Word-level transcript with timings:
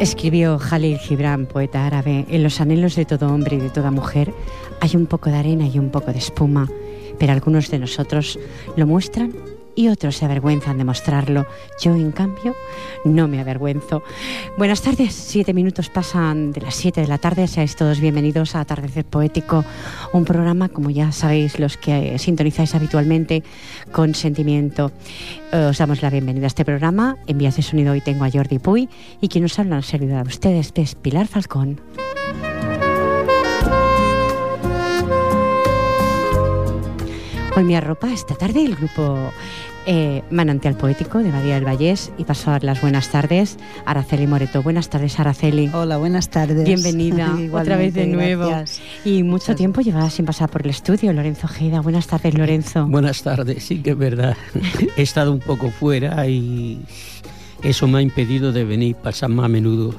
Escribió 0.00 0.58
Jalil 0.58 0.98
Gibran, 0.98 1.44
poeta 1.44 1.86
árabe, 1.86 2.24
en 2.30 2.42
los 2.42 2.60
anhelos 2.62 2.96
de 2.96 3.04
todo 3.04 3.28
hombre 3.28 3.56
y 3.56 3.60
de 3.60 3.68
toda 3.68 3.90
mujer 3.90 4.32
hay 4.80 4.96
un 4.96 5.04
poco 5.04 5.28
de 5.28 5.36
arena 5.36 5.66
y 5.66 5.78
un 5.78 5.90
poco 5.90 6.10
de 6.10 6.18
espuma, 6.18 6.68
pero 7.18 7.32
algunos 7.32 7.70
de 7.70 7.78
nosotros 7.78 8.38
lo 8.76 8.86
muestran 8.86 9.34
y 9.74 9.88
otros 9.88 10.16
se 10.16 10.24
avergüenzan 10.24 10.78
de 10.78 10.84
mostrarlo. 10.84 11.46
Yo, 11.80 11.94
en 11.94 12.12
cambio, 12.12 12.54
no 13.04 13.28
me 13.28 13.40
avergüenzo. 13.40 14.02
Buenas 14.58 14.82
tardes, 14.82 15.14
siete 15.14 15.54
minutos 15.54 15.88
pasan 15.88 16.52
de 16.52 16.60
las 16.60 16.74
siete 16.74 17.00
de 17.00 17.06
la 17.06 17.18
tarde. 17.18 17.46
Seáis 17.46 17.76
todos 17.76 18.00
bienvenidos 18.00 18.54
a 18.54 18.60
Atardecer 18.60 19.04
Poético, 19.04 19.64
un 20.12 20.24
programa, 20.24 20.68
como 20.68 20.90
ya 20.90 21.12
sabéis, 21.12 21.58
los 21.58 21.76
que 21.76 22.18
sintonizáis 22.18 22.74
habitualmente 22.74 23.42
con 23.92 24.14
sentimiento. 24.14 24.92
Os 25.52 25.78
damos 25.78 26.02
la 26.02 26.10
bienvenida 26.10 26.46
a 26.46 26.48
este 26.48 26.64
programa. 26.64 27.16
En 27.26 27.38
vías 27.38 27.56
de 27.56 27.62
sonido 27.62 27.92
hoy 27.92 28.00
tengo 28.00 28.24
a 28.24 28.30
Jordi 28.30 28.58
Puy 28.58 28.88
y 29.20 29.28
quien 29.28 29.42
nos 29.42 29.58
habla 29.58 29.76
en 29.76 29.82
servidor 29.82 30.18
a 30.18 30.22
ustedes 30.22 30.72
es 30.80 30.94
Pilar 30.94 31.26
Falcón. 31.26 31.80
Hoy 37.56 37.64
me 37.64 37.76
arropa 37.76 38.12
esta 38.12 38.34
tarde 38.34 38.64
el 38.64 38.76
grupo 38.76 39.32
eh, 39.86 40.22
Manantial 40.30 40.76
Poético 40.76 41.18
de 41.18 41.32
Badía 41.32 41.56
del 41.56 41.64
Vallés 41.64 42.12
y 42.16 42.24
paso 42.24 42.50
a 42.50 42.52
dar 42.52 42.64
las 42.64 42.80
buenas 42.80 43.08
tardes 43.08 43.56
a 43.84 43.90
Araceli 43.90 44.26
Moreto. 44.26 44.62
Buenas 44.62 44.88
tardes, 44.88 45.18
Araceli. 45.18 45.68
Hola, 45.74 45.96
buenas 45.96 46.28
tardes. 46.28 46.64
Bienvenida 46.64 47.36
otra 47.52 47.76
vez 47.76 47.92
de 47.94 48.06
nuevo. 48.06 48.50
Y 49.04 49.24
mucho 49.24 49.56
tiempo 49.56 49.80
llevaba 49.80 50.10
sin 50.10 50.26
pasar 50.26 50.48
por 50.48 50.62
el 50.62 50.70
estudio, 50.70 51.12
Lorenzo 51.12 51.46
Ojeda. 51.46 51.80
Buenas 51.80 52.06
tardes, 52.06 52.34
Lorenzo. 52.34 52.86
Buenas 52.86 53.22
tardes, 53.22 53.64
sí 53.64 53.82
que 53.82 53.90
es 53.90 53.98
verdad. 53.98 54.36
He 54.96 55.02
estado 55.02 55.32
un 55.32 55.40
poco 55.40 55.70
fuera 55.70 56.26
y 56.28 56.80
eso 57.62 57.86
me 57.86 57.98
ha 57.98 58.02
impedido 58.02 58.52
de 58.52 58.64
venir, 58.64 58.96
pasar 58.96 59.30
más 59.30 59.46
a 59.46 59.48
menudo. 59.48 59.94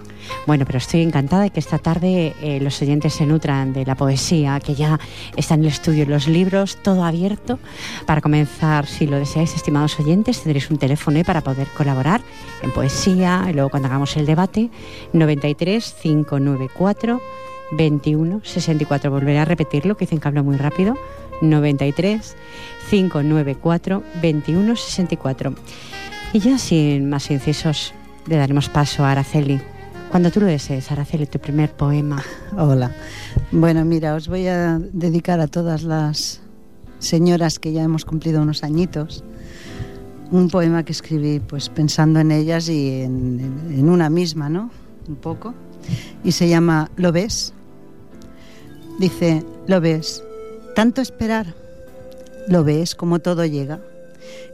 Bueno, 0.47 0.65
pero 0.65 0.77
estoy 0.77 1.01
encantada 1.01 1.43
de 1.43 1.49
que 1.49 1.59
esta 1.59 1.77
tarde 1.77 2.33
eh, 2.41 2.59
los 2.61 2.81
oyentes 2.81 3.13
se 3.13 3.25
nutran 3.25 3.73
de 3.73 3.85
la 3.85 3.95
poesía, 3.95 4.59
que 4.59 4.75
ya 4.75 4.99
está 5.35 5.55
en 5.55 5.61
el 5.61 5.67
estudio, 5.67 6.05
los 6.05 6.27
libros, 6.27 6.77
todo 6.81 7.03
abierto. 7.03 7.59
Para 8.05 8.21
comenzar, 8.21 8.87
si 8.87 9.07
lo 9.07 9.17
deseáis, 9.17 9.55
estimados 9.55 9.99
oyentes, 9.99 10.41
tendréis 10.41 10.69
un 10.69 10.77
teléfono 10.77 11.23
para 11.23 11.41
poder 11.41 11.67
colaborar 11.69 12.21
en 12.61 12.71
poesía 12.71 13.45
y 13.49 13.53
luego 13.53 13.69
cuando 13.69 13.87
hagamos 13.87 14.15
el 14.17 14.25
debate, 14.25 14.69
93 15.13 15.95
594 16.01 17.21
21 17.71 18.41
64. 18.43 19.11
Volveré 19.11 19.39
a 19.39 19.45
repetirlo, 19.45 19.95
que 19.95 20.05
dicen 20.05 20.19
que 20.19 20.27
hablo 20.27 20.43
muy 20.43 20.57
rápido. 20.57 20.97
93 21.41 22.35
594 22.89 24.03
21 24.21 24.75
64. 24.75 25.55
Y 26.33 26.39
ya 26.39 26.57
sin 26.57 27.09
más 27.09 27.29
incisos, 27.29 27.93
le 28.25 28.37
daremos 28.37 28.69
paso 28.69 29.03
a 29.03 29.11
Araceli. 29.11 29.59
Cuando 30.11 30.31
tú 30.31 30.39
lo 30.39 30.45
desees, 30.45 30.89
Araceli, 30.89 31.25
tu 31.25 31.39
primer 31.39 31.73
poema. 31.73 32.23
Hola. 32.57 32.95
Bueno, 33.51 33.83
mira, 33.83 34.15
os 34.15 34.29
voy 34.29 34.47
a 34.47 34.79
dedicar 34.79 35.41
a 35.41 35.47
todas 35.47 35.83
las 35.83 36.41
señoras 36.99 37.59
que 37.59 37.73
ya 37.73 37.83
hemos 37.83 38.05
cumplido 38.05 38.41
unos 38.41 38.63
añitos 38.63 39.23
un 40.31 40.49
poema 40.49 40.83
que 40.83 40.93
escribí 40.93 41.41
pues 41.41 41.67
pensando 41.67 42.21
en 42.21 42.31
ellas 42.31 42.69
y 42.69 43.01
en, 43.01 43.69
en 43.69 43.89
una 43.89 44.09
misma, 44.09 44.47
¿no? 44.47 44.71
Un 45.09 45.15
poco. 45.15 45.53
Y 46.23 46.31
se 46.31 46.47
llama 46.47 46.89
¿Lo 46.95 47.11
ves? 47.11 47.53
Dice, 48.97 49.43
¿lo 49.67 49.81
ves? 49.81 50.23
Tanto 50.73 51.01
esperar. 51.01 51.53
¿Lo 52.47 52.63
ves 52.63 52.95
como 52.95 53.19
todo 53.19 53.45
llega? 53.45 53.81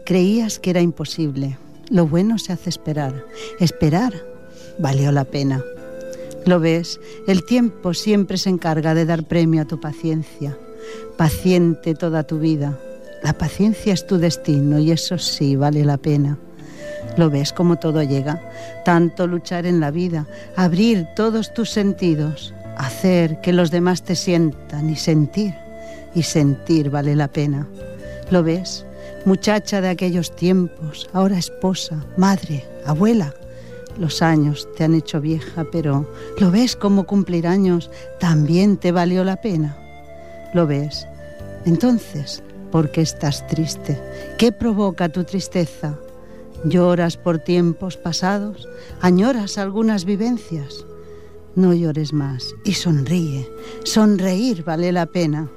Creías 0.03 0.57
que 0.57 0.71
era 0.71 0.81
imposible 0.81 1.57
lo 1.89 2.07
bueno 2.07 2.37
se 2.37 2.53
hace 2.53 2.69
esperar. 2.69 3.25
Esperar 3.59 4.13
valió 4.79 5.11
la 5.11 5.25
pena. 5.25 5.63
Lo 6.45 6.59
ves, 6.59 6.99
el 7.27 7.45
tiempo 7.45 7.93
siempre 7.93 8.37
se 8.37 8.49
encarga 8.49 8.93
de 8.93 9.05
dar 9.05 9.23
premio 9.23 9.61
a 9.61 9.65
tu 9.65 9.79
paciencia. 9.79 10.57
Paciente 11.17 11.93
toda 11.93 12.23
tu 12.23 12.39
vida. 12.39 12.77
La 13.23 13.33
paciencia 13.33 13.93
es 13.93 14.07
tu 14.07 14.17
destino 14.17 14.79
y 14.79 14.91
eso 14.91 15.17
sí 15.17 15.55
vale 15.55 15.83
la 15.83 15.97
pena. 15.97 16.37
Lo 17.17 17.29
ves 17.29 17.51
como 17.51 17.77
todo 17.77 18.03
llega. 18.03 18.41
Tanto 18.85 19.27
luchar 19.27 19.65
en 19.65 19.79
la 19.79 19.91
vida, 19.91 20.27
abrir 20.55 21.07
todos 21.15 21.53
tus 21.53 21.71
sentidos, 21.71 22.53
hacer 22.77 23.41
que 23.41 23.53
los 23.53 23.71
demás 23.71 24.03
te 24.03 24.15
sientan 24.15 24.89
y 24.89 24.95
sentir. 24.95 25.53
Y 26.13 26.23
sentir 26.23 26.89
vale 26.89 27.15
la 27.15 27.27
pena. 27.27 27.67
Lo 28.31 28.43
ves, 28.43 28.85
muchacha 29.27 29.81
de 29.81 29.89
aquellos 29.89 30.33
tiempos, 30.33 31.09
ahora 31.11 31.37
esposa, 31.37 32.01
madre, 32.15 32.65
abuela. 32.85 33.33
Los 33.99 34.21
años 34.21 34.69
te 34.77 34.85
han 34.85 34.93
hecho 34.93 35.19
vieja, 35.19 35.65
pero 35.69 36.09
¿lo 36.39 36.49
ves 36.49 36.77
como 36.77 37.05
cumplir 37.05 37.45
años 37.45 37.91
también 38.21 38.77
te 38.77 38.93
valió 38.93 39.25
la 39.25 39.41
pena? 39.41 39.77
¿Lo 40.53 40.65
ves? 40.65 41.05
Entonces, 41.65 42.41
¿por 42.71 42.89
qué 42.89 43.01
estás 43.01 43.45
triste? 43.47 43.99
¿Qué 44.37 44.53
provoca 44.53 45.09
tu 45.09 45.25
tristeza? 45.25 45.99
¿Lloras 46.63 47.17
por 47.17 47.39
tiempos 47.39 47.97
pasados? 47.97 48.69
¿Añoras 49.01 49.57
algunas 49.57 50.05
vivencias? 50.05 50.85
No 51.53 51.73
llores 51.73 52.13
más 52.13 52.55
y 52.63 52.75
sonríe. 52.75 53.49
Sonreír 53.83 54.63
vale 54.63 54.93
la 54.93 55.05
pena. 55.05 55.49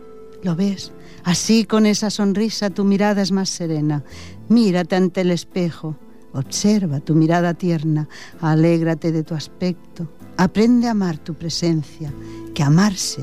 ¿Lo 0.43 0.57
ves? 0.57 0.91
Así 1.25 1.65
con 1.65 1.87
esa 1.87 2.11
sonrisa 2.11 2.71
tu 2.71 2.85
mirada 2.85 3.23
es 3.23 3.33
más 3.33 3.49
serena. 3.49 4.05
Mírate 4.49 4.97
ante 4.97 5.21
el 5.21 5.31
espejo, 5.31 5.97
observa 6.33 7.01
tu 7.01 7.15
mirada 7.15 7.55
tierna, 7.55 8.09
alégrate 8.41 9.13
de 9.13 9.23
tu 9.23 9.35
aspecto, 9.35 10.09
aprende 10.37 10.89
a 10.89 10.93
amar 10.93 11.19
tu 11.19 11.35
presencia, 11.35 12.13
que 12.55 12.63
amarse, 12.63 13.23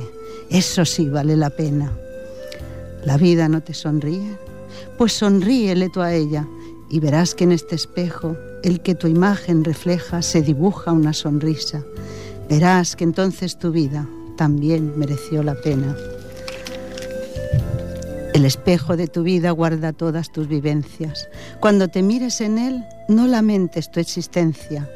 eso 0.50 0.86
sí 0.86 1.10
vale 1.10 1.36
la 1.36 1.50
pena. 1.50 1.92
¿La 3.04 3.18
vida 3.18 3.50
no 3.50 3.62
te 3.62 3.74
sonríe? 3.74 4.38
Pues 4.98 5.14
sonríele 5.14 5.90
tú 5.90 6.02
a 6.02 6.14
ella 6.14 6.48
y 6.90 7.00
verás 7.00 7.36
que 7.36 7.44
en 7.44 7.52
este 7.52 7.76
espejo, 7.76 8.36
el 8.64 8.82
que 8.82 8.96
tu 8.96 9.08
imagen 9.08 9.64
refleja, 9.64 10.22
se 10.22 10.42
dibuja 10.42 10.92
una 10.92 11.14
sonrisa. 11.14 11.84
Verás 12.50 12.96
que 12.96 13.04
entonces 13.04 13.58
tu 13.58 13.72
vida 13.72 14.08
también 14.38 14.98
mereció 14.98 15.44
la 15.44 15.56
pena. 15.56 15.96
El 18.38 18.46
espejo 18.46 18.98
de 18.98 19.08
tu 19.08 19.24
vida 19.24 19.50
guarda 19.50 19.94
todas 19.94 20.32
tus 20.32 20.48
vivencias. 20.48 21.28
Cuando 21.60 21.88
te 21.88 22.04
mires 22.04 22.40
en 22.40 22.60
él, 22.60 22.86
no 23.08 23.26
lamentes 23.26 23.90
tu 23.90 24.00
existencia. 24.00 24.88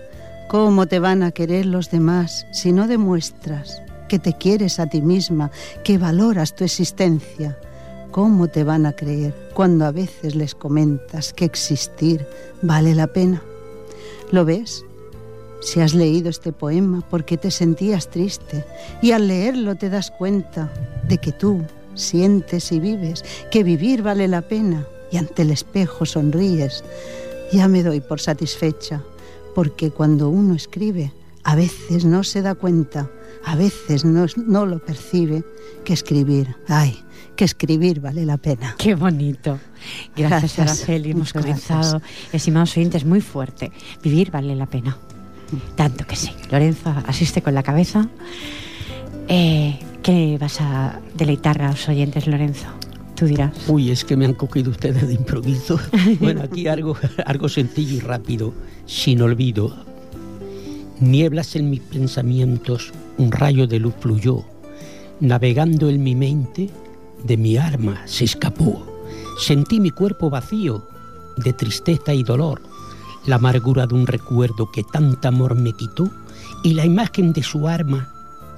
¿Cómo 0.47 0.85
te 0.85 0.99
van 0.99 1.23
a 1.23 1.31
querer 1.31 1.65
los 1.65 1.89
demás 1.89 2.45
si 2.51 2.71
no 2.71 2.87
demuestras 2.87 3.81
que 4.07 4.19
te 4.19 4.37
quieres 4.37 4.79
a 4.79 4.85
ti 4.85 5.01
misma, 5.01 5.49
que 5.83 5.97
valoras 5.97 6.55
tu 6.55 6.65
existencia? 6.65 7.57
¿Cómo 8.11 8.47
te 8.47 8.63
van 8.63 8.85
a 8.85 8.93
creer 8.93 9.33
cuando 9.55 9.85
a 9.85 9.91
veces 9.91 10.35
les 10.35 10.53
comentas 10.53 11.33
que 11.33 11.45
existir 11.45 12.27
vale 12.61 12.93
la 12.93 13.07
pena? 13.07 13.41
¿Lo 14.31 14.45
ves? 14.45 14.85
Si 15.61 15.81
has 15.81 15.95
leído 15.95 16.29
este 16.29 16.51
poema 16.51 17.03
porque 17.09 17.37
te 17.37 17.49
sentías 17.49 18.07
triste 18.07 18.63
y 19.01 19.13
al 19.13 19.27
leerlo 19.27 19.77
te 19.77 19.89
das 19.89 20.11
cuenta 20.11 20.71
de 21.07 21.17
que 21.17 21.31
tú, 21.31 21.65
sientes 21.95 22.71
y 22.71 22.79
vives, 22.79 23.23
que 23.51 23.63
vivir 23.63 24.03
vale 24.03 24.27
la 24.27 24.41
pena 24.41 24.85
y 25.11 25.17
ante 25.17 25.41
el 25.41 25.51
espejo 25.51 26.05
sonríes, 26.05 26.83
ya 27.51 27.67
me 27.67 27.83
doy 27.83 27.99
por 27.99 28.19
satisfecha, 28.19 29.01
porque 29.53 29.91
cuando 29.91 30.29
uno 30.29 30.55
escribe, 30.55 31.11
a 31.43 31.55
veces 31.55 32.05
no 32.05 32.23
se 32.23 32.41
da 32.41 32.55
cuenta, 32.55 33.09
a 33.43 33.55
veces 33.55 34.05
no, 34.05 34.25
no 34.37 34.65
lo 34.65 34.79
percibe, 34.79 35.43
que 35.83 35.93
escribir, 35.93 36.55
ay, 36.67 37.03
que 37.35 37.45
escribir 37.45 37.99
vale 37.99 38.25
la 38.25 38.37
pena. 38.37 38.75
Qué 38.77 38.95
bonito. 38.95 39.59
Gracias, 40.15 40.55
Gracias. 40.55 40.59
Araceli. 40.59 41.11
Hemos 41.11 41.33
Muchas 41.33 41.41
comenzado, 41.43 42.01
estimados 42.31 42.77
oyentes, 42.77 43.03
muy 43.03 43.21
fuerte. 43.21 43.71
Vivir 44.03 44.31
vale 44.31 44.55
la 44.55 44.67
pena. 44.67 44.97
Tanto 45.75 46.05
que 46.05 46.15
sí. 46.15 46.31
Lorenzo 46.49 46.93
asiste 47.07 47.41
con 47.41 47.53
la 47.53 47.63
cabeza. 47.63 48.07
Eh, 49.27 49.79
¿Qué 50.03 50.39
vas 50.41 50.59
a 50.59 50.99
deleitar 51.13 51.61
a 51.61 51.69
los 51.71 51.87
oyentes, 51.87 52.25
Lorenzo? 52.25 52.65
Tú 53.15 53.25
dirás. 53.25 53.51
Uy, 53.67 53.91
es 53.91 54.03
que 54.03 54.17
me 54.17 54.25
han 54.25 54.33
cogido 54.33 54.71
ustedes 54.71 55.07
de 55.07 55.13
improviso. 55.13 55.79
Bueno, 56.19 56.41
aquí 56.41 56.67
algo, 56.67 56.97
algo 57.25 57.47
sencillo 57.47 57.97
y 57.97 57.99
rápido, 57.99 58.51
sin 58.87 59.21
olvido. 59.21 59.75
Nieblas 60.99 61.55
en 61.55 61.69
mis 61.69 61.81
pensamientos, 61.81 62.91
un 63.19 63.31
rayo 63.31 63.67
de 63.67 63.79
luz 63.79 63.93
fluyó. 63.99 64.43
Navegando 65.19 65.87
en 65.87 66.01
mi 66.01 66.15
mente, 66.15 66.71
de 67.23 67.37
mi 67.37 67.57
arma 67.57 68.01
se 68.05 68.25
escapó. 68.25 68.83
Sentí 69.37 69.79
mi 69.79 69.91
cuerpo 69.91 70.31
vacío 70.31 70.87
de 71.37 71.53
tristeza 71.53 72.11
y 72.13 72.23
dolor, 72.23 72.61
la 73.27 73.35
amargura 73.35 73.85
de 73.85 73.93
un 73.93 74.07
recuerdo 74.07 74.71
que 74.71 74.83
tanto 74.83 75.27
amor 75.27 75.53
me 75.53 75.73
quitó 75.73 76.09
y 76.63 76.73
la 76.73 76.85
imagen 76.85 77.33
de 77.33 77.43
su 77.43 77.67
arma 77.67 78.11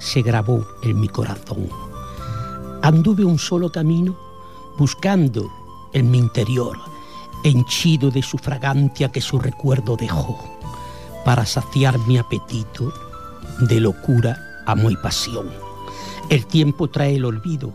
se 0.04 0.22
grabó 0.22 0.66
en 0.82 1.00
mi 1.00 1.08
corazón. 1.08 1.68
Anduve 2.82 3.24
un 3.24 3.38
solo 3.38 3.72
camino 3.72 4.16
buscando 4.78 5.50
en 5.94 6.10
mi 6.10 6.18
interior, 6.18 6.76
henchido 7.42 8.10
de 8.10 8.22
su 8.22 8.36
fragancia 8.36 9.10
que 9.10 9.22
su 9.22 9.38
recuerdo 9.38 9.96
dejó, 9.96 10.38
para 11.24 11.46
saciar 11.46 11.98
mi 12.00 12.18
apetito 12.18 12.92
de 13.60 13.80
locura, 13.80 14.38
amo 14.66 14.90
y 14.90 14.96
pasión. 14.96 15.48
El 16.28 16.44
tiempo 16.46 16.88
trae 16.90 17.16
el 17.16 17.24
olvido 17.24 17.72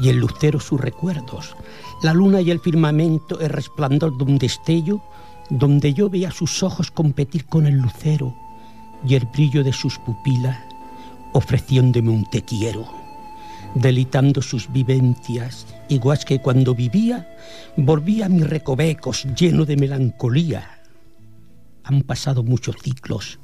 y 0.00 0.08
el 0.08 0.16
lucero 0.16 0.58
sus 0.58 0.80
recuerdos, 0.80 1.54
la 2.02 2.12
luna 2.12 2.40
y 2.40 2.50
el 2.50 2.60
firmamento, 2.60 3.38
el 3.40 3.50
resplandor 3.50 4.16
de 4.18 4.24
un 4.24 4.38
destello, 4.38 5.00
donde 5.48 5.94
yo 5.94 6.10
veía 6.10 6.32
sus 6.32 6.64
ojos 6.64 6.90
competir 6.90 7.46
con 7.46 7.66
el 7.66 7.76
lucero 7.76 8.34
y 9.06 9.14
el 9.14 9.26
brillo 9.26 9.62
de 9.62 9.72
sus 9.72 9.98
pupilas, 9.98 10.58
ofreciéndome 11.36 12.08
un 12.08 12.24
te 12.30 12.42
quiero, 12.42 12.88
delitando 13.74 14.40
sus 14.40 14.72
vivencias, 14.72 15.66
igual 15.90 16.18
que 16.24 16.40
cuando 16.40 16.74
vivía, 16.74 17.28
volvía 17.76 18.24
a 18.24 18.28
mis 18.30 18.48
recovecos 18.48 19.26
lleno 19.38 19.66
de 19.66 19.76
melancolía. 19.76 20.80
Han 21.84 22.00
pasado 22.02 22.42
muchos 22.42 22.76
ciclos, 22.82 23.38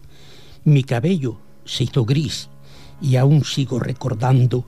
mi 0.65 0.85
cabello 0.85 1.39
se 1.67 1.85
hizo 1.85 2.07
gris 2.07 2.49
y 3.03 3.17
aún 3.17 3.45
sigo 3.45 3.79
recordando 3.79 4.65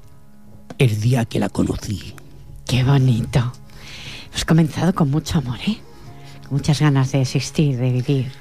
el 0.77 1.01
día 1.01 1.25
que 1.25 1.41
la 1.41 1.49
conocí. 1.49 2.15
Qué 2.67 2.85
bonito. 2.85 3.53
Hemos 4.29 4.45
comenzado 4.45 4.95
con 4.95 5.11
mucho 5.11 5.39
amor, 5.39 5.59
¿eh? 5.67 5.79
Con 6.43 6.59
muchas 6.59 6.79
ganas 6.79 7.13
de 7.13 7.23
existir, 7.23 7.79
de 7.79 7.91
vivir. 7.91 8.33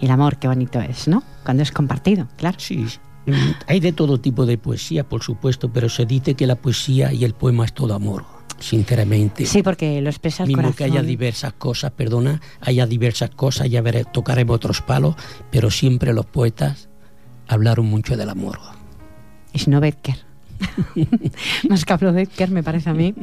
Y 0.00 0.04
el 0.04 0.12
amor, 0.12 0.38
qué 0.38 0.46
bonito 0.46 0.80
es, 0.80 1.08
¿no? 1.08 1.24
Cuando 1.44 1.64
es 1.64 1.72
compartido, 1.72 2.28
claro. 2.36 2.60
Sí, 2.60 2.86
hay 3.66 3.80
de 3.80 3.92
todo 3.92 4.18
tipo 4.20 4.46
de 4.46 4.58
poesía, 4.58 5.08
por 5.08 5.22
supuesto, 5.22 5.72
pero 5.72 5.88
se 5.88 6.06
dice 6.06 6.34
que 6.34 6.46
la 6.46 6.56
poesía 6.56 7.12
y 7.12 7.24
el 7.24 7.34
poema 7.34 7.64
es 7.64 7.72
todo 7.72 7.94
amor, 7.94 8.24
sinceramente. 8.58 9.46
Sí, 9.46 9.62
porque 9.62 10.00
lo 10.00 10.10
expresa 10.10 10.42
el 10.44 10.48
Mismo 10.48 10.62
corazón. 10.62 10.76
que 10.76 10.84
haya 10.84 11.02
diversas 11.02 11.52
cosas, 11.54 11.92
perdona, 11.92 12.40
haya 12.60 12.86
diversas 12.86 13.30
cosas, 13.30 13.68
ya 13.70 13.82
veré, 13.82 14.04
tocaremos 14.04 14.56
otros 14.56 14.82
palos, 14.82 15.14
pero 15.50 15.70
siempre 15.70 16.12
los 16.12 16.26
poetas 16.26 16.88
hablaron 17.46 17.86
mucho 17.86 18.16
del 18.16 18.28
amor. 18.28 18.58
Y 19.52 19.58
si 19.60 19.70
no, 19.70 19.80
Becker. 19.80 20.16
Más 21.68 21.84
que 21.84 21.92
hablo 21.92 22.12
de 22.12 22.24
Becker, 22.26 22.50
me 22.50 22.62
parece 22.62 22.90
a 22.90 22.94
mí. 22.94 23.14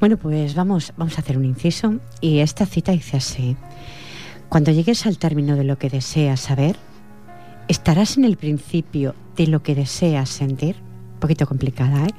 Bueno, 0.00 0.16
pues 0.16 0.54
vamos, 0.54 0.92
vamos 0.96 1.16
a 1.18 1.22
hacer 1.22 1.38
un 1.38 1.44
inciso. 1.44 1.94
Y 2.20 2.38
esta 2.40 2.66
cita 2.66 2.92
dice 2.92 3.16
así. 3.16 3.56
Cuando 4.48 4.70
llegues 4.70 5.06
al 5.06 5.18
término 5.18 5.56
de 5.56 5.64
lo 5.64 5.78
que 5.78 5.88
deseas 5.90 6.40
saber, 6.40 6.76
estarás 7.68 8.16
en 8.16 8.24
el 8.24 8.36
principio 8.36 9.14
de 9.36 9.46
lo 9.46 9.62
que 9.62 9.74
deseas 9.74 10.28
sentir. 10.30 10.76
Un 11.14 11.20
poquito 11.20 11.46
complicada, 11.46 12.04
¿eh? 12.04 12.10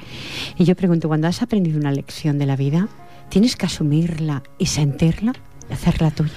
Y 0.58 0.66
yo 0.66 0.76
pregunto, 0.76 1.08
cuando 1.08 1.28
has 1.28 1.42
aprendido 1.42 1.80
una 1.80 1.92
lección 1.92 2.40
de 2.40 2.46
la 2.48 2.56
vida, 2.56 2.88
tienes 3.30 3.56
que 3.56 3.66
asumirla 3.68 4.42
y 4.58 4.66
sentirla 4.68 5.34
y 5.70 5.74
hacerla 5.74 6.12
tuya. 6.12 6.32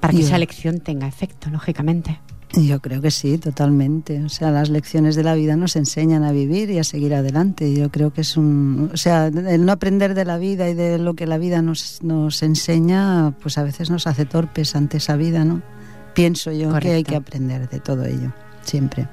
Para 0.00 0.12
que 0.12 0.20
Yo- 0.20 0.26
esa 0.26 0.38
lección 0.38 0.80
tenga 0.80 1.06
efecto, 1.06 1.50
lógicamente. 1.50 2.18
Yo 2.54 2.80
creo 2.80 3.00
que 3.00 3.12
sí, 3.12 3.38
totalmente. 3.38 4.24
O 4.24 4.28
sea, 4.28 4.50
las 4.50 4.70
lecciones 4.70 5.14
de 5.14 5.22
la 5.22 5.34
vida 5.34 5.54
nos 5.54 5.76
enseñan 5.76 6.24
a 6.24 6.32
vivir 6.32 6.68
y 6.70 6.78
a 6.78 6.84
seguir 6.84 7.14
adelante. 7.14 7.72
Yo 7.74 7.90
creo 7.90 8.12
que 8.12 8.22
es 8.22 8.36
un... 8.36 8.90
O 8.92 8.96
sea, 8.96 9.26
el 9.28 9.64
no 9.64 9.70
aprender 9.70 10.14
de 10.14 10.24
la 10.24 10.36
vida 10.36 10.68
y 10.68 10.74
de 10.74 10.98
lo 10.98 11.14
que 11.14 11.26
la 11.28 11.38
vida 11.38 11.62
nos, 11.62 12.02
nos 12.02 12.42
enseña, 12.42 13.32
pues 13.40 13.56
a 13.56 13.62
veces 13.62 13.88
nos 13.90 14.08
hace 14.08 14.24
torpes 14.24 14.74
ante 14.74 14.96
esa 14.96 15.14
vida, 15.16 15.44
¿no? 15.44 15.62
Pienso 16.14 16.52
yo 16.52 16.72
que 16.78 16.92
hay 16.92 17.04
que 17.04 17.16
aprender 17.16 17.68
de 17.68 17.80
todo 17.80 18.04
ello, 18.04 18.32
siempre. 18.62 19.08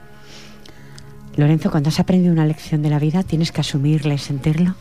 Lorenzo, 1.36 1.70
cuando 1.70 1.90
has 1.90 2.00
aprendido 2.00 2.34
una 2.34 2.46
lección 2.46 2.82
de 2.82 2.90
la 2.90 3.00
vida, 3.00 3.24
tienes 3.24 3.52
que 3.52 3.62
asumirla 3.62 4.16
y 4.16 4.18
sentirla. 4.18 4.76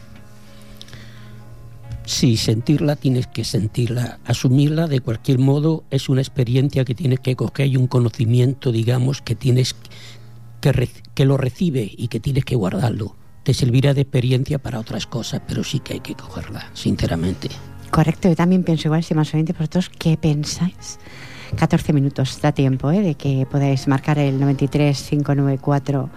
Sí, 2.06 2.36
sentirla 2.36 2.94
tienes 2.94 3.26
que 3.26 3.44
sentirla, 3.44 4.20
asumirla 4.24 4.86
de 4.86 5.00
cualquier 5.00 5.40
modo 5.40 5.82
es 5.90 6.08
una 6.08 6.20
experiencia 6.20 6.84
que 6.84 6.94
tienes 6.94 7.18
que 7.18 7.34
coger 7.34 7.66
y 7.66 7.76
un 7.76 7.88
conocimiento, 7.88 8.70
digamos, 8.70 9.22
que 9.22 9.34
tienes 9.34 9.74
que, 10.60 10.88
que 11.14 11.24
lo 11.24 11.36
recibe 11.36 11.90
y 11.94 12.06
que 12.06 12.20
tienes 12.20 12.44
que 12.44 12.54
guardarlo. 12.54 13.16
Te 13.42 13.54
servirá 13.54 13.92
de 13.92 14.02
experiencia 14.02 14.58
para 14.58 14.78
otras 14.78 15.06
cosas, 15.06 15.42
pero 15.46 15.64
sí 15.64 15.80
que 15.80 15.94
hay 15.94 16.00
que 16.00 16.14
cogerla, 16.14 16.70
sinceramente. 16.74 17.48
Correcto, 17.90 18.28
yo 18.28 18.36
también 18.36 18.62
pienso 18.62 18.88
igual, 18.88 19.00
estimados 19.00 19.34
oyentes, 19.34 19.58
vosotros, 19.58 19.90
¿qué 19.90 20.16
pensáis? 20.16 20.98
14 21.56 21.93
minutos, 21.93 22.40
da 22.43 22.52
tiempo 22.52 22.90
¿eh? 22.90 23.00
de 23.00 23.14
que 23.14 23.46
podáis 23.50 23.87
marcar 23.88 24.19
el 24.19 24.40
93 24.40 25.00
594 25.10 26.10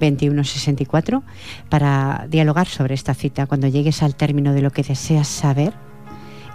2164 0.00 1.22
para 1.68 2.26
dialogar 2.28 2.66
sobre 2.66 2.94
esta 2.94 3.14
cita. 3.14 3.46
Cuando 3.46 3.68
llegues 3.68 4.02
al 4.02 4.14
término 4.16 4.52
de 4.52 4.60
lo 4.62 4.70
que 4.70 4.82
deseas 4.82 5.28
saber, 5.28 5.72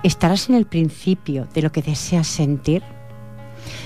estarás 0.03 0.49
en 0.49 0.55
el 0.55 0.65
principio 0.65 1.47
de 1.53 1.61
lo 1.61 1.71
que 1.71 1.81
deseas 1.81 2.27
sentir. 2.27 2.83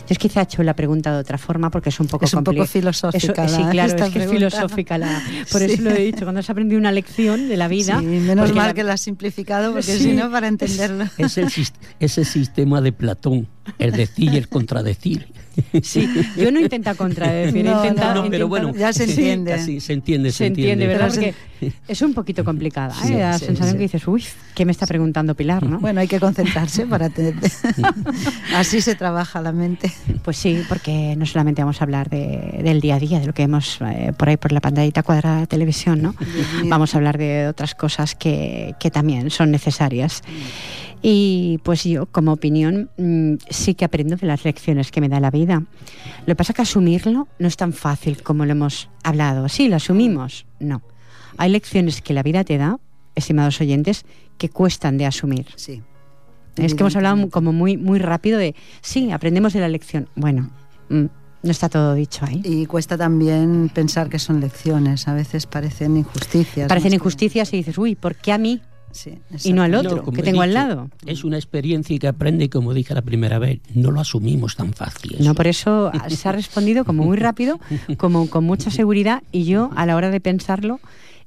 Yo 0.01 0.07
es 0.09 0.17
quizá 0.19 0.41
he 0.41 0.43
hecho 0.43 0.61
la 0.63 0.75
pregunta 0.75 1.11
de 1.13 1.19
otra 1.19 1.37
forma 1.37 1.69
porque 1.71 1.89
es 1.89 1.99
un 1.99 2.07
poco 2.07 2.25
Es 2.25 2.33
un 2.33 2.43
poco 2.43 2.65
filosófica 2.65 3.45
Eso- 3.45 3.55
sí, 3.55 3.63
la- 3.63 3.69
claro, 3.71 3.89
esta 3.91 4.05
es 4.07 4.13
que 4.13 4.23
es 4.23 4.29
filosófica 4.29 4.97
la. 4.97 5.21
Por 5.51 5.61
Sí. 5.61 5.71
eso 5.73 5.81
lo 5.83 5.89
he 5.91 6.03
dicho. 6.03 6.21
Cuando 6.25 6.39
has 6.39 6.49
aprendido 6.49 6.79
una 6.79 6.91
lección 6.91 7.47
de 7.49 7.57
la 7.57 7.67
vida. 7.67 7.99
Sí, 7.99 8.05
menos 8.05 8.53
mal 8.53 8.67
la- 8.67 8.73
que 8.73 8.83
la 8.83 8.93
has 8.93 9.01
simplificado, 9.01 9.71
porque 9.71 9.83
Sí. 9.97 9.99
si 10.03 10.13
no, 10.13 10.29
para 10.29 10.47
entenderlo. 10.53 11.05
Es 11.17 11.37
el, 11.37 11.49
sis- 11.49 11.73
ese 11.99 12.23
sistema 12.25 12.81
de 12.81 12.91
Platón, 12.91 13.47
el 13.79 13.91
decir 13.91 14.33
y 14.33 14.37
el 14.37 14.47
contradecir. 14.49 15.27
Sí, 15.83 16.09
yo 16.35 16.51
no 16.51 16.59
intento 16.59 16.95
contradecir, 16.95 17.63
No, 17.63 18.25
pero 18.31 18.47
bueno, 18.47 18.73
ya 18.75 18.91
se 18.91 19.05
sí, 19.05 19.11
entiende. 19.11 19.51
casi 19.51 19.79
se 19.79 19.93
entiende, 19.93 20.31
se 20.31 20.47
entiende, 20.47 20.87
¿verdad? 20.87 21.09
Porque 21.13 21.35
es 21.87 22.01
un 22.01 22.15
poquito 22.15 22.43
complicada, 22.43 22.91
¿eh? 23.03 23.07
Sí, 23.07 23.13
la 23.13 23.37
sí, 23.37 23.45
sensación 23.45 23.73
sí. 23.73 23.77
que 23.77 23.83
dices, 23.83 24.07
uy, 24.07 24.23
¿qué 24.55 24.65
me 24.65 24.71
está 24.71 24.87
preguntando 24.87 25.35
Pilar, 25.35 25.61
no? 25.67 25.79
Bueno, 25.79 25.99
hay 26.01 26.07
que 26.07 26.19
concentrarse 26.19 26.87
para 26.87 27.05
entender. 27.05 27.51
Así 28.55 28.81
se 28.81 28.95
trabaja 28.95 29.41
la 29.41 29.51
mente. 29.51 29.91
Pues 30.23 30.37
sí, 30.37 30.63
porque 30.67 31.15
no 31.17 31.25
solamente 31.27 31.61
vamos 31.61 31.81
a 31.81 31.83
hablar 31.83 32.09
de- 32.09 32.59
del 32.63 32.81
día 32.81 32.95
a 32.95 32.99
día, 32.99 33.19
de 33.19 33.27
lo 33.27 33.33
que 33.33 33.43
vemos 33.43 33.77
eh, 33.81 34.11
por 34.17 34.29
ahí 34.29 34.37
por 34.37 34.51
la 34.53 34.59
pantallita 34.59 35.03
cuadrada 35.03 35.41
de 35.41 35.47
televisión, 35.47 36.01
¿no? 36.01 36.15
Vamos 36.65 36.95
a 36.95 36.97
hablar 36.97 37.19
de 37.19 37.47
otras 37.47 37.75
cosas 37.75 38.15
que, 38.15 38.73
que 38.79 38.89
también 38.89 39.29
son 39.29 39.51
necesarias. 39.51 40.23
Y 41.05 41.59
pues 41.63 41.83
yo, 41.83 42.05
como 42.05 42.31
opinión, 42.31 42.89
mm, 42.97 43.33
sí 43.49 43.75
que 43.75 43.83
aprendo 43.83 44.15
de 44.15 44.25
las 44.25 44.45
lecciones 44.45 44.89
que 44.89 45.01
me 45.01 45.09
da 45.09 45.19
la 45.19 45.31
vida. 45.31 45.63
Lo 46.21 46.25
que 46.27 46.35
pasa 46.35 46.53
es 46.53 46.55
que 46.55 46.61
asumirlo 46.61 47.27
no 47.39 47.47
es 47.47 47.57
tan 47.57 47.73
fácil 47.73 48.23
como 48.23 48.45
lo 48.45 48.53
hemos 48.53 48.89
hablado. 49.03 49.49
Sí, 49.49 49.67
lo 49.67 49.75
asumimos. 49.75 50.45
No. 50.61 50.81
Hay 51.37 51.51
lecciones 51.51 52.01
que 52.01 52.13
la 52.13 52.23
vida 52.23 52.45
te 52.45 52.57
da, 52.57 52.79
estimados 53.15 53.59
oyentes, 53.59 54.05
que 54.37 54.47
cuestan 54.49 54.97
de 54.97 55.05
asumir. 55.05 55.47
Sí. 55.57 55.81
Es 56.55 56.73
que 56.73 56.83
hemos 56.83 56.95
hablado 56.95 57.29
como 57.29 57.51
muy, 57.51 57.75
muy 57.77 57.99
rápido 57.99 58.37
de, 58.39 58.55
sí, 58.81 59.11
aprendemos 59.11 59.51
de 59.53 59.59
la 59.59 59.67
lección. 59.67 60.07
Bueno, 60.15 60.51
mm, 60.89 61.05
no 61.43 61.51
está 61.51 61.67
todo 61.67 61.95
dicho 61.95 62.23
ahí. 62.25 62.41
Y 62.45 62.65
cuesta 62.67 62.97
también 62.97 63.69
pensar 63.73 64.07
que 64.07 64.19
son 64.19 64.39
lecciones. 64.39 65.07
A 65.09 65.13
veces 65.15 65.47
parecen 65.47 65.97
injusticias. 65.97 66.69
Parecen 66.69 66.89
más 66.89 66.91
que- 66.91 66.95
injusticias 66.95 67.51
y 67.53 67.57
dices, 67.57 67.77
uy, 67.77 67.95
¿por 67.95 68.15
qué 68.15 68.31
a 68.31 68.37
mí 68.37 68.61
Sí, 68.93 69.17
y 69.43 69.53
no 69.53 69.63
al 69.63 69.73
otro 69.75 70.03
que 70.11 70.21
tengo 70.23 70.41
al 70.41 70.53
lado? 70.53 70.89
Es 71.05 71.23
una 71.23 71.37
experiencia 71.37 71.97
que 71.99 72.07
aprende, 72.07 72.49
como 72.49 72.73
dije 72.73 72.93
la 72.93 73.01
primera 73.01 73.39
vez, 73.39 73.59
no 73.73 73.91
lo 73.91 73.99
asumimos 73.99 74.55
tan 74.55 74.71
fácil. 74.73 75.15
eso. 75.15 75.23
No, 75.23 75.35
por 75.35 75.47
eso 75.47 75.91
se 76.07 76.29
ha 76.29 76.31
respondido 76.31 76.85
como 76.85 77.03
muy 77.03 77.17
rápido, 77.17 77.59
como 77.97 78.29
con 78.29 78.43
mucha 78.45 78.69
seguridad, 78.71 79.23
y 79.31 79.45
yo 79.45 79.71
a 79.75 79.85
la 79.85 79.95
hora 79.95 80.09
de 80.11 80.19
pensarlo 80.21 80.79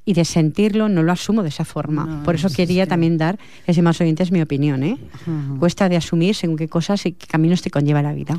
y 0.04 0.12
de 0.14 0.24
sentirlo 0.24 0.88
no 0.88 1.02
lo 1.02 1.10
asumo 1.10 1.42
de 1.42 1.48
esa 1.48 1.64
forma. 1.64 2.04
No, 2.06 2.22
por 2.22 2.36
eso 2.36 2.46
es 2.46 2.54
quería 2.54 2.84
que- 2.84 2.90
también 2.90 3.18
dar, 3.18 3.38
ese 3.66 3.82
más 3.82 4.00
oyentes, 4.00 4.30
mi 4.30 4.40
opinión. 4.40 4.84
¿eh? 4.84 4.96
Cuesta 5.58 5.88
de 5.88 5.96
asumir 5.96 6.36
según 6.36 6.56
qué 6.56 6.68
cosas 6.68 7.04
y 7.06 7.12
qué 7.12 7.26
caminos 7.26 7.60
te 7.62 7.70
conlleva 7.70 8.00
la 8.02 8.12
vida. 8.14 8.38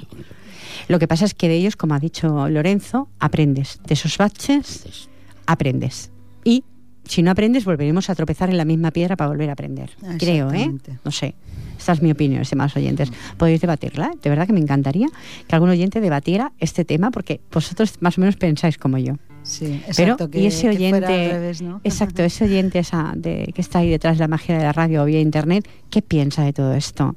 Lo 0.88 1.00
que 1.00 1.07
pasa 1.10 1.25
es 1.25 1.34
que 1.34 1.50
de 1.50 1.55
ellos, 1.55 1.75
como 1.75 1.93
ha 1.96 2.00
dicho 2.00 2.48
Lorenzo, 2.48 3.10
aprendes. 3.19 3.81
De 3.86 3.96
esos 3.96 4.17
baches, 4.17 5.10
aprendes. 5.46 6.12
Y 6.46 6.63
si 7.08 7.24
no 7.24 7.32
aprendes, 7.32 7.66
volveremos 7.66 8.10
a 8.10 8.16
tropezar 8.16 8.50
en 8.50 8.58
la 8.58 8.66
misma 8.66 8.92
piedra 8.92 9.16
para 9.16 9.30
volver 9.30 9.50
a 9.50 9.54
aprender. 9.54 9.92
Creo, 10.18 10.52
¿eh? 10.54 10.72
No 11.04 11.12
sé. 11.12 11.36
Esta 11.78 11.94
es 11.94 12.02
mi 12.02 12.12
opinión, 12.12 12.42
estimados 12.42 12.76
oyentes. 12.76 13.12
Podéis 13.38 13.62
debatirla. 13.62 14.12
De 14.22 14.30
verdad 14.30 14.48
que 14.48 14.54
me 14.54 14.60
encantaría 14.60 15.08
que 15.48 15.56
algún 15.56 15.70
oyente 15.70 16.02
debatiera 16.02 16.52
este 16.60 16.86
tema, 16.86 17.12
porque 17.12 17.40
vosotros 17.52 17.96
más 18.02 18.18
o 18.18 18.22
menos 18.22 18.36
pensáis 18.36 18.78
como 18.78 18.98
yo. 18.98 19.14
Sí, 19.44 19.82
exacto. 19.88 20.30
Pero, 20.30 20.44
y 20.44 20.48
ese 20.48 20.68
oyente, 20.68 21.52
exacto, 21.84 22.24
ese 22.24 22.44
oyente 22.44 22.80
esa 22.80 23.14
de, 23.16 23.52
que 23.56 23.62
está 23.62 23.80
ahí 23.80 23.90
detrás 23.90 24.18
de 24.18 24.24
la 24.24 24.28
magia 24.28 24.58
de 24.58 24.64
la 24.64 24.74
radio 24.74 25.04
o 25.04 25.06
vía 25.06 25.22
internet, 25.22 25.68
¿qué 25.90 26.02
piensa 26.02 26.44
de 26.44 26.52
todo 26.52 26.74
esto? 26.74 27.16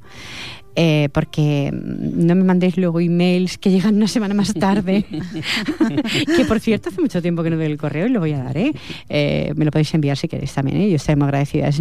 Eh, 0.75 1.09
porque 1.11 1.69
no 1.73 2.33
me 2.35 2.43
mandéis 2.43 2.77
luego 2.77 3.01
emails 3.01 3.57
que 3.57 3.71
llegan 3.71 3.95
una 3.95 4.07
semana 4.07 4.33
más 4.33 4.53
tarde. 4.53 5.05
que 6.35 6.45
por 6.45 6.59
cierto, 6.59 6.89
hace 6.89 7.01
mucho 7.01 7.21
tiempo 7.21 7.43
que 7.43 7.49
no 7.49 7.57
doy 7.57 7.65
el 7.65 7.77
correo 7.77 8.07
y 8.07 8.09
lo 8.09 8.19
voy 8.19 8.33
a 8.33 8.43
dar. 8.43 8.57
¿eh? 8.57 8.73
eh 9.09 9.53
me 9.55 9.65
lo 9.65 9.71
podéis 9.71 9.93
enviar 9.93 10.17
si 10.17 10.27
queréis 10.27 10.53
también. 10.53 10.77
¿eh? 10.77 10.89
Yo 10.89 10.95
estoy 10.95 11.15
muy 11.15 11.25
agradecida. 11.25 11.67
Es. 11.67 11.79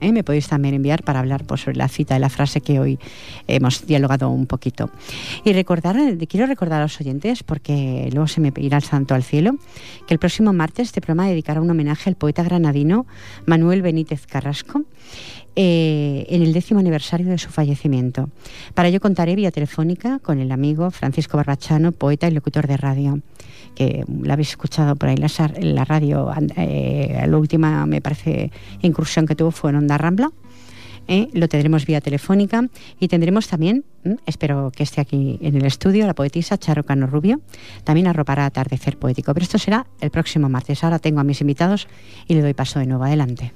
Me 0.00 0.24
podéis 0.24 0.48
también 0.48 0.74
enviar 0.74 1.02
para 1.02 1.20
hablar 1.20 1.44
pues, 1.44 1.60
sobre 1.62 1.76
la 1.76 1.88
cita 1.88 2.14
de 2.14 2.20
la 2.20 2.28
frase 2.28 2.60
que 2.60 2.80
hoy 2.80 2.98
hemos 3.46 3.86
dialogado 3.86 4.30
un 4.30 4.46
poquito. 4.46 4.90
Y 5.44 5.52
recordar, 5.52 5.96
quiero 6.28 6.46
recordar 6.46 6.80
a 6.80 6.84
los 6.84 7.00
oyentes, 7.00 7.42
porque 7.42 8.08
luego 8.12 8.26
se 8.26 8.40
me 8.40 8.52
irá 8.56 8.78
el 8.78 8.84
santo 8.84 9.14
al 9.14 9.22
cielo, 9.22 9.56
que 10.06 10.14
el 10.14 10.20
próximo 10.20 10.52
martes 10.52 10.88
este 10.88 11.00
programa 11.00 11.28
dedicará 11.28 11.60
un 11.60 11.70
homenaje 11.70 12.08
al 12.08 12.16
poeta 12.16 12.42
granadino 12.42 13.06
Manuel 13.46 13.82
Benítez 13.82 14.26
Carrasco. 14.26 14.84
Eh, 15.60 16.24
en 16.28 16.42
el 16.42 16.52
décimo 16.52 16.78
aniversario 16.78 17.26
de 17.26 17.36
su 17.36 17.48
fallecimiento. 17.48 18.30
Para 18.74 18.90
ello 18.90 19.00
contaré 19.00 19.34
vía 19.34 19.50
telefónica 19.50 20.20
con 20.20 20.38
el 20.38 20.52
amigo 20.52 20.92
Francisco 20.92 21.36
Barbachano, 21.36 21.90
poeta 21.90 22.28
y 22.28 22.30
locutor 22.30 22.68
de 22.68 22.76
radio, 22.76 23.20
que 23.74 24.04
la 24.22 24.34
habéis 24.34 24.50
escuchado 24.50 24.94
por 24.94 25.08
ahí 25.08 25.16
en 25.16 25.74
la, 25.74 25.84
radio. 25.84 26.30
Eh, 26.56 27.24
la 27.26 27.36
última, 27.36 27.86
me 27.86 28.00
parece, 28.00 28.52
incursión 28.82 29.26
que 29.26 29.34
tuvo 29.34 29.50
fue 29.50 29.70
en 29.70 29.78
Onda 29.78 29.98
Rambla. 29.98 30.30
Eh, 31.08 31.28
lo 31.32 31.48
tendremos 31.48 31.86
vía 31.86 32.00
telefónica 32.00 32.68
y 33.00 33.08
tendremos 33.08 33.48
también, 33.48 33.84
espero 34.26 34.70
que 34.70 34.84
esté 34.84 35.00
aquí 35.00 35.40
en 35.42 35.56
el 35.56 35.64
estudio, 35.64 36.06
la 36.06 36.14
poetisa 36.14 36.56
Charo 36.56 36.84
Cano 36.84 37.08
Rubio, 37.08 37.40
también 37.82 38.06
arropará 38.06 38.46
Atardecer 38.46 38.96
Poético. 38.96 39.34
Pero 39.34 39.42
esto 39.42 39.58
será 39.58 39.88
el 40.00 40.10
próximo 40.10 40.48
martes. 40.48 40.84
Ahora 40.84 41.00
tengo 41.00 41.18
a 41.18 41.24
mis 41.24 41.40
invitados 41.40 41.88
y 42.28 42.34
le 42.34 42.42
doy 42.42 42.54
paso 42.54 42.78
de 42.78 42.86
nuevo. 42.86 43.02
Adelante. 43.02 43.52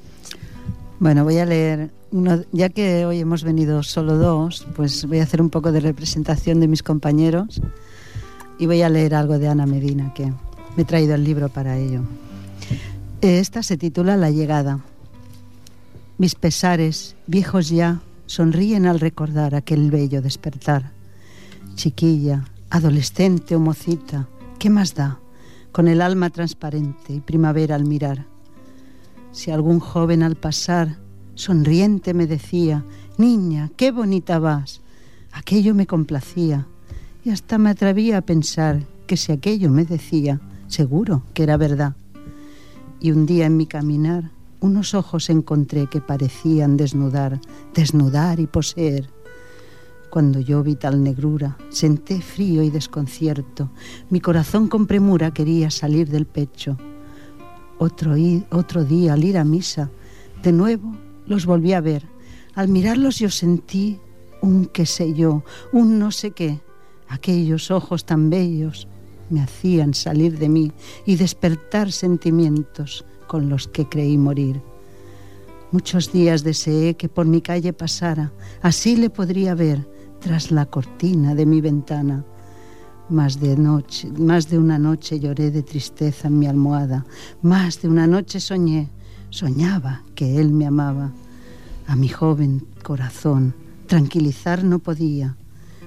Bueno, 1.02 1.25
voy 1.25 1.38
a 1.38 1.44
leer 1.44 1.90
uno, 2.12 2.44
ya 2.52 2.68
que 2.68 3.04
hoy 3.04 3.18
hemos 3.18 3.42
venido 3.42 3.82
solo 3.82 4.16
dos, 4.18 4.64
pues 4.76 5.04
voy 5.04 5.18
a 5.18 5.25
hacer 5.25 5.42
un 5.42 5.50
poco 5.50 5.73
de 5.73 5.80
representación 5.80 6.61
de 6.61 6.68
mis 6.68 6.85
compañeros 6.85 7.61
y 8.56 8.66
voy 8.66 8.82
a 8.82 8.88
leer 8.88 9.16
algo 9.16 9.40
de 9.40 9.49
Ana 9.49 9.66
Medina, 9.66 10.14
que 10.14 10.26
me 10.26 10.82
he 10.82 10.85
traído 10.85 11.16
el 11.16 11.25
libro 11.25 11.49
para 11.49 11.76
ello. 11.76 12.02
Esta 13.21 13.64
se 13.64 13.76
titula 13.76 14.16
La 14.16 14.30
llegada. 14.30 14.78
Mis 16.18 16.37
pesares, 16.37 17.16
viejos 17.26 17.68
ya, 17.68 18.00
sonríen 18.26 18.87
al 18.87 19.00
recordar 19.00 19.56
aquel 19.56 19.90
bello 19.90 20.23
despertar. 20.23 20.92
Chiquilla, 21.75 22.44
adolescente 22.71 23.56
o 23.56 23.59
mocita, 23.59 24.28
¿qué 24.61 24.71
más 24.71 24.94
da? 24.94 25.18
Con 25.73 25.88
el 25.88 26.00
alma 26.00 26.30
transparente 26.30 27.12
y 27.12 27.18
primavera 27.18 27.75
al 27.75 27.87
mirar 27.87 28.32
si 29.33 29.51
algún 29.51 29.81
joven 29.81 30.23
al 30.23 30.37
pasar, 30.37 30.99
sonriente 31.35 32.15
me 32.15 32.27
decía, 32.27 32.85
Niña, 33.17 33.71
qué 33.77 33.91
bonita 33.91 34.39
vas, 34.39 34.83
aquello 35.33 35.75
me 35.75 35.87
complacía 35.87 36.67
y 37.25 37.31
hasta 37.31 37.59
me 37.59 37.71
atrevía 37.71 38.19
a 38.19 38.23
pensar 38.23 38.87
que 39.07 39.17
si 39.17 39.33
aquello 39.33 39.71
me 39.71 39.85
decía, 39.85 40.41
seguro 40.69 41.23
que 41.35 41.43
era 41.43 41.57
verdad. 41.57 41.97
Y 43.01 43.11
un 43.11 43.27
día 43.27 43.47
en 43.47 43.57
mi 43.57 43.67
caminar, 43.67 44.31
unos 44.61 44.95
ojos 44.95 45.29
encontré 45.31 45.89
que 45.89 46.01
parecían 46.01 46.77
desnudar, 46.77 47.41
desnudar 47.75 48.39
y 48.39 48.47
poseer. 48.47 49.11
Cuando 50.11 50.41
yo 50.41 50.62
vi 50.62 50.77
tal 50.77 51.03
negrura, 51.03 51.57
senté 51.71 52.21
frío 52.21 52.62
y 52.62 52.71
desconcierto. 52.71 53.71
Mi 54.11 54.21
corazón 54.21 54.69
con 54.69 54.87
premura 54.87 55.33
quería 55.33 55.71
salir 55.71 56.11
del 56.11 56.27
pecho 56.27 56.77
otro, 57.83 58.15
otro 58.51 58.85
día 58.85 59.15
al 59.15 59.25
ir 59.25 59.37
a 59.37 59.45
misa, 59.45 59.91
de 60.43 60.53
nuevo 60.53 60.93
los 61.27 61.47
volví 61.47 61.73
a 61.73 61.81
ver. 61.81 62.05
Al 62.55 62.69
mirarlos 62.69 63.19
yo 63.19 63.31
sentí 63.31 63.99
un 64.41 64.67
qué 64.67 64.87
sé 64.87 65.15
yo, 65.15 65.43
un 65.73 65.99
no 65.99 66.11
sé 66.11 66.31
qué. 66.31 66.61
Aquellos 67.09 67.71
ojos 67.71 68.05
tan 68.05 68.31
bellos 68.31 68.89
me 69.31 69.41
hacían 69.41 69.95
salir 69.95 70.39
de 70.39 70.49
mí 70.49 70.73
y 71.07 71.17
despertar 71.17 71.91
sentimientos 71.91 73.05
con 73.27 73.49
los 73.49 73.69
que 73.69 73.89
creí 73.89 74.17
morir. 74.17 74.61
Muchos 75.71 76.12
días 76.12 76.45
deseé 76.45 76.95
que 76.95 77.09
por 77.09 77.27
mi 77.27 77.41
calle 77.41 77.73
pasara, 77.73 78.33
así 78.61 78.97
le 78.97 79.11
podría 79.11 79.55
ver 79.55 79.89
tras 80.21 80.51
la 80.51 80.67
cortina 80.67 81.35
de 81.35 81.47
mi 81.47 81.61
ventana. 81.61 82.25
Más 83.09 83.40
de, 83.40 83.56
noche, 83.56 84.11
más 84.12 84.49
de 84.49 84.59
una 84.59 84.78
noche 84.78 85.21
lloré 85.21 85.50
de 85.50 85.62
tristeza 85.62 86.28
en 86.28 86.38
mi 86.38 86.47
almohada, 86.47 87.04
más 87.42 87.82
de 87.82 87.88
una 87.88 88.06
noche 88.06 88.40
soñé, 88.40 88.88
soñaba 89.30 90.02
que 90.14 90.40
él 90.40 90.52
me 90.52 90.66
amaba. 90.66 91.11
A 91.87 91.97
mi 91.97 92.09
joven 92.09 92.64
corazón 92.82 93.54
tranquilizar 93.87 94.64
no 94.64 94.78
podía. 94.78 95.37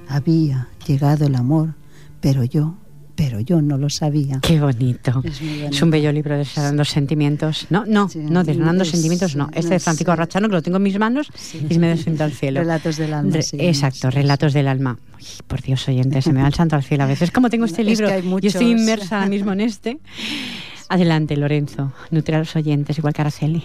Había 0.07 0.67
llegado 0.85 1.25
el 1.25 1.35
amor, 1.35 1.73
pero 2.21 2.43
yo 2.43 2.75
pero 3.15 3.39
yo 3.39 3.61
no 3.61 3.77
lo 3.77 3.89
sabía. 3.89 4.39
Qué 4.41 4.59
bonito. 4.59 5.23
Es, 5.23 5.81
un 5.81 5.89
bello 5.89 6.11
libro 6.11 6.37
desgranando 6.37 6.83
sentimientos. 6.83 7.67
No, 7.69 7.85
no, 7.85 8.09
no, 8.13 8.43
desgranando 8.43 8.83
sentimientos 8.83 9.35
no. 9.35 9.49
Este 9.53 9.75
de 9.75 9.79
Francisco 9.79 10.11
Arrachano, 10.11 10.49
que 10.49 10.55
lo 10.55 10.61
tengo 10.61 10.77
en 10.77 10.83
mis 10.83 10.99
manos 10.99 11.31
y 11.69 11.79
me 11.79 11.87
desciendo 11.87 12.23
al 12.23 12.33
cielo. 12.33 12.59
Relatos 12.59 12.97
del 12.97 13.13
alma. 13.13 13.37
exacto, 13.53 14.11
relatos 14.11 14.53
del 14.53 14.67
alma. 14.67 14.99
por 15.47 15.61
Dios, 15.61 15.87
oyente, 15.87 16.21
se 16.21 16.33
me 16.33 16.41
va 16.41 16.47
el 16.47 16.53
santo 16.53 16.75
al 16.75 16.83
cielo 16.83 17.05
a 17.05 17.07
veces. 17.07 17.31
Como 17.31 17.49
tengo 17.49 17.65
este 17.65 17.83
libro, 17.83 18.09
yo 18.39 18.47
estoy 18.47 18.71
inmersa 18.71 19.17
ahora 19.17 19.29
mismo 19.29 19.53
en 19.53 19.61
este. 19.61 19.99
Adelante, 20.89 21.35
Lorenzo, 21.35 21.93
nutre 22.11 22.35
a 22.35 22.39
los 22.39 22.55
oyentes, 22.55 22.97
igual 22.97 23.13
que 23.13 23.21
Araceli. 23.21 23.63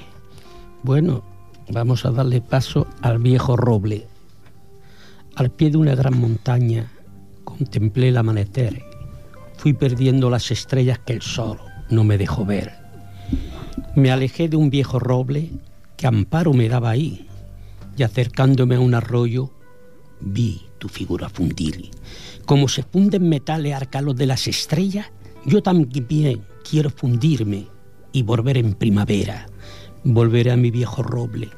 Bueno, 0.82 1.22
vamos 1.70 2.06
a 2.06 2.10
darle 2.10 2.40
paso 2.40 2.86
al 3.02 3.18
viejo 3.18 3.56
roble. 3.56 4.06
Al 5.34 5.50
pie 5.50 5.70
de 5.70 5.76
una 5.76 5.94
gran 5.94 6.18
montaña 6.18 6.90
contemplé 7.44 8.08
el 8.08 8.16
amanecer 8.16 8.89
fui 9.60 9.74
perdiendo 9.74 10.30
las 10.30 10.50
estrellas 10.50 11.00
que 11.00 11.12
el 11.12 11.20
sol 11.20 11.58
no 11.90 12.02
me 12.02 12.16
dejó 12.16 12.46
ver. 12.46 12.72
Me 13.94 14.10
alejé 14.10 14.48
de 14.48 14.56
un 14.56 14.70
viejo 14.70 14.98
roble 14.98 15.50
que 15.98 16.06
amparo 16.06 16.54
me 16.54 16.70
daba 16.70 16.88
ahí, 16.88 17.28
y 17.94 18.02
acercándome 18.02 18.76
a 18.76 18.80
un 18.80 18.94
arroyo, 18.94 19.50
vi 20.18 20.62
tu 20.78 20.88
figura 20.88 21.28
fundir. 21.28 21.90
Como 22.46 22.68
se 22.68 22.82
funden 22.84 23.28
metales 23.28 23.74
arcalos 23.74 24.16
de 24.16 24.24
las 24.24 24.48
estrellas, 24.48 25.08
yo 25.44 25.62
también 25.62 26.42
quiero 26.68 26.88
fundirme 26.88 27.66
y 28.12 28.22
volver 28.22 28.56
en 28.56 28.72
primavera. 28.72 29.46
Volveré 30.04 30.52
a 30.52 30.56
mi 30.56 30.70
viejo 30.70 31.02
roble. 31.02 31.50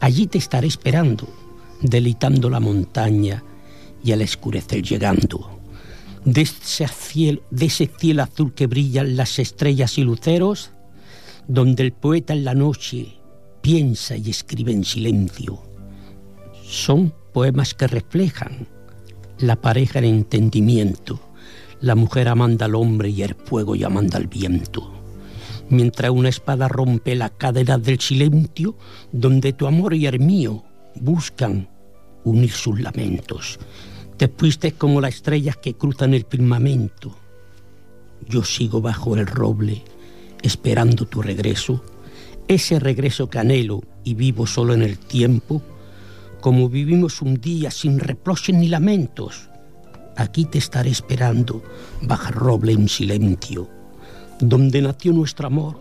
Allí 0.00 0.26
te 0.26 0.38
estaré 0.38 0.66
esperando, 0.66 1.28
delitando 1.80 2.50
la 2.50 2.58
montaña 2.58 3.44
y 4.02 4.10
al 4.10 4.22
escurecer 4.22 4.82
llegando 4.82 5.59
de 6.24 6.42
ese, 6.42 6.86
cielo, 6.88 7.42
de 7.50 7.66
ese 7.66 7.90
azul 8.20 8.52
que 8.54 8.66
brillan 8.66 9.16
las 9.16 9.38
estrellas 9.38 9.98
y 9.98 10.02
luceros, 10.02 10.70
donde 11.48 11.82
el 11.82 11.92
poeta 11.92 12.32
en 12.32 12.44
la 12.44 12.54
noche 12.54 13.16
piensa 13.62 14.16
y 14.16 14.30
escribe 14.30 14.72
en 14.72 14.84
silencio. 14.84 15.62
Son 16.64 17.12
poemas 17.32 17.74
que 17.74 17.86
reflejan 17.86 18.68
la 19.38 19.56
pareja 19.56 19.98
en 20.00 20.04
entendimiento, 20.04 21.20
la 21.80 21.94
mujer 21.94 22.28
amanda 22.28 22.66
al 22.66 22.74
hombre 22.74 23.08
y 23.08 23.22
el 23.22 23.34
fuego 23.34 23.74
amanda 23.84 24.18
al 24.18 24.26
viento. 24.26 24.92
Mientras 25.70 26.10
una 26.10 26.28
espada 26.28 26.68
rompe 26.68 27.14
la 27.14 27.30
cadena 27.30 27.78
del 27.78 28.00
silencio, 28.00 28.76
donde 29.12 29.52
tu 29.52 29.66
amor 29.66 29.94
y 29.94 30.06
el 30.06 30.18
mío 30.18 30.64
buscan 30.96 31.68
unir 32.24 32.50
sus 32.50 32.80
lamentos. 32.80 33.58
Te 34.20 34.28
fuiste 34.28 34.72
como 34.72 35.00
las 35.00 35.14
estrellas 35.14 35.56
que 35.56 35.72
cruzan 35.72 36.12
el 36.12 36.26
firmamento. 36.26 37.16
Yo 38.28 38.44
sigo 38.44 38.82
bajo 38.82 39.16
el 39.16 39.26
roble, 39.26 39.82
esperando 40.42 41.06
tu 41.06 41.22
regreso, 41.22 41.82
ese 42.46 42.78
regreso 42.78 43.30
que 43.30 43.38
anhelo 43.38 43.82
y 44.04 44.12
vivo 44.12 44.46
solo 44.46 44.74
en 44.74 44.82
el 44.82 44.98
tiempo, 44.98 45.62
como 46.42 46.68
vivimos 46.68 47.22
un 47.22 47.40
día 47.40 47.70
sin 47.70 47.98
reproches 47.98 48.54
ni 48.54 48.68
lamentos. 48.68 49.48
Aquí 50.18 50.44
te 50.44 50.58
estaré 50.58 50.90
esperando, 50.90 51.62
bajo 52.02 52.28
el 52.28 52.34
roble 52.34 52.72
en 52.72 52.90
silencio, 52.90 53.70
donde 54.38 54.82
nació 54.82 55.14
nuestro 55.14 55.46
amor, 55.46 55.80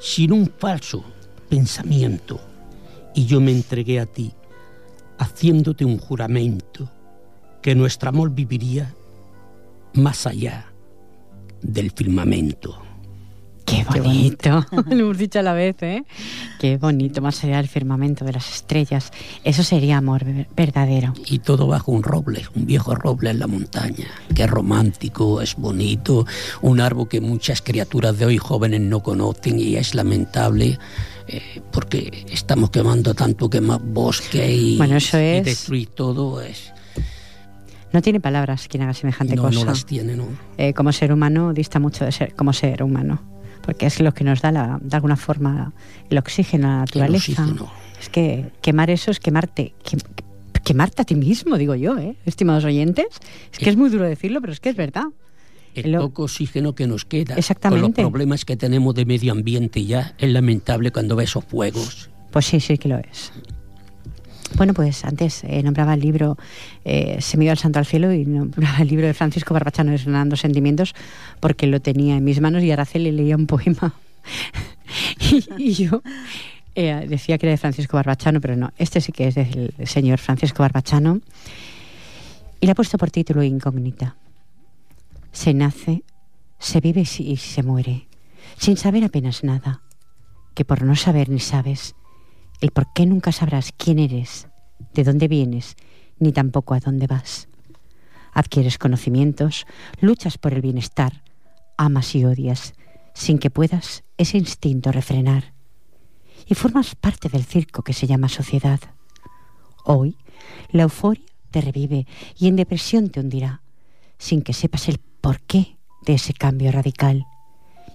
sin 0.00 0.32
un 0.32 0.52
falso 0.58 1.04
pensamiento, 1.48 2.40
y 3.14 3.26
yo 3.26 3.40
me 3.40 3.52
entregué 3.52 4.00
a 4.00 4.06
ti 4.06 4.32
haciéndote 5.18 5.84
un 5.84 5.98
juramento 5.98 6.90
que 7.62 7.74
nuestro 7.74 8.08
amor 8.08 8.30
viviría 8.30 8.94
más 9.94 10.26
allá 10.26 10.66
del 11.62 11.90
firmamento. 11.90 12.82
Qué 13.64 13.84
bonito, 13.84 14.66
lo 14.90 14.98
hemos 14.98 15.18
dicho 15.18 15.38
a 15.38 15.42
la 15.42 15.52
vez, 15.52 15.76
¿eh? 15.82 16.04
Qué 16.58 16.76
bonito, 16.76 17.20
más 17.22 17.44
allá 17.44 17.58
del 17.58 17.68
firmamento 17.68 18.24
de 18.24 18.32
las 18.32 18.50
estrellas. 18.52 19.12
Eso 19.44 19.62
sería 19.62 19.98
amor 19.98 20.24
verdadero. 20.56 21.14
Y 21.26 21.38
todo 21.38 21.68
bajo 21.68 21.92
un 21.92 22.02
roble, 22.02 22.42
un 22.56 22.66
viejo 22.66 22.96
roble 22.96 23.30
en 23.30 23.38
la 23.38 23.46
montaña, 23.46 24.08
es 24.34 24.50
romántico, 24.50 25.40
es 25.40 25.54
bonito, 25.54 26.26
un 26.62 26.80
árbol 26.80 27.08
que 27.08 27.20
muchas 27.20 27.62
criaturas 27.62 28.18
de 28.18 28.26
hoy 28.26 28.38
jóvenes 28.38 28.80
no 28.80 29.04
conocen 29.04 29.60
y 29.60 29.76
es 29.76 29.94
lamentable 29.94 30.78
eh, 31.28 31.62
porque 31.70 32.24
estamos 32.28 32.70
quemando 32.70 33.14
tanto 33.14 33.48
que 33.48 33.60
más 33.60 33.80
bosque 33.80 34.52
y, 34.52 34.78
bueno, 34.78 34.96
eso 34.96 35.16
es... 35.16 35.44
destruir 35.44 35.88
todo. 35.90 36.40
Es, 36.40 36.72
no 37.92 38.02
tiene 38.02 38.20
palabras 38.20 38.68
quien 38.68 38.82
haga 38.82 38.94
semejante 38.94 39.36
no, 39.36 39.42
cosa. 39.42 39.60
No 39.60 39.64
las 39.66 39.84
tiene, 39.84 40.16
no. 40.16 40.26
Eh, 40.58 40.74
como 40.74 40.92
ser 40.92 41.12
humano 41.12 41.52
dista 41.52 41.78
mucho 41.78 42.04
de 42.04 42.12
ser 42.12 42.34
como 42.34 42.52
ser 42.52 42.82
humano 42.82 43.20
porque 43.62 43.86
es 43.86 44.00
lo 44.00 44.12
que 44.12 44.24
nos 44.24 44.40
da 44.40 44.52
la, 44.52 44.78
de 44.82 44.96
alguna 44.96 45.16
forma 45.16 45.72
el 46.08 46.18
oxígeno 46.18 46.68
a 46.68 46.70
la 46.70 46.78
naturaleza. 46.78 47.46
Es 48.00 48.08
que 48.08 48.50
quemar 48.62 48.90
eso 48.90 49.10
es 49.10 49.20
quemarte, 49.20 49.74
quemarte 50.64 51.02
a 51.02 51.04
ti 51.04 51.14
mismo, 51.14 51.58
digo 51.58 51.74
yo, 51.74 51.98
¿eh? 51.98 52.16
estimados 52.24 52.64
oyentes. 52.64 53.06
Es 53.52 53.58
que 53.58 53.70
es 53.70 53.76
muy 53.76 53.90
duro 53.90 54.04
decirlo, 54.04 54.40
pero 54.40 54.52
es 54.52 54.60
que 54.60 54.70
es 54.70 54.76
verdad. 54.76 55.04
El 55.74 55.96
poco 55.96 56.24
oxígeno 56.24 56.74
que 56.74 56.86
nos 56.86 57.04
queda 57.04 57.36
Exactamente. 57.36 58.02
con 58.02 58.04
los 58.04 58.10
problemas 58.10 58.44
que 58.44 58.56
tenemos 58.56 58.94
de 58.94 59.04
medio 59.04 59.32
ambiente 59.32 59.84
ya 59.84 60.14
es 60.18 60.30
lamentable 60.30 60.90
cuando 60.90 61.14
ves 61.14 61.30
esos 61.30 61.44
fuegos. 61.44 62.10
Pues 62.32 62.46
sí, 62.46 62.58
sí 62.58 62.76
que 62.76 62.88
lo 62.88 62.98
es. 62.98 63.32
Bueno, 64.56 64.74
pues 64.74 65.04
antes 65.04 65.44
eh, 65.44 65.62
nombraba 65.62 65.94
el 65.94 66.00
libro 66.00 66.36
eh, 66.84 67.18
Se 67.20 67.36
me 67.36 67.44
iba 67.44 67.52
el 67.52 67.58
santo 67.58 67.78
al 67.78 67.86
cielo 67.86 68.12
y 68.12 68.24
nombraba 68.24 68.78
el 68.78 68.88
libro 68.88 69.06
de 69.06 69.14
Francisco 69.14 69.54
Barbachano, 69.54 69.92
Desgranando 69.92 70.36
Sentimientos, 70.36 70.94
porque 71.40 71.66
lo 71.66 71.80
tenía 71.80 72.16
en 72.16 72.24
mis 72.24 72.40
manos 72.40 72.62
y 72.62 72.70
Araceli 72.70 73.12
leía 73.12 73.36
un 73.36 73.46
poema. 73.46 73.94
y, 75.58 75.72
yo 75.72 76.02
eh, 76.74 77.06
decía 77.08 77.38
que 77.38 77.46
era 77.46 77.52
de 77.52 77.58
Francisco 77.58 77.96
Barbachano, 77.96 78.40
pero 78.40 78.56
no, 78.56 78.72
este 78.76 79.00
sí 79.00 79.12
que 79.12 79.28
es 79.28 79.34
del 79.34 79.72
señor 79.84 80.18
Francisco 80.18 80.62
Barbachano. 80.62 81.20
Y 82.60 82.66
le 82.66 82.72
ha 82.72 82.74
puesto 82.74 82.98
por 82.98 83.10
título 83.10 83.42
Incógnita. 83.42 84.16
Se 85.32 85.54
nace, 85.54 86.02
se 86.58 86.80
vive 86.80 87.02
y 87.02 87.36
se 87.36 87.62
muere, 87.62 88.08
sin 88.58 88.76
saber 88.76 89.04
apenas 89.04 89.44
nada, 89.44 89.80
que 90.54 90.64
por 90.64 90.82
no 90.82 90.96
saber 90.96 91.28
ni 91.30 91.38
sabes, 91.38 91.94
el 92.60 92.70
por 92.70 92.92
qué 92.92 93.06
nunca 93.06 93.32
sabrás 93.32 93.72
quién 93.76 93.98
eres, 93.98 94.48
de 94.94 95.04
dónde 95.04 95.28
vienes, 95.28 95.76
ni 96.18 96.32
tampoco 96.32 96.74
a 96.74 96.80
dónde 96.80 97.06
vas. 97.06 97.48
Adquieres 98.32 98.78
conocimientos, 98.78 99.66
luchas 100.00 100.38
por 100.38 100.52
el 100.52 100.60
bienestar, 100.60 101.22
amas 101.76 102.14
y 102.14 102.24
odias, 102.24 102.74
sin 103.14 103.38
que 103.38 103.50
puedas 103.50 104.04
ese 104.18 104.38
instinto 104.38 104.92
refrenar. 104.92 105.52
Y 106.46 106.54
formas 106.54 106.94
parte 106.94 107.28
del 107.28 107.44
circo 107.44 107.82
que 107.82 107.92
se 107.92 108.06
llama 108.06 108.28
sociedad. 108.28 108.80
Hoy, 109.84 110.16
la 110.70 110.84
euforia 110.84 111.24
te 111.50 111.60
revive 111.60 112.06
y 112.38 112.48
en 112.48 112.56
depresión 112.56 113.10
te 113.10 113.20
hundirá, 113.20 113.62
sin 114.18 114.42
que 114.42 114.52
sepas 114.52 114.88
el 114.88 114.98
porqué 114.98 115.78
de 116.02 116.14
ese 116.14 116.32
cambio 116.32 116.70
radical. 116.72 117.26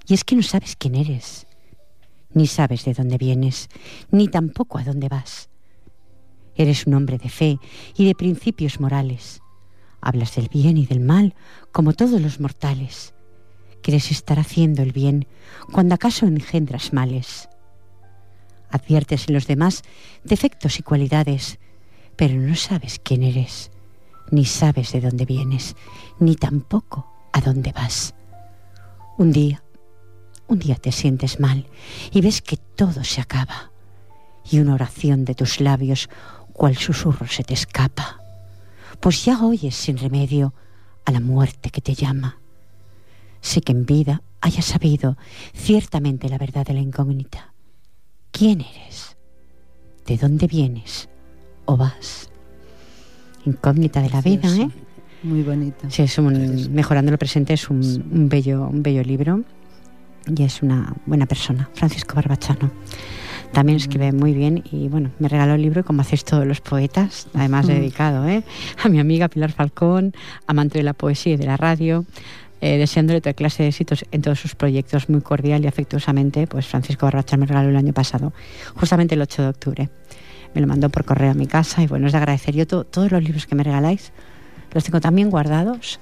Y 0.07 0.13
es 0.13 0.23
que 0.23 0.35
no 0.35 0.43
sabes 0.43 0.75
quién 0.75 0.95
eres, 0.95 1.44
ni 2.35 2.45
sabes 2.45 2.85
de 2.85 2.93
dónde 2.93 3.17
vienes, 3.17 3.69
ni 4.11 4.27
tampoco 4.27 4.77
a 4.77 4.83
dónde 4.83 5.09
vas. 5.09 5.49
Eres 6.55 6.85
un 6.85 6.93
hombre 6.93 7.17
de 7.17 7.29
fe 7.29 7.57
y 7.97 8.05
de 8.05 8.13
principios 8.13 8.79
morales. 8.79 9.41
Hablas 10.01 10.35
del 10.35 10.49
bien 10.49 10.77
y 10.77 10.85
del 10.85 10.99
mal 10.99 11.33
como 11.71 11.93
todos 11.93 12.21
los 12.21 12.39
mortales. 12.39 13.13
Quieres 13.81 14.11
estar 14.11 14.37
haciendo 14.37 14.83
el 14.83 14.91
bien 14.91 15.27
cuando 15.71 15.95
acaso 15.95 16.27
engendras 16.27 16.93
males. 16.93 17.49
Adviertes 18.69 19.27
en 19.27 19.33
los 19.33 19.47
demás 19.47 19.83
defectos 20.23 20.79
y 20.79 20.83
cualidades, 20.83 21.59
pero 22.15 22.35
no 22.35 22.55
sabes 22.55 22.99
quién 23.03 23.23
eres, 23.23 23.71
ni 24.29 24.45
sabes 24.45 24.91
de 24.91 25.01
dónde 25.01 25.25
vienes, 25.25 25.75
ni 26.19 26.35
tampoco 26.35 27.07
a 27.31 27.41
dónde 27.41 27.71
vas. 27.71 28.13
Un 29.17 29.31
día 29.31 29.64
un 30.47 30.59
día 30.59 30.75
te 30.75 30.91
sientes 30.91 31.39
mal 31.39 31.65
y 32.11 32.21
ves 32.21 32.41
que 32.41 32.57
todo 32.57 33.03
se 33.03 33.21
acaba 33.21 33.71
y 34.49 34.59
una 34.59 34.75
oración 34.75 35.25
de 35.25 35.35
tus 35.35 35.59
labios 35.59 36.09
cual 36.53 36.77
susurro 36.77 37.27
se 37.27 37.43
te 37.43 37.53
escapa, 37.53 38.21
pues 38.99 39.25
ya 39.25 39.43
oyes 39.43 39.75
sin 39.75 39.97
remedio 39.97 40.53
a 41.03 41.11
la 41.11 41.19
muerte 41.19 41.69
que 41.69 41.81
te 41.81 41.93
llama. 41.93 42.39
Sé 43.41 43.61
que 43.61 43.73
en 43.73 43.85
vida 43.85 44.21
hayas 44.41 44.65
sabido 44.65 45.17
ciertamente 45.53 46.29
la 46.29 46.37
verdad 46.37 46.65
de 46.65 46.73
la 46.73 46.79
incógnita. 46.79 47.53
¿Quién 48.31 48.61
eres? 48.61 49.17
¿De 50.05 50.17
dónde 50.17 50.47
vienes 50.47 51.09
o 51.65 51.77
vas? 51.77 52.29
Incógnita 53.45 54.01
de 54.01 54.09
la 54.09 54.21
vida, 54.21 54.49
¿eh? 54.55 54.69
Muy 55.23 55.41
bonita. 55.41 55.89
Sí, 55.89 56.03
es 56.03 56.17
un, 56.17 56.73
Mejorando 56.73 57.11
lo 57.11 57.17
presente 57.17 57.53
es 57.53 57.69
un, 57.69 57.81
un, 58.11 58.29
bello, 58.29 58.67
un 58.67 58.83
bello 58.83 59.03
libro 59.03 59.43
y 60.27 60.43
es 60.43 60.61
una 60.61 60.93
buena 61.05 61.25
persona, 61.25 61.69
Francisco 61.73 62.15
Barbachano. 62.15 62.71
También 63.51 63.77
escribe 63.77 64.11
muy 64.11 64.33
bien 64.33 64.63
y 64.69 64.89
bueno, 64.89 65.11
me 65.19 65.29
regaló 65.29 65.53
el 65.53 65.61
libro 65.61 65.85
como 65.85 66.01
hacéis 66.01 66.25
todos 66.25 66.45
los 66.45 66.59
poetas, 66.61 67.27
además 67.33 67.67
dedicado 67.67 68.27
¿eh? 68.27 68.43
a 68.83 68.89
mi 68.89 68.99
amiga 68.99 69.29
Pilar 69.29 69.51
Falcón, 69.51 70.13
amante 70.45 70.79
de 70.79 70.83
la 70.83 70.93
poesía 70.93 71.33
y 71.33 71.37
de 71.37 71.45
la 71.45 71.55
radio, 71.55 72.05
eh, 72.61 72.77
deseándole 72.77 73.21
toda 73.21 73.33
clase 73.33 73.63
de 73.63 73.69
éxitos 73.69 74.05
en 74.11 74.21
todos 74.21 74.39
sus 74.39 74.55
proyectos, 74.55 75.09
muy 75.09 75.21
cordial 75.21 75.63
y 75.63 75.67
afectuosamente, 75.67 76.47
pues 76.47 76.67
Francisco 76.67 77.05
Barbachano 77.05 77.41
me 77.41 77.47
regaló 77.47 77.69
el 77.69 77.77
año 77.77 77.93
pasado, 77.93 78.33
justamente 78.75 79.15
el 79.15 79.21
8 79.21 79.41
de 79.43 79.47
octubre. 79.47 79.89
Me 80.53 80.61
lo 80.61 80.67
mandó 80.67 80.89
por 80.89 81.05
correo 81.05 81.31
a 81.31 81.33
mi 81.33 81.47
casa 81.47 81.81
y 81.81 81.87
bueno, 81.87 82.07
es 82.07 82.13
de 82.13 82.17
agradecer. 82.17 82.55
Yo 82.55 82.65
todos 82.65 83.11
los 83.11 83.23
libros 83.23 83.45
que 83.45 83.55
me 83.55 83.63
regaláis 83.63 84.11
los 84.73 84.83
tengo 84.83 85.01
también 85.01 85.29
guardados, 85.29 85.99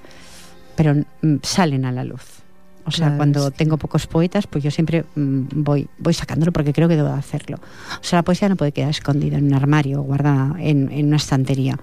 pero 0.76 0.94
mm, 0.94 1.36
salen 1.42 1.84
a 1.84 1.92
la 1.92 2.04
luz. 2.04 2.43
O 2.86 2.90
sea, 2.90 3.06
Claro, 3.06 3.16
cuando 3.16 3.50
tengo 3.50 3.78
pocos 3.78 4.06
poetas, 4.06 4.46
pues 4.46 4.62
yo 4.62 4.70
siempre 4.70 5.04
mm, 5.14 5.40
voy, 5.54 5.88
voy 5.98 6.12
sacándolo 6.14 6.52
porque 6.52 6.72
creo 6.72 6.86
que 6.88 6.96
debo 6.96 7.08
de 7.08 7.14
hacerlo. 7.14 7.56
O 8.00 8.04
sea, 8.04 8.18
la 8.18 8.22
poesía 8.24 8.48
no 8.48 8.56
puede 8.56 8.72
quedar 8.72 8.90
escondida 8.90 9.38
en 9.38 9.46
un 9.46 9.54
armario 9.54 10.00
o 10.00 10.02
guardada 10.04 10.54
en, 10.58 10.90
en 10.92 11.06
una 11.06 11.16
estantería. 11.16 11.78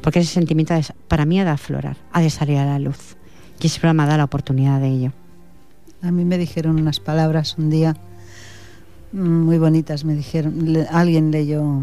Porque 0.00 0.18
ese 0.18 0.32
sentimiento 0.32 0.74
es- 0.74 0.92
para 1.06 1.24
mí 1.26 1.38
ha 1.40 1.44
de 1.44 1.50
aflorar, 1.50 1.96
ha 2.12 2.20
de 2.20 2.28
salir 2.30 2.58
a 2.58 2.64
la 2.66 2.78
luz. 2.80 3.16
Y 3.60 3.66
ese 3.68 3.78
programa 3.78 4.06
da 4.06 4.16
la 4.16 4.24
oportunidad 4.24 4.80
de 4.80 4.88
ello. 4.88 5.12
A 6.02 6.10
mí 6.10 6.24
me 6.24 6.36
dijeron 6.38 6.80
unas 6.80 6.98
palabras 6.98 7.56
un 7.56 7.70
día 7.70 7.96
mm, 9.12 9.18
muy 9.44 9.58
bonitas. 9.58 10.04
Me 10.04 10.14
dijeron, 10.16 10.72
le- 10.72 10.86
alguien 10.88 11.30
leyó 11.30 11.82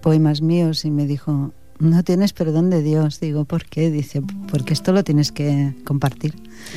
poemas 0.00 0.40
míos 0.40 0.86
y 0.86 0.90
me 0.90 1.06
dijo, 1.06 1.52
no 1.78 2.02
tienes 2.02 2.32
perdón 2.32 2.70
de 2.70 2.82
Dios. 2.82 3.20
Digo, 3.20 3.44
¿por 3.44 3.64
qué? 3.64 3.90
Dice, 3.90 4.22
porque 4.50 4.72
esto 4.72 4.92
lo 4.92 5.04
tienes 5.04 5.32
que 5.32 5.74
compartir. 5.84 6.34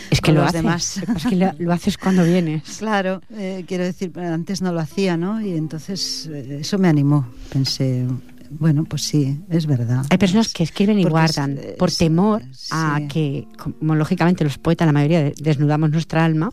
Es 0.10 0.22
que 0.22 0.28
Con 0.32 0.36
lo 0.36 0.42
los 0.42 0.50
haces, 0.50 0.62
demás. 0.62 0.98
es 1.18 1.26
que 1.26 1.36
lo, 1.36 1.52
lo 1.58 1.74
haces 1.74 1.98
cuando 1.98 2.24
vienes. 2.24 2.64
Claro, 2.80 3.22
eh, 3.32 3.64
quiero 3.68 3.84
decir, 3.84 4.12
antes 4.20 4.62
no 4.62 4.72
lo 4.72 4.80
hacía, 4.80 5.18
¿no? 5.18 5.42
Y 5.42 5.54
entonces 5.54 6.28
eh, 6.32 6.60
eso 6.62 6.78
me 6.78 6.88
animó. 6.88 7.28
Pensé, 7.52 8.06
bueno, 8.50 8.84
pues 8.86 9.04
sí, 9.04 9.40
es 9.50 9.66
verdad. 9.66 10.06
Hay 10.10 10.18
personas 10.18 10.52
que 10.54 10.64
escriben 10.64 10.98
y 11.00 11.04
Porque 11.04 11.12
guardan 11.12 11.60
por 11.78 11.92
sí, 11.92 11.98
temor 12.00 12.42
a 12.72 13.02
que, 13.10 13.48
como 13.58 13.96
lógicamente 13.96 14.44
los 14.44 14.58
poetas, 14.58 14.86
la 14.86 14.92
mayoría 14.92 15.22
de- 15.24 15.34
desnudamos 15.40 15.92
nuestra 15.92 16.26
alma, 16.26 16.52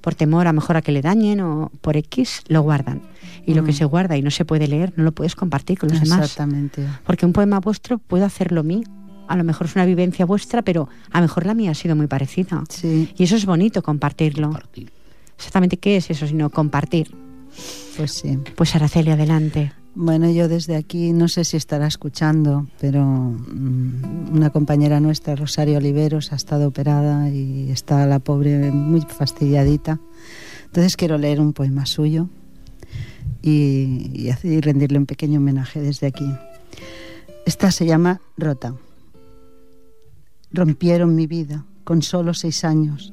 por 0.00 0.14
temor 0.14 0.46
a 0.46 0.50
lo 0.52 0.54
mejor 0.60 0.76
a 0.76 0.82
que 0.82 0.92
le 0.92 1.00
dañen 1.02 1.40
o 1.40 1.70
por 1.80 1.96
X, 1.96 2.42
lo 2.48 2.62
guardan. 2.62 3.02
Y 3.46 3.54
lo 3.54 3.64
que 3.64 3.72
Mm. 3.72 3.74
se 3.74 3.84
guarda 3.84 4.16
y 4.16 4.22
no 4.22 4.30
se 4.30 4.44
puede 4.44 4.68
leer, 4.68 4.92
no 4.96 5.04
lo 5.04 5.12
puedes 5.12 5.34
compartir 5.34 5.78
con 5.78 5.88
los 5.90 6.00
demás. 6.00 6.20
Exactamente. 6.20 6.86
Porque 7.06 7.26
un 7.26 7.32
poema 7.32 7.60
vuestro 7.60 7.98
puede 7.98 8.24
hacerlo 8.24 8.62
mí. 8.62 8.82
A 9.28 9.36
lo 9.36 9.44
mejor 9.44 9.66
es 9.66 9.74
una 9.74 9.86
vivencia 9.86 10.26
vuestra, 10.26 10.60
pero 10.62 10.88
a 11.10 11.18
lo 11.18 11.22
mejor 11.24 11.46
la 11.46 11.54
mía 11.54 11.70
ha 11.70 11.74
sido 11.74 11.96
muy 11.96 12.06
parecida. 12.06 12.62
Sí, 12.68 13.08
Y 13.16 13.24
eso 13.24 13.36
es 13.36 13.46
bonito 13.46 13.82
compartirlo. 13.82 14.48
Compartir. 14.48 14.92
Exactamente 15.36 15.78
qué 15.78 15.96
es 15.96 16.10
eso, 16.10 16.26
sino 16.26 16.50
compartir. 16.50 17.14
pues 17.96 18.12
sí. 18.12 18.38
Pues 18.56 18.74
Araceli, 18.74 19.10
adelante. 19.10 19.72
Bueno, 19.96 20.28
yo 20.28 20.48
desde 20.48 20.74
aquí 20.74 21.12
no 21.12 21.28
sé 21.28 21.44
si 21.44 21.56
estará 21.56 21.86
escuchando, 21.86 22.66
pero 22.80 23.04
mm, 23.04 24.34
una 24.34 24.50
compañera 24.50 24.98
nuestra, 24.98 25.36
Rosario 25.36 25.78
Oliveros, 25.78 26.32
ha 26.32 26.36
estado 26.36 26.66
operada 26.66 27.30
y 27.30 27.70
está 27.70 28.04
la 28.06 28.18
pobre 28.18 28.72
muy 28.72 29.02
fastidiadita. 29.02 30.00
Entonces 30.66 30.96
quiero 30.96 31.16
leer 31.16 31.40
un 31.40 31.52
poema 31.52 31.86
suyo 31.86 32.28
y, 33.40 34.32
rendirle 34.62 34.98
un 34.98 35.06
pequeño 35.06 35.38
homenaje 35.38 35.80
desde 35.80 36.08
aquí. 36.08 36.28
Esta 37.46 37.70
se 37.70 37.86
llama 37.86 38.20
Rota. 38.36 38.74
Rompieron 40.50 41.14
mi 41.14 41.28
vida 41.28 41.64
con 41.84 42.02
solo 42.02 42.34
seis 42.34 42.64
años, 42.64 43.12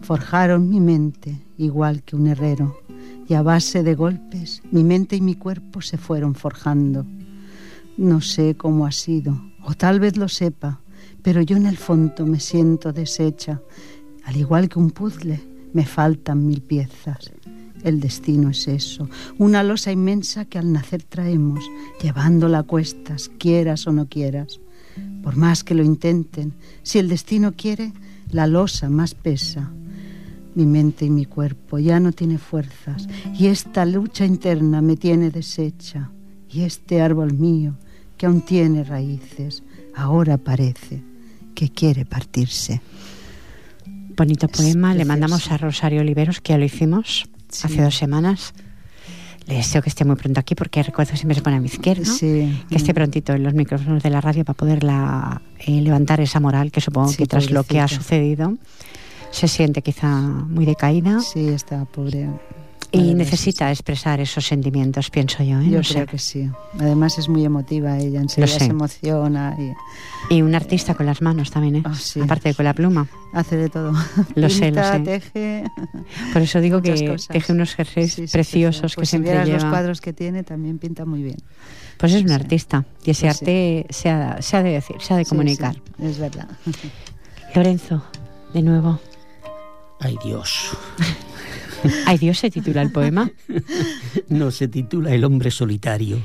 forjaron 0.00 0.70
mi 0.70 0.80
mente 0.80 1.42
igual 1.58 2.02
que 2.02 2.16
un 2.16 2.28
herrero 2.28 2.78
y 3.28 3.34
a 3.34 3.42
base 3.42 3.82
de 3.82 3.94
golpes 3.94 4.62
mi 4.70 4.84
mente 4.84 5.16
y 5.16 5.20
mi 5.20 5.34
cuerpo 5.34 5.80
se 5.80 5.98
fueron 5.98 6.34
forjando. 6.34 7.06
No 7.96 8.20
sé 8.20 8.56
cómo 8.56 8.86
ha 8.86 8.92
sido, 8.92 9.40
o 9.62 9.74
tal 9.74 10.00
vez 10.00 10.16
lo 10.16 10.28
sepa, 10.28 10.80
pero 11.22 11.40
yo 11.42 11.56
en 11.56 11.66
el 11.66 11.76
fondo 11.76 12.26
me 12.26 12.40
siento 12.40 12.92
deshecha. 12.92 13.60
Al 14.24 14.36
igual 14.36 14.68
que 14.68 14.78
un 14.78 14.90
puzzle, 14.90 15.40
me 15.72 15.84
faltan 15.84 16.46
mil 16.46 16.60
piezas. 16.62 17.32
El 17.82 18.00
destino 18.00 18.48
es 18.48 18.66
eso, 18.66 19.08
una 19.38 19.62
losa 19.62 19.92
inmensa 19.92 20.46
que 20.46 20.58
al 20.58 20.72
nacer 20.72 21.02
traemos, 21.02 21.62
llevándola 22.02 22.60
a 22.60 22.62
cuestas, 22.62 23.30
quieras 23.38 23.86
o 23.86 23.92
no 23.92 24.08
quieras. 24.08 24.58
Por 25.22 25.36
más 25.36 25.64
que 25.64 25.74
lo 25.74 25.82
intenten, 25.82 26.54
si 26.82 26.98
el 26.98 27.08
destino 27.08 27.52
quiere, 27.52 27.92
la 28.30 28.46
losa 28.46 28.88
más 28.88 29.14
pesa. 29.14 29.70
Mi 30.54 30.66
mente 30.66 31.04
y 31.04 31.10
mi 31.10 31.24
cuerpo 31.24 31.78
ya 31.78 31.98
no 32.00 32.12
tiene 32.12 32.38
fuerzas 32.38 33.08
y 33.38 33.46
esta 33.46 33.84
lucha 33.84 34.24
interna 34.24 34.80
me 34.80 34.96
tiene 34.96 35.30
deshecha. 35.30 36.10
Y 36.48 36.62
este 36.62 37.02
árbol 37.02 37.34
mío, 37.34 37.74
que 38.16 38.26
aún 38.26 38.42
tiene 38.42 38.84
raíces, 38.84 39.64
ahora 39.96 40.38
parece 40.38 41.02
que 41.54 41.68
quiere 41.68 42.04
partirse. 42.04 42.80
Bonito 44.16 44.46
poema, 44.46 44.94
le 44.94 45.04
mandamos 45.04 45.50
a 45.50 45.56
Rosario 45.56 46.00
Oliveros, 46.00 46.40
que 46.40 46.52
ya 46.52 46.58
lo 46.58 46.64
hicimos 46.64 47.28
hace 47.62 47.82
dos 47.82 47.96
semanas. 47.96 48.54
Le 49.46 49.56
deseo 49.56 49.82
que 49.82 49.88
esté 49.88 50.04
muy 50.04 50.16
pronto 50.16 50.40
aquí 50.40 50.54
porque 50.54 50.82
recuerdo 50.82 51.16
siempre 51.16 51.34
se 51.34 51.42
pone 51.42 51.56
a 51.56 51.60
mi 51.60 51.66
izquierda. 51.66 52.10
Que 52.18 52.76
esté 52.76 52.94
prontito 52.94 53.32
en 53.34 53.42
los 53.42 53.52
micrófonos 53.54 54.02
de 54.02 54.10
la 54.10 54.20
radio 54.20 54.44
para 54.44 54.56
poderla 54.56 55.42
eh, 55.58 55.80
levantar 55.80 56.20
esa 56.20 56.40
moral 56.40 56.70
que 56.70 56.80
supongo 56.80 57.12
que 57.12 57.26
tras 57.26 57.50
lo 57.50 57.64
que 57.64 57.80
ha 57.80 57.88
sucedido 57.88 58.56
se 59.34 59.48
siente 59.48 59.82
quizá 59.82 60.20
muy 60.20 60.64
decaída. 60.64 61.20
Sí, 61.20 61.48
está 61.48 61.84
pobre. 61.84 62.28
Y 62.92 63.14
necesita 63.14 63.72
expresar 63.72 64.20
esos 64.20 64.46
sentimientos, 64.46 65.10
pienso 65.10 65.42
yo. 65.42 65.58
¿eh? 65.60 65.68
Yo 65.68 65.80
creo 65.80 66.06
que 66.06 66.18
sí. 66.18 66.48
Además 66.78 67.18
es 67.18 67.28
muy 67.28 67.44
emotiva 67.44 67.98
ella, 67.98 68.20
enseguida 68.20 68.58
se 68.58 68.66
emociona. 68.66 69.56
Y... 69.58 70.36
y 70.36 70.42
un 70.42 70.54
artista 70.54 70.94
con 70.94 71.06
las 71.06 71.20
manos 71.20 71.50
también, 71.50 71.76
¿eh? 71.76 71.82
Ah, 71.84 71.94
aparte 72.22 72.50
de 72.50 72.54
con 72.54 72.64
la 72.64 72.72
pluma. 72.72 73.08
Hace 73.32 73.56
de 73.56 73.68
todo. 73.68 73.92
Lo 74.36 74.48
sé, 74.48 74.70
lo 74.70 74.84
sé. 74.84 75.00
teje. 75.00 75.64
Por 76.32 76.42
eso 76.42 76.60
digo 76.60 76.80
que 76.82 77.16
teje 77.28 77.52
unos 77.52 77.74
jerseys 77.74 78.30
preciosos 78.30 78.92
que 78.92 79.00
pues 79.00 79.08
siempre 79.08 79.32
lleva. 79.44 79.58
los 79.58 79.64
cuadros 79.64 80.00
que 80.00 80.12
tiene 80.12 80.44
también 80.44 80.78
pinta 80.78 81.04
muy 81.04 81.24
bien. 81.24 81.38
Pues 81.98 82.12
es 82.12 82.22
un 82.22 82.30
artista 82.30 82.84
y 83.04 83.10
ese 83.10 83.26
pues 83.26 83.40
arte 83.40 83.86
se 83.90 84.10
ha, 84.10 84.40
se 84.40 84.56
ha, 84.56 84.62
de 84.62 84.70
decir, 84.70 84.96
se 85.00 85.14
ha 85.14 85.16
de 85.16 85.24
comunicar. 85.24 85.74
es 86.00 86.18
verdad. 86.18 86.48
Lorenzo, 87.54 88.04
de 88.52 88.62
nuevo. 88.62 89.00
Ay 90.00 90.18
Dios. 90.24 90.70
Ay 92.06 92.18
Dios 92.18 92.38
se 92.38 92.50
titula 92.50 92.82
el 92.82 92.92
poema. 92.92 93.30
No, 94.28 94.50
se 94.50 94.68
titula 94.68 95.14
El 95.14 95.24
hombre 95.24 95.50
solitario. 95.50 96.18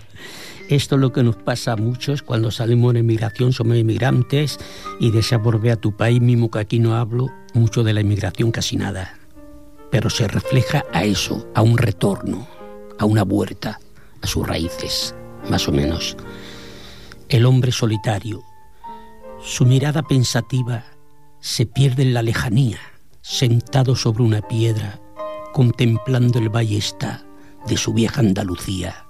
Esto 0.70 0.96
es 0.96 1.02
lo 1.02 1.12
que 1.12 1.24
nos 1.24 1.36
pasa 1.36 1.74
a 1.74 1.76
muchos 1.76 2.22
cuando 2.22 2.52
salimos 2.52 2.92
en 2.92 2.98
emigración, 2.98 3.54
somos 3.54 3.76
inmigrantes 3.76 4.60
y 5.00 5.12
deseas 5.12 5.42
volver 5.42 5.72
a 5.72 5.76
tu 5.76 5.98
país, 5.98 6.22
mismo 6.22 6.50
que 6.52 6.60
aquí 6.60 6.80
no 6.80 6.96
hablo 6.96 7.30
mucho 7.54 7.84
de 7.84 7.94
la 7.94 8.02
inmigración, 8.02 8.52
casi 8.52 8.78
nada. 8.78 9.18
Pero 9.92 10.12
se 10.12 10.28
refleja 10.28 10.86
a 10.94 11.04
eso, 11.04 11.50
a 11.56 11.64
un 11.64 11.78
retorno, 11.78 12.48
a 13.00 13.06
una 13.06 13.24
vuelta, 13.24 13.80
a 14.22 14.28
sus 14.28 14.48
raíces, 14.48 15.16
más 15.50 15.68
o 15.68 15.72
menos. 15.72 16.16
El 17.30 17.46
hombre 17.46 17.72
solitario, 17.72 18.44
su 19.42 19.66
mirada 19.66 20.04
pensativa 20.04 20.86
se 21.40 21.66
pierde 21.66 22.04
en 22.04 22.14
la 22.14 22.22
lejanía, 22.22 22.80
sentado 23.22 23.96
sobre 23.96 24.24
una 24.24 24.42
piedra 24.42 25.00
contemplando 25.54 26.40
el 26.40 26.50
valle 26.50 26.78
está 26.78 27.26
de 27.68 27.78
su 27.78 27.94
vieja 27.94 28.22
Andalucía. 28.22 29.06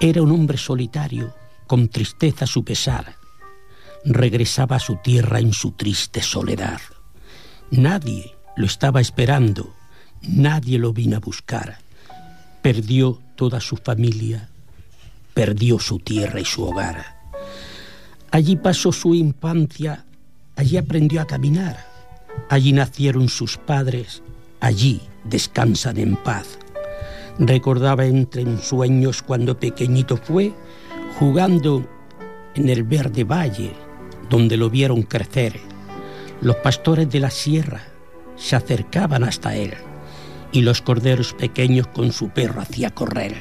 Era 0.00 0.22
un 0.22 0.32
hombre 0.32 0.56
solitario, 0.56 1.34
con 1.66 1.88
tristeza 1.88 2.46
su 2.46 2.64
pesar. 2.64 3.16
Regresaba 4.04 4.76
a 4.76 4.80
su 4.80 4.96
tierra 4.96 5.40
en 5.40 5.52
su 5.52 5.72
triste 5.72 6.22
soledad. 6.22 6.80
Nadie 7.70 8.34
lo 8.56 8.64
estaba 8.64 9.00
esperando, 9.00 9.74
nadie 10.22 10.78
lo 10.78 10.92
vino 10.92 11.16
a 11.16 11.20
buscar. 11.20 11.78
Perdió 12.62 13.20
toda 13.36 13.60
su 13.60 13.76
familia, 13.76 14.48
perdió 15.34 15.78
su 15.78 15.98
tierra 15.98 16.40
y 16.40 16.44
su 16.44 16.64
hogar. 16.64 17.18
Allí 18.30 18.56
pasó 18.56 18.92
su 18.92 19.14
infancia, 19.14 20.04
allí 20.56 20.76
aprendió 20.76 21.20
a 21.20 21.26
caminar, 21.26 21.84
allí 22.48 22.72
nacieron 22.72 23.28
sus 23.28 23.56
padres, 23.56 24.22
allí 24.60 25.00
descansan 25.24 25.98
en 25.98 26.16
paz. 26.16 26.58
Recordaba 27.38 28.04
entre 28.06 28.58
sueños 28.58 29.22
cuando 29.22 29.58
pequeñito 29.58 30.16
fue, 30.16 30.52
jugando 31.18 31.86
en 32.54 32.68
el 32.68 32.82
verde 32.82 33.24
valle 33.24 33.72
donde 34.28 34.56
lo 34.56 34.70
vieron 34.70 35.02
crecer. 35.02 35.60
Los 36.40 36.56
pastores 36.56 37.08
de 37.10 37.20
la 37.20 37.30
sierra 37.30 37.82
se 38.36 38.56
acercaban 38.56 39.24
hasta 39.24 39.56
él 39.56 39.74
y 40.52 40.62
los 40.62 40.82
corderos 40.82 41.34
pequeños 41.34 41.86
con 41.88 42.12
su 42.12 42.30
perro 42.30 42.60
hacía 42.60 42.90
correr. 42.90 43.36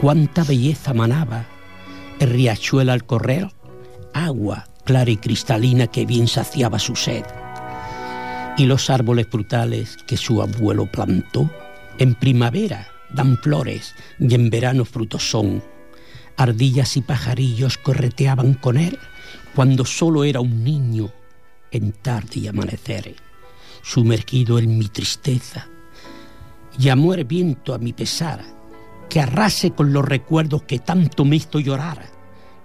Cuánta 0.00 0.44
belleza 0.44 0.92
manaba 0.94 1.46
el 2.20 2.30
riachuelo 2.30 2.92
al 2.92 3.04
correr, 3.04 3.50
agua 4.12 4.66
clara 4.84 5.10
y 5.10 5.16
cristalina 5.16 5.88
que 5.88 6.06
bien 6.06 6.28
saciaba 6.28 6.78
su 6.78 6.94
sed 6.94 7.24
y 8.56 8.64
los 8.64 8.88
árboles 8.88 9.26
frutales 9.30 9.98
que 10.06 10.16
su 10.16 10.40
abuelo 10.40 10.86
plantó, 10.90 11.50
en 11.98 12.14
primavera 12.14 12.88
dan 13.10 13.36
flores 13.38 13.94
y 14.18 14.34
en 14.34 14.50
verano 14.50 14.84
frutos 14.84 15.28
son. 15.28 15.62
Ardillas 16.36 16.96
y 16.96 17.02
pajarillos 17.02 17.78
correteaban 17.78 18.54
con 18.54 18.76
él 18.76 18.98
cuando 19.54 19.84
solo 19.84 20.24
era 20.24 20.40
un 20.40 20.64
niño 20.64 21.12
en 21.70 21.92
tarde 21.92 22.40
y 22.40 22.48
amanecer, 22.48 23.16
sumergido 23.82 24.58
en 24.58 24.78
mi 24.78 24.88
tristeza. 24.88 25.66
Llamó 26.78 27.14
el 27.14 27.24
viento 27.24 27.74
a 27.74 27.78
mi 27.78 27.92
pesar, 27.92 28.42
que 29.08 29.20
arrase 29.20 29.70
con 29.70 29.92
los 29.92 30.04
recuerdos 30.04 30.62
que 30.62 30.78
tanto 30.78 31.24
me 31.24 31.36
hizo 31.36 31.58
llorar, 31.60 32.06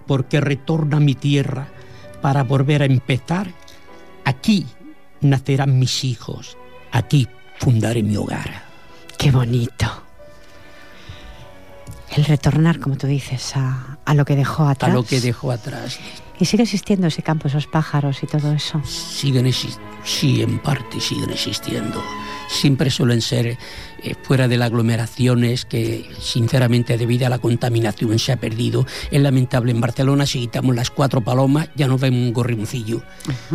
porque 0.08 0.41
retorna 0.41 0.97
a 0.97 1.01
mi 1.01 1.15
tierra 1.15 1.69
para 2.21 2.43
volver 2.43 2.82
a 2.82 2.86
empezar 2.86 3.54
aquí 4.25 4.65
nacerán 5.22 5.80
mis 5.80 6.04
hijos, 6.04 6.58
aquí 6.92 7.28
fundaré 7.60 8.04
mi 8.04 8.18
hogar. 8.18 8.64
Qué 9.18 9.32
bonito. 9.32 9.86
El 12.16 12.26
retornar, 12.26 12.80
como 12.80 12.98
tú 12.98 13.08
dices, 13.08 13.54
a, 13.56 13.98
lo 14.14 14.26
que 14.26 14.36
dejó 14.36 14.68
atrás. 14.68 14.92
A 14.92 14.94
lo 14.94 15.04
que 15.04 15.22
dejó 15.22 15.52
atrás. 15.52 16.00
¿Y 16.41 16.45
sigue 16.45 16.63
existiendo 16.63 17.06
ese 17.06 17.21
campo, 17.21 17.47
esos 17.47 17.67
pájaros 17.67 18.23
y 18.23 18.25
todo 18.25 18.51
eso? 18.51 18.82
Siguen 18.84 19.54
sí, 19.54 20.41
en 20.41 20.58
parte 20.58 20.99
siguen 20.99 21.30
existiendo. 21.30 22.04
Siempre 22.49 22.89
suelen 22.89 23.21
ser 23.21 23.60
eh, 24.01 24.15
fuera 24.23 24.47
de 24.47 24.58
las 24.58 24.71
aglomeraciones 24.71 25.65
que 25.65 26.10
sinceramente 26.19 26.97
debido 26.97 27.27
a 27.27 27.30
la 27.30 27.38
contaminación 27.38 28.17
se 28.17 28.32
ha 28.32 28.38
perdido. 28.38 28.88
Es 29.12 29.21
lamentable 29.21 29.71
en 29.71 29.82
Barcelona 29.82 30.25
si 30.25 30.39
quitamos 30.39 30.75
las 30.75 30.89
cuatro 30.89 31.21
palomas 31.21 31.69
ya 31.75 31.86
no 31.86 31.99
vemos 31.99 32.21
un 32.21 32.34
gorrioncillo. 32.34 33.04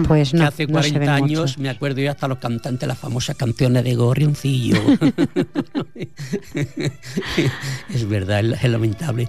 Pues 0.06 0.32
no. 0.32 0.46
hace 0.46 0.68
40 0.68 1.12
años 1.12 1.58
me 1.58 1.70
acuerdo 1.70 2.02
yo 2.02 2.12
hasta 2.12 2.28
los 2.28 2.38
cantantes 2.38 2.86
las 2.86 2.98
famosas 2.98 3.34
canciones 3.34 3.82
de 3.82 3.96
gorrioncillo. 3.96 4.76
es 7.92 8.08
verdad, 8.08 8.44
es 8.44 8.70
lamentable. 8.70 9.28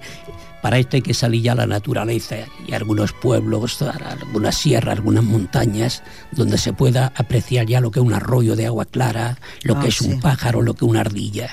Para 0.62 0.78
esto 0.78 0.96
hay 0.96 1.02
que 1.02 1.14
salir 1.14 1.42
ya 1.42 1.52
a 1.52 1.56
la 1.56 1.66
naturaleza 1.66 2.36
y 2.66 2.72
algunos 2.72 3.12
pueblos, 3.12 3.80
algunas 3.82 4.56
sierras, 4.56 4.96
algunas 4.96 5.24
montañas, 5.24 6.02
donde 6.32 6.58
se 6.58 6.72
pueda 6.72 7.12
apreciar 7.14 7.66
ya 7.66 7.80
lo 7.80 7.90
que 7.90 8.00
es 8.00 8.06
un 8.06 8.12
arroyo 8.12 8.56
de 8.56 8.66
agua 8.66 8.84
clara, 8.84 9.38
lo 9.62 9.78
que 9.78 9.86
ah, 9.86 9.88
es 9.88 10.00
un 10.00 10.20
pájaro, 10.20 10.62
lo 10.62 10.74
que 10.74 10.84
es 10.84 10.90
una 10.90 11.00
ardilla. 11.00 11.48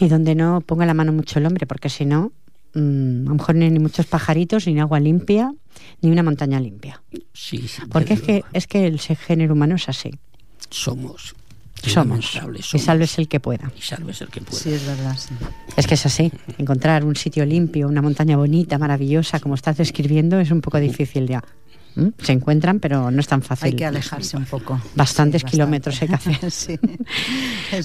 Y 0.00 0.08
donde 0.08 0.34
no 0.34 0.60
ponga 0.60 0.86
la 0.86 0.94
mano 0.94 1.12
mucho 1.12 1.38
el 1.38 1.46
hombre, 1.46 1.66
porque 1.66 1.88
si 1.88 2.04
no, 2.04 2.32
mm, 2.74 3.26
a 3.26 3.28
lo 3.28 3.34
mejor 3.34 3.54
ni 3.54 3.78
muchos 3.78 4.06
pajaritos, 4.06 4.66
ni 4.66 4.80
agua 4.80 4.98
limpia, 4.98 5.52
ni 6.00 6.10
una 6.10 6.22
montaña 6.22 6.60
limpia. 6.60 7.00
Sí, 7.32 7.68
Porque 7.90 8.14
es 8.14 8.22
que, 8.22 8.44
es 8.52 8.66
que 8.66 8.86
el 8.86 8.98
género 8.98 9.54
humano 9.54 9.76
es 9.76 9.88
así. 9.88 10.10
Somos 10.70 11.34
somos. 11.84 12.38
Y 12.72 12.78
salves 12.78 13.18
el 13.18 13.28
que 13.28 13.40
pueda. 13.40 13.70
Y 13.76 13.82
salves 13.82 14.20
el 14.20 14.28
que 14.28 14.40
pueda. 14.40 14.58
Sí, 14.58 14.72
es 14.72 14.86
verdad. 14.86 15.16
Es 15.76 15.86
que 15.86 15.94
es 15.94 16.06
así. 16.06 16.32
Encontrar 16.58 17.04
un 17.04 17.16
sitio 17.16 17.44
limpio, 17.44 17.88
una 17.88 18.02
montaña 18.02 18.36
bonita, 18.36 18.78
maravillosa, 18.78 19.40
como 19.40 19.54
estás 19.54 19.76
describiendo, 19.76 20.38
es 20.40 20.50
un 20.50 20.60
poco 20.60 20.78
difícil 20.78 21.26
ya. 21.26 21.42
¿Mm? 21.94 22.08
Se 22.22 22.32
encuentran, 22.32 22.80
pero 22.80 23.10
no 23.10 23.20
es 23.20 23.26
tan 23.26 23.42
fácil. 23.42 23.66
Hay 23.66 23.72
que 23.74 23.86
alejarse 23.86 24.36
un 24.36 24.44
poco. 24.44 24.80
Bastantes 24.94 25.44
kilómetros 25.44 26.00
hay 26.02 26.08
que 26.08 26.14
hacer. 26.14 26.50
sí, 26.50 26.78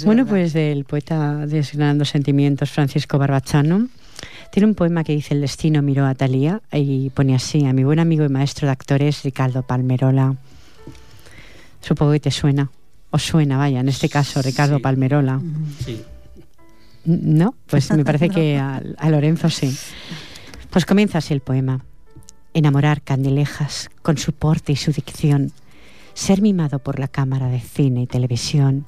bueno, 0.06 0.26
pues 0.26 0.56
el 0.56 0.86
poeta 0.86 1.46
Desgranando 1.48 2.06
Sentimientos, 2.06 2.70
Francisco 2.70 3.18
Barbachano, 3.18 3.88
tiene 4.52 4.68
un 4.68 4.76
poema 4.76 5.04
que 5.04 5.14
dice 5.14 5.34
El 5.34 5.42
destino 5.42 5.82
miró 5.82 6.06
a 6.06 6.14
Talía 6.14 6.62
y 6.72 7.10
pone 7.10 7.34
así, 7.36 7.66
a 7.66 7.74
mi 7.74 7.84
buen 7.84 8.00
amigo 8.00 8.24
y 8.24 8.30
maestro 8.30 8.68
de 8.68 8.72
actores, 8.74 9.24
Ricardo 9.24 9.64
Palmerola. 9.64 10.36
Supongo 11.82 12.12
que 12.14 12.20
te 12.20 12.32
suena. 12.32 12.70
Os 13.14 13.22
suena, 13.22 13.58
vaya, 13.58 13.80
en 13.80 13.90
este 13.90 14.10
caso, 14.10 14.42
Ricardo 14.42 14.80
Palmerola. 14.80 15.40
Sí. 15.86 16.02
¿No? 17.06 17.54
Pues 17.68 17.92
me 17.92 18.04
parece 18.04 18.28
que 18.28 18.58
a, 18.58 18.82
Lorenzo 19.08 19.52
sí. 19.52 19.72
Pues 20.72 20.84
comienza 20.88 21.20
así 21.20 21.32
el 21.32 21.42
poema. 21.42 21.86
enamorar 22.56 23.04
candilejas 23.04 23.92
con 24.02 24.18
su 24.18 24.34
porte 24.34 24.72
y 24.72 24.78
su 24.78 24.92
dicción, 24.92 25.52
ser 26.16 26.42
mimado 26.42 26.80
por 26.80 26.98
la 26.98 27.08
cámara 27.08 27.50
de 27.50 27.60
cine 27.60 28.02
y 28.02 28.08
televisión 28.08 28.88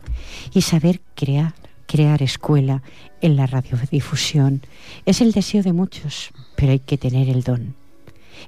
y 0.52 0.62
saber 0.62 1.02
crear, 1.14 1.54
crear 1.86 2.24
escuela 2.24 2.82
en 3.22 3.36
la 3.36 3.46
radiodifusión. 3.46 4.62
Es 5.06 5.22
el 5.22 5.34
deseo 5.34 5.62
de 5.62 5.74
muchos, 5.74 6.32
pero 6.56 6.72
hay 6.72 6.80
que 6.80 6.98
tener 6.98 7.30
el 7.30 7.44
don. 7.44 7.76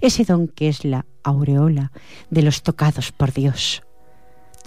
Ese 0.01 0.25
don 0.25 0.47
que 0.47 0.69
es 0.69 0.85
la 0.85 1.05
aureola 1.21 1.91
de 2.31 2.41
los 2.41 2.63
tocados 2.63 3.11
por 3.11 3.31
Dios. 3.31 3.83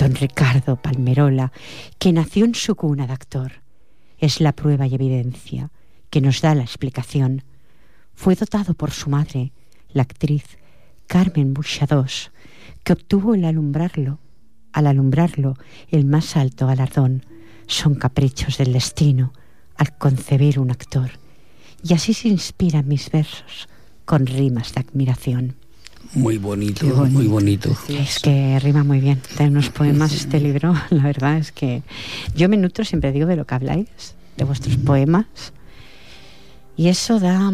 Don 0.01 0.15
Ricardo 0.15 0.77
Palmerola, 0.77 1.53
que 1.99 2.11
nació 2.15 2.47
en 2.47 2.55
su 2.55 2.75
cuna 2.75 3.07
de 3.07 3.13
actor, 3.13 3.61
es 4.17 4.41
la 4.41 4.53
prueba 4.53 4.87
y 4.87 4.95
evidencia 4.95 5.71
que 6.09 6.23
nos 6.23 6.41
da 6.41 6.55
la 6.55 6.63
explicación. 6.63 7.45
Fue 8.15 8.35
dotado 8.35 8.73
por 8.73 8.93
su 8.93 9.11
madre, 9.11 9.53
la 9.93 10.01
actriz 10.01 10.57
Carmen 11.07 11.53
Buchados, 11.53 12.33
que 12.83 12.95
obtuvo 12.95 13.35
el 13.35 13.45
alumbrarlo, 13.45 14.21
al 14.73 14.87
alumbrarlo 14.87 15.59
el 15.91 16.07
más 16.07 16.35
alto 16.35 16.67
galardón. 16.67 17.27
Son 17.67 17.95
caprichos 17.95 18.57
del 18.57 18.73
destino 18.73 19.35
al 19.77 19.99
concebir 19.99 20.61
un 20.61 20.71
actor. 20.71 21.11
Y 21.85 21.93
así 21.93 22.15
se 22.15 22.29
inspiran 22.29 22.89
mis 22.89 23.11
versos 23.11 23.69
con 24.07 24.25
rimas 24.25 24.73
de 24.73 24.81
admiración. 24.81 25.57
Muy 26.15 26.39
bonito, 26.39 26.87
muy 26.87 27.29
bonito. 27.29 27.71
Es 27.89 28.19
que 28.19 28.59
rima 28.59 28.83
muy 28.83 29.01
bien. 29.01 29.21
Tiene 29.37 29.53
unos 29.53 29.71
poemas 29.71 30.13
este 30.13 30.41
libro, 30.41 30.75
la 30.91 31.05
verdad 31.05 31.39
es 31.39 31.53
que 31.53 31.83
yo 32.35 32.49
me 32.49 32.57
nutro, 32.57 32.85
siempre 32.85 33.13
digo, 33.13 33.27
de 33.27 33.37
lo 33.37 33.47
que 33.47 33.55
habláis, 33.55 33.89
de 34.37 34.45
vuestros 34.45 34.77
poemas. 34.77 35.27
Y 36.77 36.89
eso 36.89 37.21
da, 37.21 37.53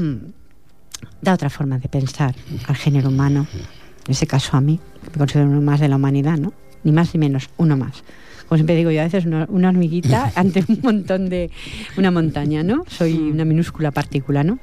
da 1.21 1.35
otra 1.35 1.51
forma 1.51 1.79
de 1.79 1.89
pensar 1.89 2.35
al 2.67 2.77
género 2.77 3.09
humano, 3.09 3.47
en 4.07 4.11
ese 4.11 4.27
caso 4.27 4.57
a 4.57 4.61
mí, 4.61 4.81
que 5.05 5.11
me 5.11 5.19
considero 5.19 5.51
uno 5.51 5.61
más 5.61 5.81
de 5.81 5.89
la 5.89 5.97
humanidad, 5.97 6.39
¿no? 6.39 6.55
Ni 6.83 6.93
más 6.93 7.13
ni 7.13 7.21
menos, 7.21 7.51
uno 7.59 7.77
más. 7.77 8.05
Como 8.49 8.57
siempre 8.57 8.77
digo 8.77 8.91
yo, 8.91 9.01
a 9.01 9.05
veces 9.05 9.27
una, 9.27 9.47
una 9.51 9.69
hormiguita 9.69 10.33
ante 10.37 10.65
un 10.69 10.79
montón 10.83 11.29
de... 11.29 11.51
una 11.97 12.11
montaña, 12.11 12.63
¿no? 12.63 12.85
Soy 12.89 13.15
una 13.15 13.45
minúscula 13.45 13.91
partícula, 13.91 14.45
¿no? 14.45 14.61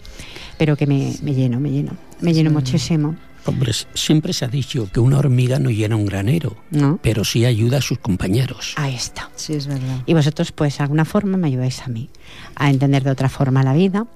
Pero 0.58 0.78
que 0.78 0.88
me, 0.88 1.14
me 1.22 1.34
lleno, 1.36 1.60
me 1.60 1.70
lleno, 1.70 1.92
me 2.22 2.34
lleno 2.34 2.50
muchísimo. 2.50 3.16
Hombre, 3.46 3.74
siempre 3.94 4.32
se 4.32 4.46
ha 4.46 4.48
dicho 4.48 4.90
que 4.92 5.00
una 5.00 5.18
hormiga 5.18 5.60
no 5.60 5.70
llena 5.70 5.96
un 5.96 6.06
granero, 6.06 6.56
¿No? 6.72 6.98
pero 7.02 7.26
sí 7.26 7.46
ayuda 7.46 7.80
a 7.80 7.82
sus 7.82 8.00
compañeros. 8.00 8.74
Ahí 8.78 8.96
está. 8.96 9.30
Sí, 9.36 9.54
es 9.54 9.68
verdad. 9.68 10.02
Y 10.06 10.14
vosotros, 10.14 10.52
pues, 10.52 10.78
de 10.78 10.84
alguna 10.84 11.04
forma 11.06 11.38
me 11.38 11.48
ayudáis 11.48 11.82
a 11.82 11.88
mí 11.88 12.10
a 12.56 12.70
entender 12.70 13.04
de 13.04 13.12
otra 13.12 13.28
forma 13.28 13.64
la 13.64 13.74
vida, 13.74 14.08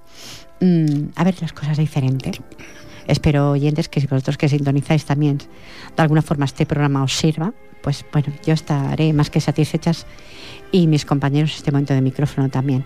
mm, 0.62 1.10
a 1.16 1.24
ver 1.24 1.36
las 1.42 1.52
cosas 1.52 1.78
diferente. 1.78 2.32
Espero, 3.08 3.52
oyentes, 3.52 3.90
que 3.90 4.02
si 4.02 4.08
vosotros 4.08 4.38
que 4.38 4.50
sintonizáis 4.50 5.06
también, 5.06 5.38
de 5.38 6.02
alguna 6.04 6.22
forma 6.22 6.46
este 6.46 6.66
programa 6.66 7.04
os 7.04 7.14
sirva, 7.14 7.54
pues 7.82 8.06
bueno, 8.12 8.34
yo 8.46 8.54
estaré 8.54 9.14
más 9.14 9.30
que 9.30 9.40
satisfechas 9.40 10.06
y 10.72 10.88
mis 10.88 11.06
compañeros 11.06 11.56
este 11.56 11.72
momento 11.72 11.94
de 11.94 12.02
micrófono 12.02 12.50
también. 12.50 12.86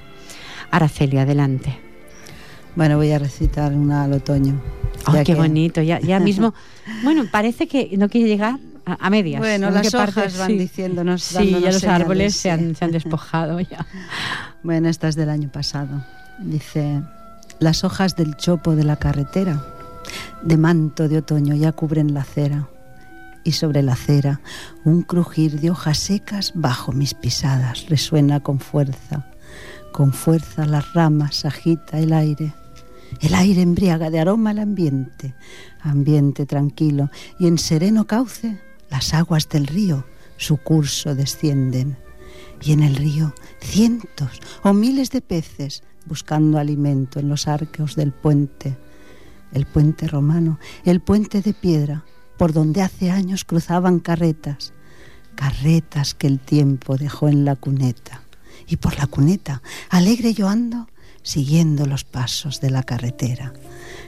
Araceli, 0.69 1.17
adelante. 1.17 1.90
Bueno, 2.75 2.97
voy 2.97 3.12
a 3.12 3.19
recitar 3.19 3.73
una 3.73 4.03
al 4.03 4.13
otoño. 4.13 4.62
¡Ay, 5.05 5.13
ya 5.15 5.23
qué 5.23 5.34
que- 5.34 5.39
bonito! 5.39 5.81
Ya, 5.81 5.99
ya 5.99 6.19
mismo. 6.21 6.53
bueno, 7.03 7.25
parece 7.31 7.67
que 7.67 7.89
no 7.97 8.07
quiere 8.10 8.27
llegar 8.27 8.60
a, 8.86 9.05
a 9.05 9.10
medias. 9.10 9.39
Bueno, 9.39 9.67
¿En 9.67 9.73
las 9.73 9.93
hojas 9.93 10.38
van 10.38 10.47
Sí. 10.51 10.57
diciéndonos. 10.57 11.21
Sí, 11.23 11.51
ya 11.62 11.71
los 11.71 11.84
árboles 11.84 12.36
se 12.36 12.49
han, 12.51 12.75
se 12.75 12.86
han 12.86 12.91
despojado 12.99 13.60
ya. 13.60 13.86
Bueno, 14.63 14.89
esta 14.89 15.07
es 15.07 15.15
del 15.15 15.29
año 15.29 15.49
pasado. 15.51 16.03
Dice, 16.39 17.01
las 17.60 17.84
hojas 17.84 18.15
del 18.15 18.36
chopo 18.38 18.75
de 18.75 18.84
la 18.84 18.95
carretera, 18.95 19.63
de 20.41 20.57
manto 20.57 21.07
de 21.07 21.17
otoño, 21.19 21.55
ya 21.55 21.71
cubren 21.73 22.13
la 22.13 22.21
acera. 22.21 22.67
Y 23.43 23.53
sobre 23.53 23.81
la 23.81 23.93
acera, 23.93 24.39
un 24.86 25.01
crujir 25.01 25.60
de 25.60 25.71
hojas 25.71 25.97
secas 25.97 26.51
bajo 26.53 26.91
mis 26.91 27.15
pisadas 27.15 27.88
resuena 27.89 28.39
con 28.39 28.60
fuerza. 28.60 29.25
Con 29.91 30.13
fuerza 30.13 30.65
las 30.67 30.93
ramas 30.93 31.43
agita 31.43 31.97
el 31.97 32.13
aire. 32.13 32.53
El 33.19 33.36
aire 33.36 33.62
embriaga 33.62 34.10
de 34.10 34.19
aroma 34.19 34.52
el 34.52 34.60
ambiente, 34.60 35.36
ambiente 35.82 36.45
tranquilo, 36.45 37.10
y 37.39 37.47
en 37.47 37.58
sereno 37.58 38.08
cauce 38.08 38.60
las 38.89 39.13
aguas 39.13 39.50
del 39.50 39.67
río 39.67 40.06
su 40.38 40.58
curso 40.58 41.13
descienden 41.13 41.97
y 42.62 42.71
en 42.71 42.82
el 42.82 42.95
río 42.95 43.34
cientos 43.60 44.39
o 44.63 44.74
miles 44.74 45.12
de 45.12 45.21
peces 45.21 45.84
buscando 46.06 46.58
alimento 46.58 47.19
en 47.19 47.30
los 47.30 47.47
arcos 47.47 47.95
del 47.95 48.12
puente, 48.12 48.78
el 49.54 49.65
puente 49.65 50.08
romano, 50.08 50.60
el 50.84 51.00
puente 51.00 51.41
de 51.41 51.54
piedra, 51.54 52.06
por 52.38 52.54
donde 52.54 52.82
hace 52.82 53.12
años 53.12 53.45
cruzaban 53.45 54.00
carretas, 54.00 54.74
carretas 55.36 56.15
que 56.15 56.28
el 56.28 56.39
tiempo 56.39 56.97
dejó 56.97 57.30
en 57.30 57.45
la 57.45 57.56
cuneta. 57.56 58.24
Y 58.67 58.78
por 58.78 58.97
la 58.97 59.06
cuneta, 59.06 59.62
alegre 59.89 60.34
yo 60.34 60.47
ando, 60.47 60.88
siguiendo 61.23 61.86
los 61.86 62.03
pasos 62.03 62.62
de 62.62 62.69
la 62.69 62.84
carretera, 62.84 63.53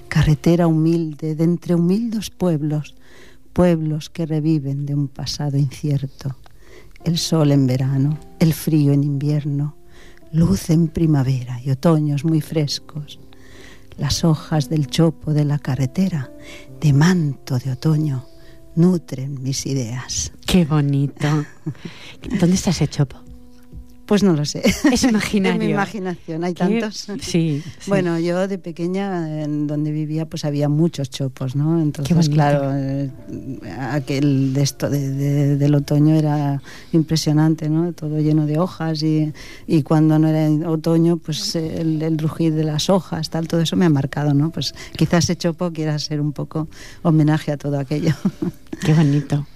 carretera 0.07 0.67
humilde 0.67 1.35
de 1.35 1.43
entre 1.43 1.75
humildes 1.75 2.29
pueblos, 2.29 2.95
pueblos 3.53 4.09
que 4.09 4.25
reviven 4.25 4.85
de 4.85 4.95
un 4.95 5.07
pasado 5.07 5.57
incierto 5.57 6.35
el 7.03 7.17
sol 7.17 7.51
en 7.51 7.67
verano, 7.67 8.17
el 8.39 8.53
frío 8.53 8.93
en 8.93 9.03
invierno, 9.03 9.75
luz 10.31 10.69
en 10.69 10.87
primavera 10.87 11.59
y 11.61 11.71
otoños 11.71 12.23
muy 12.23 12.41
frescos, 12.41 13.19
las 13.97 14.23
hojas 14.23 14.69
del 14.69 14.87
chopo 14.87 15.33
de 15.33 15.45
la 15.45 15.59
carretera, 15.59 16.31
de 16.79 16.93
manto 16.93 17.59
de 17.59 17.71
otoño, 17.71 18.25
nutren 18.75 19.41
mis 19.43 19.65
ideas. 19.65 20.31
¡Qué 20.45 20.65
bonito! 20.65 21.27
¿Dónde 22.39 22.55
está 22.55 22.71
ese 22.71 22.87
chopo? 22.87 23.22
Pues 24.05 24.21
no 24.21 24.33
lo 24.33 24.43
sé. 24.43 24.61
Es 24.91 25.03
imaginario. 25.05 25.61
en 25.61 25.67
mi 25.67 25.73
imaginación, 25.73 26.43
hay 26.43 26.53
¿Qué? 26.53 26.59
tantos. 26.59 27.07
Sí, 27.21 27.63
sí. 27.79 27.87
Bueno, 27.87 28.19
yo 28.19 28.47
de 28.49 28.57
pequeña, 28.59 29.41
en 29.43 29.65
donde 29.65 29.91
vivía, 29.93 30.25
pues 30.25 30.43
había 30.43 30.67
muchos 30.67 31.09
chopos, 31.09 31.55
¿no? 31.55 31.81
Entonces, 31.81 32.27
claro, 32.27 32.71
eh, 32.75 33.09
aquel 33.79 34.53
de 34.53 34.61
esto 34.61 34.89
de- 34.89 35.09
de- 35.09 35.57
del 35.57 35.75
otoño 35.75 36.15
era 36.15 36.61
impresionante, 36.91 37.69
¿no? 37.69 37.93
Todo 37.93 38.19
lleno 38.19 38.45
de 38.45 38.59
hojas 38.59 39.01
y, 39.03 39.31
y 39.67 39.83
cuando 39.83 40.19
no 40.19 40.27
era 40.27 40.69
otoño, 40.69 41.15
pues 41.17 41.55
el, 41.55 42.01
el 42.01 42.17
rugir 42.17 42.53
de 42.53 42.65
las 42.65 42.89
hojas, 42.89 43.29
tal, 43.29 43.47
todo 43.47 43.61
eso 43.61 43.77
me 43.77 43.85
ha 43.85 43.89
marcado, 43.89 44.33
¿no? 44.33 44.49
Pues 44.49 44.73
quizás 44.97 45.23
ese 45.23 45.37
chopo 45.37 45.71
quiera 45.71 45.97
ser 45.97 46.19
un 46.19 46.33
poco 46.33 46.67
homenaje 47.03 47.53
a 47.53 47.57
todo 47.57 47.79
aquello. 47.79 48.13
Qué 48.85 48.93
bonito. 48.93 49.47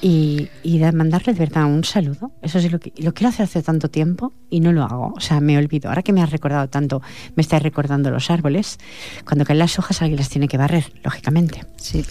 Y, 0.00 0.48
y 0.62 0.78
de 0.78 0.92
mandarle 0.92 1.32
de 1.32 1.38
verdad 1.38 1.64
un 1.64 1.84
saludo. 1.84 2.32
Eso 2.42 2.60
sí, 2.60 2.68
lo, 2.68 2.78
que, 2.78 2.92
lo 2.98 3.14
quiero 3.14 3.30
hacer 3.30 3.44
hace 3.44 3.62
tanto 3.62 3.88
tiempo 3.88 4.32
y 4.50 4.60
no 4.60 4.72
lo 4.72 4.82
hago. 4.82 5.14
O 5.16 5.20
sea, 5.20 5.40
me 5.40 5.56
olvido. 5.56 5.88
Ahora 5.88 6.02
que 6.02 6.12
me 6.12 6.22
has 6.22 6.30
recordado 6.30 6.68
tanto, 6.68 7.00
me 7.36 7.40
estáis 7.40 7.62
recordando 7.62 8.10
los 8.10 8.30
árboles. 8.30 8.78
Cuando 9.24 9.44
caen 9.44 9.60
las 9.60 9.78
hojas, 9.78 10.02
alguien 10.02 10.18
las 10.18 10.28
tiene 10.28 10.46
que 10.46 10.58
barrer, 10.58 10.92
lógicamente. 11.02 11.64
Sí. 11.76 12.04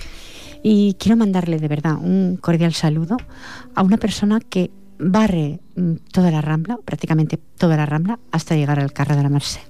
Y 0.64 0.96
quiero 0.98 1.18
mandarle 1.18 1.60
de 1.60 1.68
verdad 1.68 1.98
un 2.02 2.38
cordial 2.38 2.74
saludo 2.74 3.18
a 3.76 3.84
una 3.84 3.98
persona 3.98 4.40
que 4.40 4.72
barre 4.98 5.60
mm, 5.76 5.96
toda 6.12 6.32
la 6.32 6.42
rambla, 6.42 6.78
prácticamente 6.84 7.38
toda 7.38 7.78
la 7.78 7.86
rambla, 7.86 8.20
hasta 8.32 8.56
llegar 8.56 8.80
al 8.80 8.94
carro 8.94 9.16
de 9.16 9.24
la 9.24 9.30
Merced. 9.30 9.62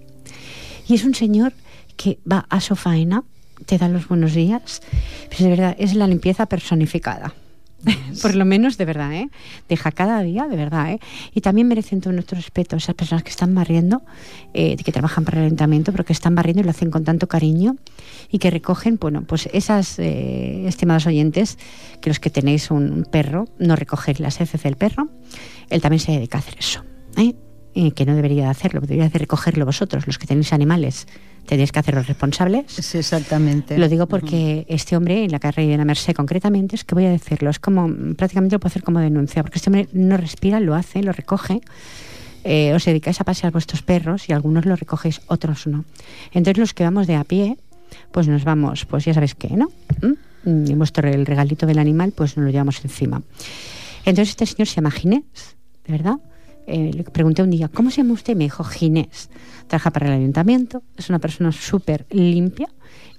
Y 0.88 0.96
es 0.96 1.04
un 1.04 1.16
señor 1.16 1.54
que 1.98 2.20
va 2.30 2.46
a 2.50 2.62
su 2.62 2.76
faena, 2.76 3.24
te 3.66 3.78
da 3.78 3.88
los 3.88 4.08
buenos 4.08 4.34
días, 4.34 4.82
pero 5.30 5.46
de 5.46 5.50
verdad 5.50 5.76
es 5.80 5.96
la 5.96 6.08
limpieza 6.08 6.46
personificada. 6.46 7.34
Por 8.22 8.36
lo 8.36 8.46
menos 8.46 8.78
de 8.78 8.86
verdad, 8.86 9.14
¿eh? 9.14 9.30
Deja 9.68 9.92
cada 9.92 10.22
día, 10.22 10.48
de 10.48 10.56
verdad, 10.56 10.92
¿eh? 10.92 11.00
Y 11.34 11.42
también 11.42 11.68
merecen 11.68 12.02
todo 12.02 12.14
nuestro 12.14 12.38
respeto 12.38 12.76
esas 12.76 12.96
personas 12.96 13.24
que 13.24 13.30
están 13.30 13.54
barriendo, 13.54 14.02
eh, 14.54 14.76
que 14.78 14.92
trabajan 14.92 15.26
para 15.26 15.40
el 15.40 15.46
ayuntamiento, 15.46 15.92
pero 15.92 16.06
que 16.06 16.14
están 16.14 16.36
barriendo 16.36 16.62
y 16.62 16.64
lo 16.64 16.70
hacen 16.70 16.92
con 16.92 17.04
tanto 17.04 17.28
cariño 17.28 17.76
y 18.30 18.40
que 18.40 18.50
recogen, 18.50 18.98
bueno, 19.00 19.24
pues 19.24 19.50
esas, 19.54 20.00
eh, 20.00 20.66
estimados 20.68 21.06
oyentes, 21.08 21.58
que 22.02 22.10
los 22.10 22.20
que 22.20 22.30
tenéis 22.30 22.72
un 22.72 23.06
perro, 23.10 23.48
no 23.60 23.76
recogéis 23.76 24.20
las 24.20 24.40
heces 24.40 24.64
del 24.64 24.76
perro, 24.76 25.10
él 25.70 25.82
también 25.82 26.00
se 26.00 26.12
dedica 26.12 26.38
a 26.38 26.42
hacer 26.42 26.56
eso, 26.58 26.84
¿eh? 27.18 27.34
Que 27.96 28.06
no 28.06 28.16
debería 28.16 28.44
de 28.44 28.50
hacerlo, 28.50 28.82
debería 28.82 29.10
de 29.10 29.18
recogerlo 29.18 29.66
vosotros, 29.66 30.06
los 30.06 30.20
que 30.20 30.28
tenéis 30.28 30.54
animales, 30.54 31.08
tenéis 31.46 31.72
que 31.72 31.80
hacerlos 31.80 32.08
responsables. 32.08 32.72
Sí, 32.72 32.98
exactamente. 32.98 33.78
Lo 33.78 33.90
digo 33.90 34.08
porque 34.08 34.66
este 34.70 34.96
hombre, 34.96 35.24
en 35.24 35.32
la 35.32 35.40
carrera 35.40 35.72
de 35.72 35.78
la 35.78 35.86
Merced 35.86 36.14
concretamente, 36.14 36.76
es 36.76 36.84
que 36.84 36.96
voy 36.96 37.06
a 37.06 37.10
decirlo, 37.10 37.50
es 37.50 37.60
como, 37.60 37.90
prácticamente 38.16 38.56
lo 38.56 38.60
puedo 38.60 38.72
hacer 38.72 38.84
como 38.84 39.00
denuncia, 39.00 39.44
porque 39.44 39.60
este 39.60 39.70
hombre 39.70 39.88
no 39.94 40.18
respira, 40.18 40.60
lo 40.60 40.76
hace, 40.76 41.04
lo 41.04 41.12
recoge. 41.12 41.62
Eh, 42.44 42.74
os 42.74 42.84
dedicáis 42.84 43.22
a 43.22 43.24
pasear 43.24 43.54
vuestros 43.54 43.82
perros 43.84 44.28
y 44.28 44.34
algunos 44.34 44.66
lo 44.66 44.76
recogéis, 44.76 45.22
otros 45.28 45.66
no. 45.68 45.86
Entonces 46.34 46.58
los 46.58 46.74
que 46.74 46.84
vamos 46.84 47.08
de 47.08 47.16
a 47.16 47.24
pie, 47.24 47.58
pues 48.12 48.28
nos 48.28 48.44
vamos, 48.44 48.86
pues 48.86 49.06
ya 49.06 49.14
sabéis 49.14 49.36
qué, 49.36 49.56
¿no? 49.56 49.72
¿Mm? 50.02 50.70
Y 50.70 50.74
vuestro 50.74 51.08
el 51.08 51.26
regalito 51.26 51.66
del 51.66 51.80
animal, 51.80 52.12
pues 52.12 52.36
nos 52.36 52.46
lo 52.46 52.52
llevamos 52.52 52.84
encima. 52.84 53.22
Entonces 54.06 54.32
este 54.32 54.46
señor 54.46 54.68
se 54.68 54.76
llama 54.76 54.92
Ginés, 54.92 55.56
¿de 55.86 55.94
verdad? 55.94 56.18
Eh, 56.68 56.92
le 56.94 57.04
pregunté 57.04 57.44
un 57.44 57.50
día, 57.50 57.70
¿cómo 57.70 57.90
se 57.92 57.98
llama 57.98 58.14
usted? 58.14 58.34
Y 58.34 58.36
me 58.36 58.44
dijo, 58.46 58.64
Ginés. 58.64 59.30
Trabaja 59.68 59.92
para 59.92 60.08
el 60.08 60.14
ayuntamiento, 60.14 60.84
es 60.98 61.10
una 61.10 61.20
persona 61.20 61.52
súper 61.52 62.06
limpia 62.10 62.68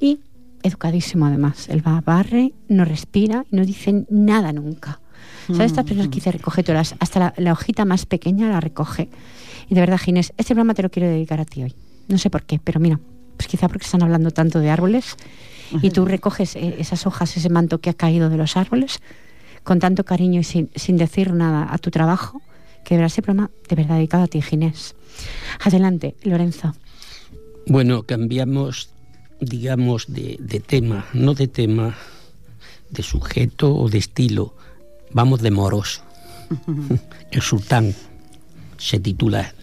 y 0.00 0.20
educadísimo 0.62 1.26
además. 1.26 1.68
Él 1.68 1.86
va, 1.86 2.00
barre, 2.00 2.52
no 2.68 2.84
respira 2.84 3.44
y 3.50 3.56
no 3.56 3.64
dice 3.64 4.06
nada 4.10 4.52
nunca. 4.52 5.00
¿Sabes? 5.46 5.72
Estas 5.72 5.84
personas 5.84 6.08
que 6.08 6.16
dice 6.16 6.32
recoge 6.32 6.62
todas, 6.62 6.94
hasta 6.98 7.34
la, 7.36 7.52
hojita 7.52 7.84
más 7.84 8.06
pequeña 8.06 8.48
la 8.48 8.60
recoge. 8.60 9.10
Y 9.68 9.74
de 9.74 9.80
verdad, 9.80 9.98
Ginés, 9.98 10.32
este 10.36 10.54
programa 10.54 10.74
te 10.74 10.82
lo 10.82 10.90
quiero 10.90 11.08
dedicar 11.08 11.40
a 11.40 11.44
ti 11.44 11.62
hoy. 11.62 11.74
No 12.08 12.18
sé 12.18 12.30
por 12.30 12.44
qué, 12.44 12.58
pero 12.62 12.80
mira, 12.80 12.98
pues 13.36 13.48
quizá 13.48 13.68
porque 13.68 13.84
están 13.84 14.02
hablando 14.02 14.30
tanto 14.30 14.60
de 14.60 14.70
árboles 14.70 15.16
y 15.82 15.90
tú 15.90 16.04
recoges 16.04 16.56
eh, 16.56 16.76
esas 16.78 17.06
hojas, 17.06 17.36
ese 17.36 17.48
manto 17.50 17.80
que 17.80 17.90
ha 17.90 17.94
caído 17.94 18.30
de 18.30 18.36
los 18.36 18.56
árboles 18.56 19.00
con 19.64 19.80
tanto 19.80 20.04
cariño 20.04 20.40
y 20.40 20.44
sin, 20.44 20.70
sin 20.74 20.96
decir 20.96 21.32
nada 21.32 21.66
a 21.70 21.78
tu 21.78 21.90
trabajo, 21.90 22.40
que 22.84 22.96
verás 22.96 23.12
ese 23.12 23.22
programa 23.22 23.50
de 23.68 23.76
verdad 23.76 23.96
dedicado 23.96 24.24
a 24.24 24.26
ti, 24.28 24.40
Ginés. 24.42 24.94
Adelante, 25.60 26.16
Lorenzo. 26.22 26.74
Bueno, 27.66 28.02
cambiamos, 28.02 28.90
digamos, 29.40 30.06
de, 30.08 30.36
de 30.40 30.60
tema, 30.60 31.06
no 31.12 31.34
de 31.34 31.48
tema, 31.48 31.96
de 32.90 33.02
sujeto 33.02 33.74
o 33.74 33.88
de 33.88 33.98
estilo. 33.98 34.54
Vamos 35.12 35.40
de 35.40 35.50
moros. 35.50 36.02
El 37.30 37.42
sultán 37.42 37.94
se 38.78 39.00
titula. 39.00 39.54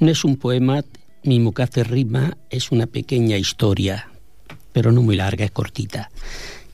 No 0.00 0.10
es 0.10 0.24
un 0.24 0.36
poema, 0.36 0.84
mismo 1.24 1.52
que 1.52 1.62
hace 1.62 1.84
rima, 1.84 2.36
es 2.50 2.70
una 2.70 2.86
pequeña 2.86 3.36
historia, 3.36 4.10
pero 4.72 4.92
no 4.92 5.02
muy 5.02 5.16
larga, 5.16 5.44
es 5.44 5.50
cortita. 5.50 6.10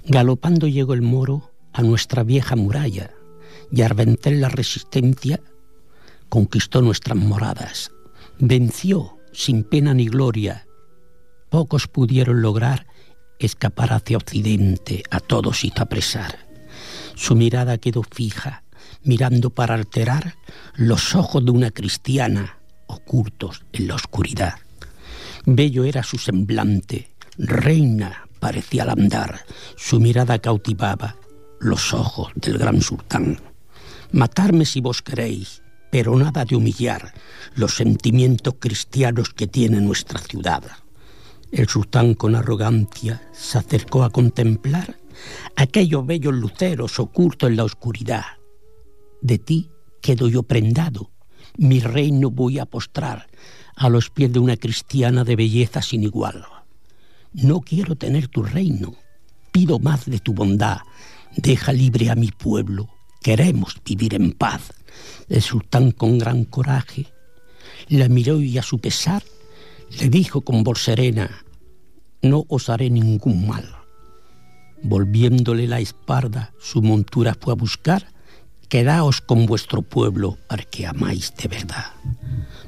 Galopando 0.06 0.68
llegó 0.68 0.94
el 0.94 1.02
moro 1.02 1.50
a 1.72 1.82
nuestra 1.82 2.22
vieja 2.22 2.56
muralla 2.56 3.10
y 3.72 3.82
Arbentel 3.82 4.40
la 4.40 4.48
resistencia 4.48 5.40
conquistó 6.34 6.82
nuestras 6.82 7.16
moradas, 7.16 7.92
venció 8.40 9.18
sin 9.32 9.62
pena 9.62 9.94
ni 9.94 10.08
gloria. 10.08 10.66
Pocos 11.48 11.86
pudieron 11.86 12.42
lograr 12.42 12.88
escapar 13.38 13.92
hacia 13.92 14.16
Occidente, 14.16 15.04
a 15.12 15.20
todos 15.20 15.62
hizo 15.62 15.80
apresar. 15.80 16.48
Su 17.14 17.36
mirada 17.36 17.78
quedó 17.78 18.02
fija, 18.02 18.64
mirando 19.04 19.50
para 19.50 19.74
alterar 19.74 20.34
los 20.74 21.14
ojos 21.14 21.44
de 21.44 21.52
una 21.52 21.70
cristiana 21.70 22.58
ocultos 22.88 23.62
en 23.72 23.86
la 23.86 23.94
oscuridad. 23.94 24.54
Bello 25.46 25.84
era 25.84 26.02
su 26.02 26.18
semblante, 26.18 27.14
reina 27.38 28.26
parecía 28.40 28.82
al 28.82 28.90
andar, 28.90 29.46
su 29.76 30.00
mirada 30.00 30.40
cautivaba, 30.40 31.14
los 31.60 31.94
ojos 31.94 32.32
del 32.34 32.58
gran 32.58 32.82
sultán. 32.82 33.40
Matarme 34.10 34.64
si 34.64 34.80
vos 34.80 35.00
queréis, 35.00 35.62
pero 35.94 36.16
nada 36.16 36.44
de 36.44 36.56
humillar 36.56 37.14
los 37.54 37.76
sentimientos 37.76 38.56
cristianos 38.58 39.28
que 39.28 39.46
tiene 39.46 39.80
nuestra 39.80 40.18
ciudad. 40.18 40.64
El 41.52 41.68
sultán 41.68 42.14
con 42.14 42.34
arrogancia 42.34 43.22
se 43.30 43.58
acercó 43.58 44.02
a 44.02 44.10
contemplar 44.10 44.98
aquellos 45.54 46.04
bellos 46.04 46.34
luceros 46.34 46.98
ocultos 46.98 47.48
en 47.48 47.58
la 47.58 47.62
oscuridad. 47.62 48.24
De 49.22 49.38
ti 49.38 49.70
quedo 50.02 50.26
yo 50.26 50.42
prendado, 50.42 51.12
mi 51.58 51.78
reino 51.78 52.28
voy 52.28 52.58
a 52.58 52.66
postrar 52.66 53.28
a 53.76 53.88
los 53.88 54.10
pies 54.10 54.32
de 54.32 54.40
una 54.40 54.56
cristiana 54.56 55.22
de 55.22 55.36
belleza 55.36 55.80
sin 55.80 56.02
igual. 56.02 56.44
No 57.32 57.60
quiero 57.60 57.94
tener 57.94 58.26
tu 58.26 58.42
reino, 58.42 58.96
pido 59.52 59.78
más 59.78 60.06
de 60.06 60.18
tu 60.18 60.34
bondad, 60.34 60.78
Deja 61.36 61.72
libre 61.72 62.10
a 62.10 62.16
mi 62.16 62.32
pueblo, 62.32 62.88
queremos 63.22 63.76
vivir 63.84 64.14
en 64.14 64.32
paz. 64.32 64.72
El 65.28 65.42
sultán 65.42 65.90
con 65.90 66.18
gran 66.18 66.44
coraje 66.44 67.06
la 67.88 68.08
miró 68.08 68.40
y 68.40 68.58
a 68.58 68.62
su 68.62 68.78
pesar 68.78 69.22
le 69.98 70.08
dijo 70.08 70.40
con 70.40 70.64
voz 70.64 70.82
serena, 70.82 71.44
no 72.22 72.44
os 72.48 72.68
haré 72.68 72.90
ningún 72.90 73.46
mal. 73.46 73.76
Volviéndole 74.82 75.66
la 75.66 75.80
espalda, 75.80 76.52
su 76.60 76.82
montura 76.82 77.36
fue 77.40 77.52
a 77.52 77.56
buscar, 77.56 78.08
quedaos 78.68 79.20
con 79.20 79.46
vuestro 79.46 79.82
pueblo 79.82 80.38
al 80.48 80.66
que 80.66 80.86
amáis 80.86 81.34
de 81.36 81.48
verdad. 81.48 81.92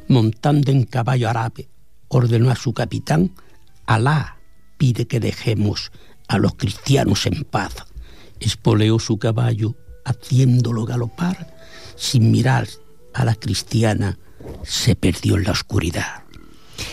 Montando 0.09 0.71
en 0.71 0.85
caballo 0.85 1.29
árabe, 1.29 1.69
ordenó 2.09 2.51
a 2.51 2.57
su 2.57 2.73
capitán, 2.73 3.33
Alá 3.87 4.39
pide 4.79 5.07
que 5.07 5.21
dejemos 5.21 5.93
a 6.29 6.39
los 6.39 6.55
cristianos 6.55 7.27
en 7.27 7.45
paz 7.45 7.87
espoleó 8.41 8.99
su 8.99 9.19
caballo, 9.19 9.75
haciéndolo 10.05 10.85
galopar, 10.85 11.56
sin 11.97 12.31
mirar 12.31 12.69
a 13.15 13.25
la 13.25 13.35
cristiana, 13.35 14.19
se 14.63 14.95
perdió 14.95 15.37
en 15.37 15.45
la 15.45 15.53
oscuridad. 15.53 16.23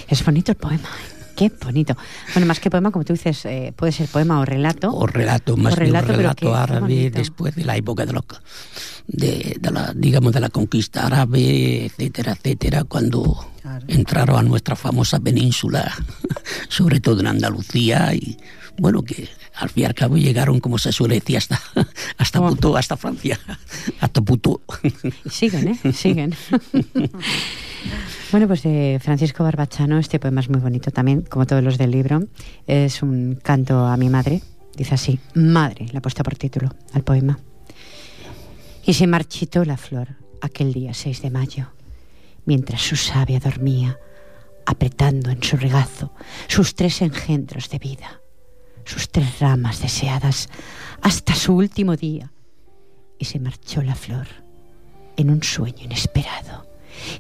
Es 0.07 0.23
bonito 0.23 0.51
el 0.51 0.57
poema. 0.57 0.89
Qué 1.35 1.51
bonito. 1.63 1.97
Bueno, 2.33 2.45
más 2.45 2.59
que 2.59 2.69
poema, 2.69 2.91
como 2.91 3.03
tú 3.05 3.13
dices, 3.13 3.45
eh, 3.45 3.73
puede 3.75 3.91
ser 3.91 4.07
poema 4.07 4.39
o 4.39 4.45
relato. 4.45 4.93
O 4.93 5.07
relato, 5.07 5.57
más 5.57 5.75
que 5.75 5.85
un 5.85 5.93
relato 5.93 6.55
árabe 6.55 7.09
después 7.09 7.55
de 7.55 7.65
la 7.65 7.75
época 7.75 8.05
de, 9.07 9.57
de, 9.59 9.71
la, 9.71 9.93
digamos, 9.95 10.31
de 10.31 10.39
la 10.39 10.49
conquista 10.49 11.07
árabe, 11.07 11.85
etcétera, 11.85 12.33
etcétera, 12.33 12.83
cuando 12.83 13.47
entraron 13.87 14.37
a 14.37 14.43
nuestra 14.43 14.75
famosa 14.75 15.19
península, 15.19 15.91
sobre 16.69 16.99
todo 16.99 17.21
en 17.21 17.27
Andalucía, 17.27 18.13
y 18.13 18.37
bueno, 18.77 19.03
que 19.03 19.29
al 19.55 19.69
fin 19.69 19.83
y 19.83 19.86
al 19.86 19.93
cabo 19.93 20.17
llegaron, 20.17 20.59
como 20.59 20.77
se 20.77 20.91
suele 20.91 21.15
decir, 21.15 21.38
hasta, 21.38 21.62
hasta 22.17 22.39
Puto, 22.39 22.75
hasta 22.75 22.97
Francia, 22.97 23.39
hasta 23.99 24.21
Puto. 24.21 24.62
Siguen, 25.29 25.67
¿eh? 25.69 25.93
Siguen. 25.93 26.36
bueno, 28.31 28.47
pues 28.47 28.63
de 28.63 28.99
Francisco 29.01 29.43
Barbachano, 29.43 29.99
este 29.99 30.19
poema 30.19 30.41
es 30.41 30.49
muy 30.49 30.59
bonito 30.59 30.91
también, 30.91 31.21
como 31.21 31.45
todos 31.45 31.63
los 31.63 31.77
del 31.77 31.91
libro. 31.91 32.23
Es 32.65 33.03
un 33.03 33.39
canto 33.41 33.86
a 33.86 33.95
mi 33.97 34.09
madre. 34.09 34.41
Dice 34.75 34.95
así, 34.95 35.19
madre, 35.36 35.86
le 35.91 35.99
ha 35.99 36.01
puesto 36.01 36.23
por 36.23 36.36
título 36.36 36.73
al 36.93 37.03
poema. 37.03 37.38
Y 38.86 38.93
se 38.93 39.05
marchitó 39.05 39.63
la 39.65 39.77
flor 39.77 40.17
aquel 40.41 40.73
día 40.73 40.93
6 40.93 41.21
de 41.21 41.29
mayo, 41.29 41.67
mientras 42.45 42.81
su 42.81 42.95
sabia 42.95 43.39
dormía, 43.39 43.97
apretando 44.65 45.29
en 45.29 45.43
su 45.43 45.57
regazo 45.57 46.12
sus 46.47 46.73
tres 46.73 47.01
engendros 47.01 47.69
de 47.69 47.79
vida 47.79 48.22
sus 48.85 49.09
tres 49.09 49.39
ramas 49.39 49.81
deseadas 49.81 50.49
hasta 51.01 51.35
su 51.35 51.53
último 51.55 51.95
día. 51.95 52.31
Y 53.17 53.25
se 53.25 53.39
marchó 53.39 53.81
la 53.81 53.95
flor 53.95 54.27
en 55.17 55.29
un 55.29 55.43
sueño 55.43 55.83
inesperado, 55.83 56.67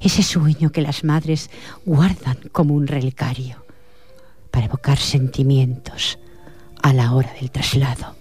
ese 0.01 0.23
sueño 0.23 0.71
que 0.71 0.81
las 0.81 1.03
madres 1.03 1.49
guardan 1.85 2.37
como 2.51 2.73
un 2.73 2.87
relicario 2.87 3.65
para 4.51 4.65
evocar 4.65 4.97
sentimientos 4.97 6.19
a 6.81 6.93
la 6.93 7.13
hora 7.13 7.33
del 7.33 7.51
traslado. 7.51 8.15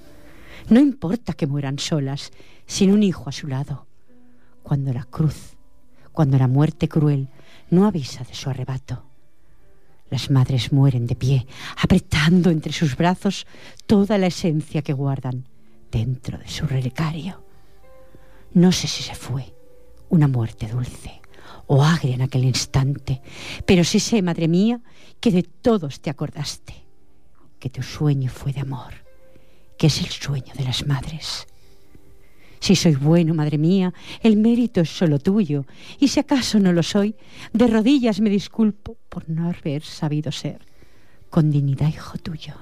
No 0.69 0.81
importa 0.81 1.33
que 1.33 1.47
mueran 1.47 1.79
solas, 1.79 2.31
sin 2.67 2.93
un 2.93 3.03
hijo 3.03 3.29
a 3.29 3.33
su 3.33 3.49
lado, 3.49 3.87
cuando 4.63 4.93
la 4.93 5.05
cruz, 5.05 5.57
cuando 6.13 6.39
la 6.39 6.49
muerte 6.49 6.89
cruel 6.89 7.29
no 7.71 7.87
avisa 7.87 8.25
de 8.25 8.35
su 8.35 8.49
arrebato 8.49 9.12
las 10.13 10.31
madres 10.31 10.73
mueren 10.73 11.07
de 11.07 11.17
pie, 11.17 11.47
apretando 11.77 12.51
entre 12.51 12.73
sus 12.73 12.97
brazos 12.97 13.47
toda 13.87 14.19
la 14.19 14.27
esencia 14.27 14.83
que 14.83 14.93
guardan 14.93 15.49
dentro 15.91 16.37
de 16.39 16.49
su 16.49 16.67
relicario. 16.67 17.43
No 18.53 18.71
sé 18.73 18.87
si 18.89 19.03
se 19.03 19.15
fue 19.15 19.55
una 20.11 20.29
muerte 20.29 20.69
dulce 20.69 21.23
o 21.67 21.83
agria 21.83 22.15
en 22.15 22.23
aquel 22.23 22.45
instante, 22.45 23.23
pero 23.65 23.85
sí 23.85 24.01
sé, 24.01 24.21
madre 24.21 24.49
mía, 24.49 24.83
que 25.19 25.31
de 25.31 25.45
todos 25.45 26.01
te 26.01 26.11
acordaste, 26.11 26.85
que 27.59 27.71
tu 27.71 27.83
sueño 27.83 28.31
fue 28.31 28.53
de 28.53 28.61
amor, 28.61 28.93
que 29.79 29.87
es 29.87 29.99
el 30.01 30.09
sueño 30.09 30.53
de 30.55 30.65
las 30.65 30.87
madres. 30.87 31.47
Si 32.63 32.77
soy 32.77 32.95
bueno, 32.95 33.35
madre 33.35 33.59
mía, 33.59 33.93
el 34.23 34.37
mérito 34.37 34.83
es 34.83 34.89
solo 34.89 35.19
tuyo, 35.19 35.67
y 35.99 36.07
si 36.07 36.21
acaso 36.21 36.61
no 36.61 36.73
lo 36.73 36.85
soy, 36.85 37.17
de 37.53 37.67
rodillas 37.67 38.21
me 38.21 38.31
disculpo 38.31 38.97
por 39.09 39.29
no 39.29 39.51
haber 39.51 39.83
sabido 39.83 40.31
ser 40.31 40.61
con 41.29 41.51
dignidad 41.51 41.89
hijo 41.89 42.19
tuyo. 42.19 42.55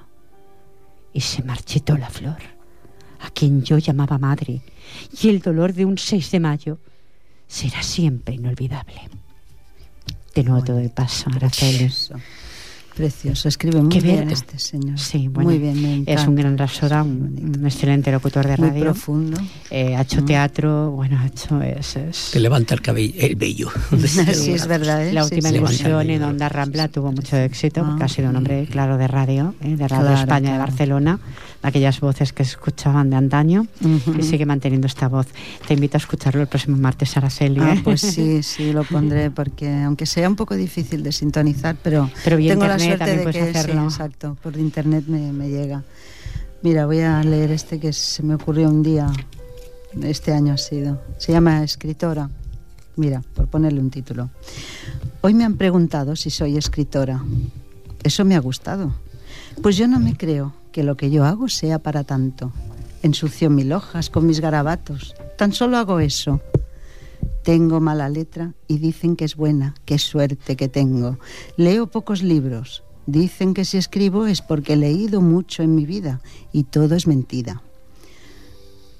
Y 1.12 1.20
se 1.20 1.42
marchitó 1.42 1.98
la 1.98 2.08
flor, 2.08 2.38
a 3.18 3.28
quien 3.28 3.62
yo 3.62 3.76
llamaba 3.76 4.16
madre, 4.16 4.62
y 5.20 5.28
el 5.28 5.40
dolor 5.40 5.74
de 5.74 5.84
un 5.84 5.98
6 5.98 6.30
de 6.30 6.40
mayo 6.40 6.78
será 7.46 7.82
siempre 7.82 8.36
inolvidable. 8.36 9.02
De 10.34 10.44
nuevo 10.44 10.64
todo 10.64 10.76
de 10.78 10.88
paso, 10.88 11.28
Araceli. 11.28 11.92
Precioso, 12.94 13.48
escribe 13.48 13.80
muy 13.82 14.00
bien 14.00 14.30
este 14.30 14.58
señor. 14.58 14.98
Sí, 14.98 15.28
muy 15.28 15.58
bien. 15.58 16.04
es 16.06 16.26
un 16.26 16.34
gran 16.34 16.58
rapsoda, 16.58 17.02
un, 17.02 17.62
excelente 17.64 18.10
locutor 18.12 18.46
de 18.46 18.56
radio. 18.56 18.72
Muy 18.72 18.80
profundo. 18.82 19.40
Eh, 19.70 19.96
ha 19.96 20.02
hecho 20.02 20.24
teatro, 20.24 20.90
bueno, 20.90 21.18
ha 21.18 21.26
hecho. 21.26 21.62
Es, 21.62 21.96
es... 21.96 22.30
Que 22.32 22.40
levanta 22.40 22.74
el 22.74 22.82
cabello, 22.82 23.14
el 23.18 23.36
vello. 23.36 23.70
sí, 24.32 24.52
es 24.52 24.66
verdad. 24.66 25.06
¿eh? 25.06 25.12
La 25.12 25.24
última 25.24 25.50
ilusión 25.50 26.10
en 26.10 26.22
Onda 26.22 26.48
Rambla 26.48 26.88
tuvo 26.88 27.12
mucho 27.12 27.36
éxito, 27.36 27.84
porque 27.84 28.04
ha 28.04 28.08
sido 28.08 28.30
un 28.30 28.36
hombre, 28.36 28.66
claro, 28.70 28.98
de 28.98 29.08
radio, 29.08 29.54
¿eh? 29.62 29.76
de 29.76 29.88
Radio 29.88 30.14
España 30.14 30.52
de 30.52 30.58
Barcelona 30.58 31.20
aquellas 31.62 32.00
voces 32.00 32.32
que 32.32 32.44
se 32.44 32.52
escuchaban 32.52 33.10
de 33.10 33.16
antaño 33.16 33.66
y 34.18 34.22
sigue 34.22 34.46
manteniendo 34.46 34.86
esta 34.86 35.08
voz. 35.08 35.26
Te 35.66 35.74
invito 35.74 35.96
a 35.96 35.98
escucharlo 35.98 36.40
el 36.40 36.46
próximo 36.46 36.76
martes, 36.76 37.16
Araceli. 37.16 37.60
Ah, 37.60 37.74
¿eh? 37.74 37.80
pues 37.82 38.00
sí, 38.00 38.42
sí, 38.42 38.72
lo 38.72 38.84
pondré 38.84 39.30
porque 39.30 39.70
aunque 39.82 40.06
sea 40.06 40.28
un 40.28 40.36
poco 40.36 40.54
difícil 40.56 41.02
de 41.02 41.12
sintonizar, 41.12 41.76
pero, 41.82 42.10
tengo 42.24 42.66
la 42.66 42.78
suerte 42.78 43.16
de 43.16 43.30
que 43.30 43.40
hacerlo. 43.40 43.84
exacto, 43.84 44.36
por 44.42 44.56
internet 44.56 45.04
me, 45.06 45.32
me 45.32 45.48
llega. 45.48 45.82
Mira, 46.62 46.86
voy 46.86 47.00
a 47.00 47.22
leer 47.22 47.52
este 47.52 47.80
que 47.80 47.92
se 47.92 48.22
me 48.22 48.34
ocurrió 48.34 48.68
un 48.68 48.82
día, 48.82 49.10
este 50.02 50.32
año 50.32 50.54
ha 50.54 50.58
sido. 50.58 51.00
Se 51.18 51.32
llama 51.32 51.62
Escritora. 51.62 52.30
Mira, 52.96 53.22
por 53.34 53.48
ponerle 53.48 53.80
un 53.80 53.90
título. 53.90 54.30
Hoy 55.22 55.32
me 55.32 55.44
han 55.44 55.56
preguntado 55.56 56.16
si 56.16 56.28
soy 56.28 56.58
escritora. 56.58 57.22
Eso 58.02 58.24
me 58.24 58.36
ha 58.36 58.40
gustado. 58.40 58.92
Pues 59.62 59.76
yo 59.76 59.88
no 59.88 60.00
me 60.00 60.16
creo 60.16 60.59
que 60.70 60.82
lo 60.82 60.96
que 60.96 61.10
yo 61.10 61.24
hago 61.24 61.48
sea 61.48 61.78
para 61.78 62.04
tanto. 62.04 62.52
Ensucio 63.02 63.50
mil 63.50 63.72
hojas 63.72 64.10
con 64.10 64.26
mis 64.26 64.40
garabatos. 64.40 65.14
Tan 65.36 65.52
solo 65.52 65.76
hago 65.78 66.00
eso. 66.00 66.40
Tengo 67.42 67.80
mala 67.80 68.08
letra 68.08 68.54
y 68.68 68.78
dicen 68.78 69.16
que 69.16 69.24
es 69.24 69.36
buena. 69.36 69.74
Qué 69.84 69.98
suerte 69.98 70.56
que 70.56 70.68
tengo. 70.68 71.18
Leo 71.56 71.86
pocos 71.86 72.22
libros. 72.22 72.82
Dicen 73.06 73.54
que 73.54 73.64
si 73.64 73.78
escribo 73.78 74.26
es 74.26 74.42
porque 74.42 74.74
he 74.74 74.76
leído 74.76 75.20
mucho 75.20 75.62
en 75.62 75.74
mi 75.74 75.86
vida 75.86 76.20
y 76.52 76.64
todo 76.64 76.94
es 76.94 77.06
mentira. 77.06 77.62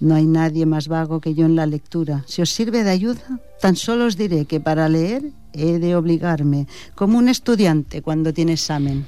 No 0.00 0.14
hay 0.14 0.24
nadie 0.24 0.64
más 0.64 0.88
vago 0.88 1.20
que 1.20 1.34
yo 1.34 1.44
en 1.44 1.56
la 1.56 1.66
lectura. 1.66 2.24
Si 2.26 2.40
os 2.40 2.50
sirve 2.50 2.82
de 2.82 2.90
ayuda, 2.90 3.38
tan 3.60 3.76
solo 3.76 4.06
os 4.06 4.16
diré 4.16 4.46
que 4.46 4.58
para 4.58 4.88
leer 4.88 5.30
he 5.52 5.78
de 5.78 5.94
obligarme, 5.94 6.66
como 6.94 7.18
un 7.18 7.28
estudiante 7.28 8.00
cuando 8.00 8.32
tiene 8.32 8.54
examen. 8.54 9.04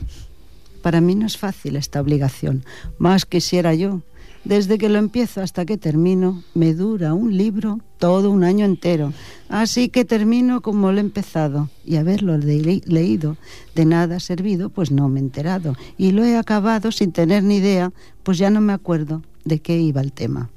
Para 0.82 1.00
mí 1.00 1.14
no 1.14 1.26
es 1.26 1.38
fácil 1.38 1.76
esta 1.76 2.00
obligación, 2.00 2.64
más 2.98 3.24
quisiera 3.24 3.74
yo. 3.74 4.02
Desde 4.44 4.76
que 4.76 4.88
lo 4.88 4.98
empiezo 4.98 5.40
hasta 5.40 5.64
que 5.64 5.78
termino, 5.78 6.42
me 6.54 6.74
dura 6.74 7.14
un 7.14 7.36
libro 7.36 7.78
todo 7.98 8.30
un 8.32 8.42
año 8.42 8.64
entero. 8.64 9.12
Así 9.48 9.88
que 9.88 10.04
termino 10.04 10.62
como 10.62 10.90
lo 10.90 10.98
he 10.98 11.00
empezado. 11.00 11.68
Y 11.84 11.94
haberlo 11.94 12.36
le 12.36 12.82
leído 12.84 13.36
de 13.76 13.84
nada 13.84 14.18
servido, 14.18 14.68
pues 14.68 14.90
no 14.90 15.08
me 15.08 15.20
he 15.20 15.22
enterado. 15.22 15.76
Y 15.96 16.10
lo 16.10 16.24
he 16.24 16.36
acabado 16.36 16.90
sin 16.90 17.12
tener 17.12 17.44
ni 17.44 17.58
idea, 17.58 17.92
pues 18.24 18.36
ya 18.38 18.50
no 18.50 18.60
me 18.60 18.72
acuerdo 18.72 19.22
de 19.44 19.60
qué 19.60 19.78
iba 19.78 20.00
el 20.00 20.12
tema. 20.12 20.50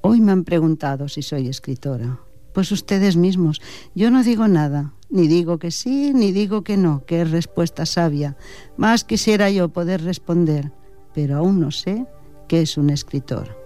Hoy 0.00 0.20
me 0.20 0.30
han 0.30 0.44
preguntado 0.44 1.08
si 1.08 1.22
soy 1.22 1.48
escritora. 1.48 2.20
Pues 2.52 2.72
ustedes 2.72 3.16
mismos. 3.16 3.60
Yo 3.94 4.10
no 4.10 4.22
digo 4.22 4.48
nada, 4.48 4.92
ni 5.10 5.28
digo 5.28 5.58
que 5.58 5.70
sí, 5.70 6.12
ni 6.14 6.32
digo 6.32 6.62
que 6.64 6.76
no, 6.76 7.04
que 7.06 7.22
es 7.22 7.30
respuesta 7.30 7.86
sabia. 7.86 8.36
Más 8.76 9.04
quisiera 9.04 9.50
yo 9.50 9.68
poder 9.68 10.02
responder, 10.02 10.72
pero 11.14 11.36
aún 11.38 11.60
no 11.60 11.70
sé 11.70 12.06
qué 12.46 12.62
es 12.62 12.76
un 12.76 12.90
escritor. 12.90 13.56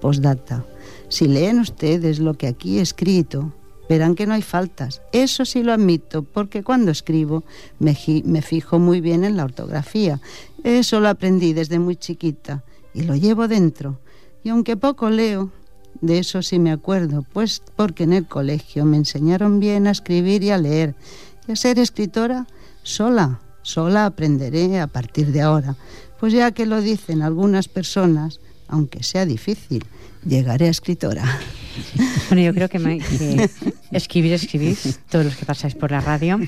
Postdata. 0.00 0.64
Si 1.08 1.28
leen 1.28 1.58
ustedes 1.58 2.18
lo 2.18 2.34
que 2.34 2.46
aquí 2.46 2.78
he 2.78 2.82
escrito, 2.82 3.52
verán 3.88 4.14
que 4.14 4.26
no 4.26 4.34
hay 4.34 4.42
faltas. 4.42 5.02
Eso 5.12 5.44
sí 5.44 5.62
lo 5.62 5.72
admito, 5.72 6.22
porque 6.22 6.62
cuando 6.62 6.92
escribo 6.92 7.42
me, 7.80 7.96
me 8.24 8.40
fijo 8.40 8.78
muy 8.78 9.00
bien 9.00 9.24
en 9.24 9.36
la 9.36 9.44
ortografía. 9.44 10.20
Eso 10.62 11.00
lo 11.00 11.08
aprendí 11.08 11.52
desde 11.52 11.78
muy 11.78 11.96
chiquita 11.96 12.64
y 12.94 13.02
lo 13.02 13.16
llevo 13.16 13.48
dentro. 13.48 13.98
Y 14.44 14.50
aunque 14.50 14.76
poco 14.76 15.10
leo, 15.10 15.50
de 16.00 16.18
eso 16.18 16.42
sí 16.42 16.58
me 16.58 16.72
acuerdo, 16.72 17.24
pues 17.32 17.62
porque 17.76 18.04
en 18.04 18.12
el 18.12 18.26
colegio 18.26 18.84
me 18.84 18.96
enseñaron 18.96 19.60
bien 19.60 19.86
a 19.86 19.90
escribir 19.90 20.42
y 20.42 20.50
a 20.50 20.58
leer. 20.58 20.94
Y 21.46 21.52
a 21.52 21.56
ser 21.56 21.78
escritora 21.78 22.46
sola, 22.82 23.40
sola 23.62 24.06
aprenderé 24.06 24.80
a 24.80 24.86
partir 24.86 25.32
de 25.32 25.42
ahora. 25.42 25.76
Pues 26.18 26.32
ya 26.32 26.52
que 26.52 26.66
lo 26.66 26.80
dicen 26.80 27.22
algunas 27.22 27.68
personas, 27.68 28.40
aunque 28.68 29.02
sea 29.02 29.26
difícil, 29.26 29.84
llegaré 30.24 30.66
a 30.66 30.70
escritora. 30.70 31.24
Bueno, 32.28 32.42
yo 32.42 32.52
creo 32.52 32.68
que, 32.68 32.78
me, 32.78 32.98
que 32.98 33.48
escribir, 33.92 34.32
escribir, 34.32 34.76
todos 35.08 35.24
los 35.24 35.36
que 35.36 35.46
pasáis 35.46 35.74
por 35.74 35.90
la 35.92 36.00
radio. 36.00 36.38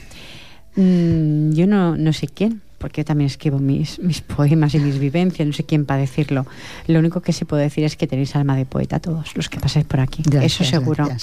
Mm, 0.76 1.52
yo 1.52 1.66
no, 1.66 1.96
no 1.96 2.12
sé 2.12 2.26
quién, 2.26 2.60
porque 2.82 3.02
yo 3.02 3.04
también 3.04 3.28
escribo 3.28 3.60
mis, 3.60 4.00
mis 4.00 4.20
poemas 4.20 4.74
y 4.74 4.80
mis 4.80 4.98
vivencias, 4.98 5.46
no 5.46 5.54
sé 5.54 5.62
quién 5.62 5.86
para 5.86 6.00
decirlo. 6.00 6.46
Lo 6.88 6.98
único 6.98 7.20
que 7.20 7.32
se 7.32 7.46
puede 7.46 7.62
decir 7.62 7.84
es 7.84 7.96
que 7.96 8.08
tenéis 8.08 8.34
alma 8.34 8.56
de 8.56 8.66
poeta 8.66 8.98
todos 8.98 9.36
los 9.36 9.48
que 9.48 9.60
pasáis 9.60 9.86
por 9.86 10.00
aquí. 10.00 10.22
Gracias, 10.26 10.60
Eso 10.60 10.64
seguro. 10.64 11.08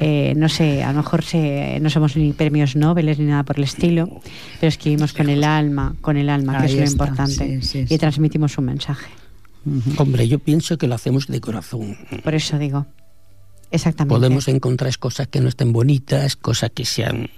Eh, 0.00 0.32
no 0.36 0.48
sé, 0.48 0.82
a 0.82 0.92
lo 0.92 0.98
mejor 0.98 1.24
se, 1.24 1.78
no 1.80 1.90
somos 1.90 2.16
ni 2.16 2.32
premios 2.32 2.74
Nobel 2.74 3.14
ni 3.18 3.26
nada 3.26 3.42
por 3.42 3.58
el 3.58 3.64
estilo, 3.64 4.20
pero 4.60 4.68
escribimos 4.68 5.12
con 5.12 5.28
el 5.28 5.44
alma, 5.44 5.94
con 6.00 6.16
el 6.16 6.30
alma, 6.30 6.58
que 6.58 6.66
Ahí 6.66 6.72
es 6.72 6.78
lo 6.78 6.84
está, 6.84 7.04
importante, 7.04 7.60
sí, 7.60 7.62
sí, 7.62 7.78
y 7.80 7.86
sí. 7.86 7.98
transmitimos 7.98 8.56
un 8.56 8.64
mensaje. 8.64 9.10
Hombre, 9.98 10.26
yo 10.26 10.38
pienso 10.38 10.78
que 10.78 10.86
lo 10.86 10.94
hacemos 10.94 11.26
de 11.26 11.40
corazón. 11.40 11.98
Por 12.24 12.34
eso 12.34 12.58
digo, 12.58 12.86
exactamente. 13.70 14.14
Podemos 14.14 14.48
encontrar 14.48 14.96
cosas 14.98 15.28
que 15.28 15.40
no 15.40 15.48
estén 15.48 15.72
bonitas, 15.72 16.36
cosas 16.36 16.70
que 16.74 16.86
sean 16.86 17.28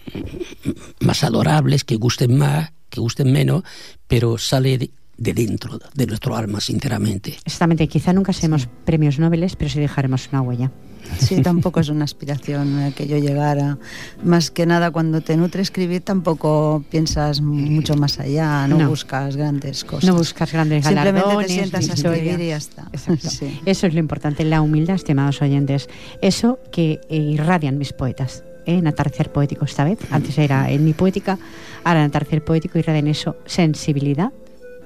más 1.00 1.24
adorables, 1.24 1.82
que 1.82 1.96
gusten 1.96 2.38
más, 2.38 2.72
que 2.90 3.00
gusten 3.00 3.32
menos, 3.32 3.62
pero 4.06 4.36
sale 4.38 4.76
de, 4.76 4.90
de 5.16 5.32
dentro, 5.34 5.78
de 5.94 6.06
nuestro 6.06 6.36
alma, 6.36 6.60
sinceramente. 6.60 7.38
Exactamente, 7.44 7.88
quizá 7.88 8.12
nunca 8.12 8.32
seamos 8.32 8.68
premios 8.84 9.18
Nobel, 9.18 9.46
pero 9.56 9.70
sí 9.70 9.80
dejaremos 9.80 10.28
una 10.32 10.42
huella. 10.42 10.70
Sí, 11.18 11.40
tampoco 11.42 11.80
es 11.80 11.88
una 11.88 12.04
aspiración 12.04 12.78
eh, 12.80 12.92
que 12.94 13.08
yo 13.08 13.16
llegara. 13.18 13.78
Más 14.22 14.50
que 14.50 14.66
nada, 14.66 14.90
cuando 14.90 15.20
te 15.20 15.36
nutre 15.36 15.62
escribir, 15.62 16.02
tampoco 16.02 16.84
piensas 16.90 17.40
mucho 17.40 17.96
más 17.96 18.20
allá, 18.20 18.68
no, 18.68 18.78
No. 18.78 18.88
buscas 18.90 19.34
grandes 19.34 19.84
cosas. 19.84 20.04
No 20.08 20.14
buscas 20.14 20.52
grandes 20.52 20.84
Simplemente 20.84 21.20
galardones, 21.20 21.46
te 21.48 21.52
sientas 21.54 21.90
a 21.90 21.94
escribir 21.94 22.40
y 22.40 22.48
ya 22.48 22.56
está. 22.56 22.88
Exacto. 22.92 23.28
Sí. 23.30 23.60
Eso 23.66 23.86
es 23.86 23.94
lo 23.94 24.00
importante, 24.00 24.44
la 24.44 24.60
humildad, 24.60 24.96
estimados 24.96 25.40
oyentes. 25.42 25.88
Eso 26.22 26.58
que 26.70 27.00
eh, 27.08 27.16
irradian 27.16 27.78
mis 27.78 27.92
poetas. 27.92 28.44
En 28.66 28.86
atardecer 28.86 29.30
poético 29.32 29.64
esta 29.64 29.84
vez. 29.84 29.98
Antes 30.10 30.36
era 30.38 30.70
en 30.70 30.84
mi 30.84 30.92
poética, 30.92 31.38
ahora 31.84 32.00
en 32.00 32.06
atardecer 32.06 32.44
poético 32.44 32.78
irradian 32.78 33.06
eso, 33.08 33.36
sensibilidad 33.46 34.32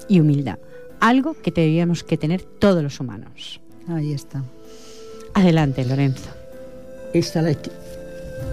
y 0.09 0.21
humildad. 0.21 0.59
Algo 1.01 1.35
que 1.35 1.51
deberíamos 1.51 2.03
que 2.05 2.17
tener 2.17 2.43
todos 2.43 2.83
los 2.83 3.01
humanos. 3.01 3.61
Ahí 3.89 4.13
está. 4.13 4.43
Adelante, 5.35 5.85
Lorenzo. 5.85 6.31
Esta, 7.13 7.43
la- 7.43 7.57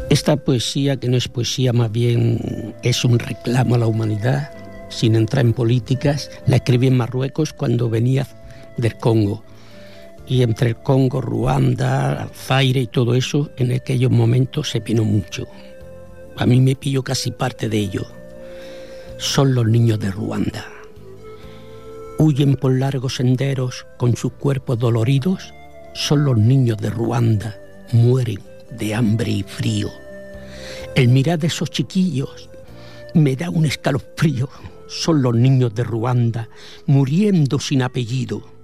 esta 0.10 0.36
poesía, 0.38 0.98
que 0.98 1.08
no 1.08 1.18
es 1.18 1.28
poesía, 1.28 1.72
más 1.74 1.92
bien 1.92 2.74
es 2.84 3.06
un 3.06 3.20
reclamo 3.20 3.76
a 3.76 3.78
la 3.78 3.88
humanidad, 3.88 4.52
sin 4.90 5.16
entrar 5.16 5.46
en 5.46 5.54
políticas, 5.54 6.30
la 6.48 6.58
escribí 6.58 6.88
en 6.88 6.98
Marruecos 6.98 7.54
cuando 7.54 7.90
venía 7.90 8.28
del 8.78 8.96
Congo. 8.98 9.44
Y 10.32 10.44
entre 10.44 10.70
el 10.70 10.78
Congo, 10.78 11.20
Ruanda, 11.20 12.30
Zaire 12.34 12.80
y 12.80 12.88
todo 12.88 13.16
eso, 13.16 13.50
en 13.58 13.74
aquellos 13.74 14.10
momentos 14.10 14.70
se 14.70 14.80
penó 14.80 15.04
mucho. 15.04 15.46
A 16.38 16.46
mí 16.46 16.62
me 16.62 16.74
pilló 16.74 17.04
casi 17.04 17.32
parte 17.32 17.68
de 17.68 17.78
ello. 17.78 18.06
Son 19.18 19.54
los 19.54 19.68
niños 19.68 20.00
de 20.00 20.10
Ruanda. 20.10 20.66
Huyen 22.18 22.56
por 22.56 22.80
largos 22.80 23.16
senderos 23.16 23.86
con 23.98 24.16
sus 24.16 24.32
cuerpos 24.32 24.80
doloridos. 24.80 25.54
Son 25.96 26.24
los 26.24 26.38
niños 26.38 26.78
de 26.78 26.92
Ruanda. 26.92 27.60
Mueren 27.92 28.40
de 28.80 28.96
hambre 28.96 29.32
y 29.32 29.44
frío. 29.44 29.90
El 30.96 31.10
mirar 31.10 31.40
de 31.40 31.48
esos 31.48 31.70
chiquillos 31.72 32.50
me 33.14 33.36
da 33.36 33.50
un 33.50 33.66
escalofrío. 33.66 34.48
Son 34.88 35.22
los 35.22 35.36
niños 35.36 35.76
de 35.76 35.84
Ruanda 35.84 36.48
muriendo 36.86 37.60
sin 37.60 37.82
apellido. 37.82 38.61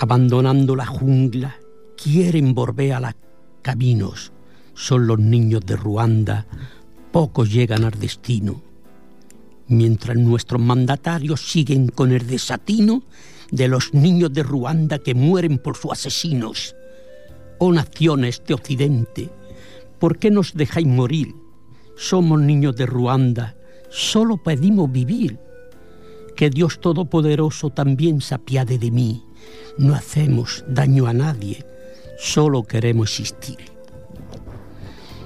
Abandonando 0.00 0.74
la 0.74 0.86
jungla, 0.86 1.56
quieren 1.96 2.54
volver 2.54 2.94
a 2.94 3.00
los 3.00 3.14
caminos. 3.62 4.32
Son 4.74 5.06
los 5.06 5.20
niños 5.20 5.64
de 5.64 5.76
Ruanda, 5.76 6.46
pocos 7.12 7.52
llegan 7.52 7.84
al 7.84 7.92
destino. 7.92 8.60
Mientras 9.68 10.16
nuestros 10.16 10.60
mandatarios 10.60 11.40
siguen 11.40 11.88
con 11.88 12.10
el 12.10 12.26
desatino 12.26 13.04
de 13.52 13.68
los 13.68 13.94
niños 13.94 14.32
de 14.32 14.42
Ruanda 14.42 14.98
que 14.98 15.14
mueren 15.14 15.58
por 15.58 15.76
sus 15.76 15.92
asesinos. 15.92 16.74
Oh 17.58 17.72
naciones 17.72 18.42
de 18.46 18.54
Occidente, 18.54 19.30
¿por 20.00 20.18
qué 20.18 20.30
nos 20.30 20.54
dejáis 20.54 20.88
morir? 20.88 21.34
Somos 21.96 22.40
niños 22.40 22.74
de 22.74 22.86
Ruanda, 22.86 23.56
solo 23.90 24.42
pedimos 24.42 24.90
vivir. 24.90 25.38
Que 26.34 26.50
Dios 26.50 26.80
Todopoderoso 26.80 27.70
también 27.70 28.20
se 28.20 28.34
apiade 28.34 28.76
de 28.76 28.90
mí. 28.90 29.22
No 29.78 29.94
hacemos 29.94 30.64
daño 30.68 31.06
a 31.06 31.12
nadie, 31.12 31.64
solo 32.18 32.62
queremos 32.64 33.18
existir. 33.18 33.58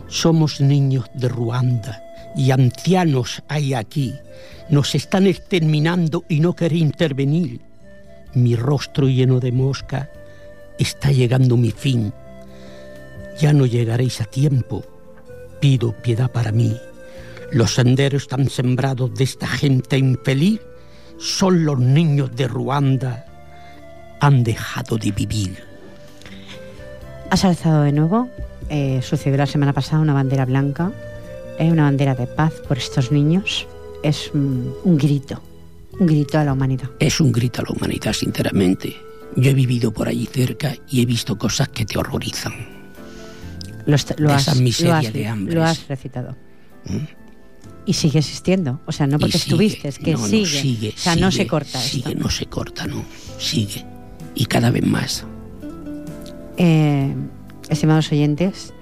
Somos 0.09 0.61
niños 0.61 1.07
de 1.14 1.29
Ruanda 1.29 2.03
y 2.35 2.51
ancianos 2.51 3.43
hay 3.49 3.75
aquí. 3.75 4.14
Nos 4.71 4.95
están 4.95 5.27
exterminando 5.27 6.25
y 6.29 6.41
no 6.41 6.55
queréis 6.55 6.83
intervenir. 6.83 7.61
Mi 8.35 8.57
rostro 8.57 9.09
lleno 9.09 9.41
de 9.41 9.53
mosca 9.53 10.11
está 10.79 11.11
llegando 11.11 11.57
mi 11.57 11.71
fin. 11.71 12.12
Ya 13.41 13.53
no 13.53 13.66
llegaréis 13.66 14.21
a 14.21 14.25
tiempo. 14.25 14.85
Pido 15.61 15.93
piedad 15.93 16.31
para 16.31 16.53
mí. 16.53 16.77
Los 17.53 17.75
senderos 17.75 18.23
están 18.23 18.49
sembrados 18.49 19.14
de 19.14 19.25
esta 19.25 19.47
gente 19.47 19.99
infeliz 19.99 20.61
son 21.19 21.64
los 21.64 21.79
niños 21.79 22.35
de 22.35 22.47
Ruanda, 22.47 23.27
han 24.21 24.43
dejado 24.45 24.97
de 24.99 25.11
vivir. 25.12 25.62
Has 27.31 27.45
alzado 27.45 27.83
de 27.83 27.93
nuevo, 27.93 28.29
eh, 28.71 29.01
sucedió 29.03 29.37
la 29.37 29.47
semana 29.47 29.73
pasada, 29.73 30.01
una 30.01 30.14
bandera 30.14 30.45
blanca, 30.47 30.93
eh, 31.59 31.71
una 31.71 31.85
bandera 31.85 32.14
de 32.14 32.27
paz 32.27 32.53
por 32.66 32.79
estos 32.79 33.12
niños. 33.12 33.66
Es 34.03 34.31
mm, 34.33 34.66
un 34.85 34.97
grito, 34.97 35.43
un 35.99 36.07
grito 36.07 36.39
a 36.39 36.45
la 36.45 36.53
humanidad. 36.53 36.91
Es 36.99 37.21
un 37.21 37.33
grito 37.33 37.61
a 37.61 37.64
la 37.64 37.73
humanidad, 37.77 38.12
sinceramente. 38.12 38.97
Yo 39.37 39.51
he 39.51 39.55
vivido 39.55 39.93
por 39.93 40.09
allí 40.09 40.27
cerca 40.27 40.75
y 40.89 41.03
he 41.03 41.07
visto 41.07 41.37
cosas 41.37 41.69
que 41.69 41.85
te 41.85 41.99
horrorizan. 41.99 42.55
Lo, 43.85 43.97
lo 44.19 44.35
Esa 44.35 44.53
has, 44.53 44.61
miseria 44.61 44.93
lo 45.03 45.07
has- 45.09 45.12
de 45.12 45.27
hambre. 45.27 45.55
lo 45.55 45.64
has 45.64 45.87
recitado. 45.89 46.37
¿Mm? 46.87 46.97
Y 47.87 47.93
sigue 47.95 48.19
existiendo. 48.19 48.81
O 48.87 48.93
sea, 48.93 49.07
no 49.07 49.19
porque 49.19 49.39
sigue. 49.39 49.45
estuviste, 49.55 49.89
es 49.89 49.99
que 49.99 50.12
No, 50.12 50.19
no, 50.19 50.27
sigue. 50.27 50.47
sigue, 50.61 50.89
O 50.95 50.99
sea, 50.99 51.16
no 51.16 51.31
sigue, 51.31 51.43
se 51.45 51.49
corta 51.49 51.81
Sigue, 51.81 52.11
esto. 52.11 52.23
no 52.23 52.31
se 52.31 52.47
corta, 52.47 52.87
no. 52.87 53.05
Sigue. 53.39 53.85
Y 54.39 54.47
cada 54.47 54.70
vez 54.70 54.86
más. 54.86 55.24
Eh, 56.57 57.12
estimados 57.68 58.11
oyentes, 58.12 58.72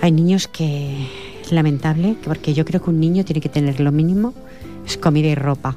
hay 0.00 0.10
niños 0.10 0.48
que 0.48 1.06
es 1.42 1.52
lamentable, 1.52 2.16
que- 2.22 2.24
porque 2.28 2.54
yo 2.54 2.64
creo 2.64 2.82
que 2.82 2.88
un 2.88 2.98
niño 2.98 3.24
tiene 3.26 3.42
que 3.42 3.50
tener 3.50 3.78
lo 3.80 3.92
mínimo, 3.92 4.32
es 4.86 4.96
comida 4.96 5.28
y 5.28 5.34
ropa, 5.34 5.76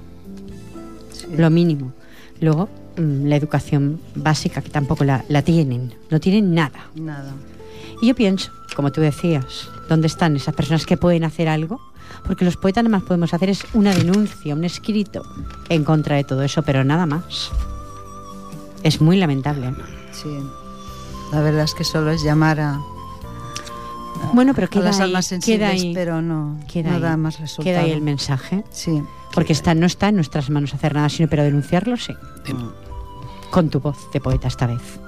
Sí. 1.11 1.27
lo 1.37 1.49
mínimo. 1.49 1.91
Luego, 2.39 2.69
mm, 2.97 3.25
la 3.27 3.35
educación 3.35 3.99
básica, 4.15 4.61
que 4.61 4.69
tampoco 4.69 5.03
la, 5.03 5.25
la 5.27 5.41
tienen, 5.41 5.93
no 6.09 6.19
tienen 6.21 6.53
nada. 6.55 6.87
Nada. 6.95 7.33
Y 8.01 8.07
yo 8.07 8.15
pienso, 8.15 8.51
como 8.73 8.93
tú 8.93 9.01
decías, 9.01 9.67
¿dónde 9.89 10.07
están 10.07 10.37
esas 10.37 10.55
personas 10.55 10.85
que 10.85 10.95
pueden 10.95 11.25
hacer 11.25 11.49
algo? 11.49 11.79
Porque 12.25 12.45
los 12.45 12.55
poetas 12.55 12.83
nada 12.85 12.97
más 12.99 13.03
podemos 13.07 13.33
hacer 13.33 13.49
es 13.49 13.63
una 13.73 13.93
denuncia, 13.93 14.55
un 14.55 14.63
escrito 14.63 15.23
en 15.67 15.83
contra 15.83 16.15
de 16.15 16.23
todo 16.23 16.41
eso, 16.43 16.63
pero 16.63 16.85
nada 16.85 17.05
más. 17.05 17.51
Es 18.83 19.01
muy 19.01 19.17
lamentable. 19.17 19.73
Sí. 20.11 20.29
La 21.31 21.41
verdad 21.41 21.63
es 21.63 21.73
que 21.73 21.83
solo 21.83 22.11
es 22.11 22.23
llamar 22.23 22.59
a, 22.59 22.81
Bueno, 24.33 24.53
pero 24.53 24.67
a 24.67 24.69
queda 24.69 24.83
las 24.85 24.99
ahí, 24.99 25.03
almas 25.03 25.27
queda 25.27 25.39
sensibles, 25.41 25.69
ahí, 25.69 25.93
pero 25.93 26.21
no, 26.21 26.59
queda 26.71 26.89
no 26.89 26.95
ahí, 26.95 27.01
da 27.01 27.17
más 27.17 27.39
resultado. 27.39 27.63
queda 27.63 27.81
ahí 27.85 27.91
el 27.91 28.01
mensaje. 28.01 28.63
Sí. 28.71 29.01
Porque 29.33 29.53
está, 29.53 29.73
no 29.73 29.85
está 29.85 30.09
en 30.09 30.15
nuestras 30.15 30.49
manos 30.49 30.73
hacer 30.73 30.93
nada, 30.93 31.09
sino 31.09 31.29
pero 31.29 31.43
denunciarlo 31.43 31.95
sí. 31.97 32.13
Mm. 32.13 33.49
Con 33.49 33.69
tu 33.69 33.79
voz 33.79 33.97
de 34.11 34.19
poeta 34.19 34.47
esta 34.47 34.67
vez. 34.67 35.00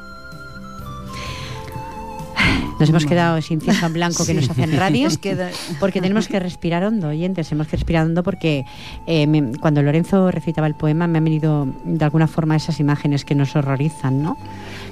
Nos 2.84 2.90
hemos 2.90 3.04
Bueno. 3.04 3.10
quedado 3.10 3.42
sin 3.42 3.56
incienso 3.60 3.86
en 3.86 3.94
blanco 3.94 4.26
que 4.26 4.34
nos 4.36 4.50
hacen 4.50 4.76
radio. 4.78 5.08
Es 5.08 5.18
que 5.18 5.36
da- 5.36 5.50
Porque 5.80 6.02
tenemos 6.02 6.28
que 6.28 6.40
respirar 6.40 6.84
hondo, 6.84 7.08
oyentes, 7.10 7.50
tenemos 7.50 7.68
que 7.68 7.78
respirar 7.78 8.06
hondo 8.06 8.24
porque 8.24 8.66
eh, 9.08 9.26
me- 9.28 9.58
cuando 9.60 9.82
Lorenzo 9.82 10.30
recitaba 10.32 10.68
el 10.68 10.76
poema 10.76 11.08
me 11.08 11.18
han 11.20 11.24
venido 11.24 11.68
de 11.86 12.04
alguna 12.06 12.28
forma 12.28 12.56
esas 12.56 12.80
imágenes 12.80 13.26
que 13.26 13.36
nos 13.36 13.56
horrorizan, 13.56 14.22
¿no? 14.24 14.38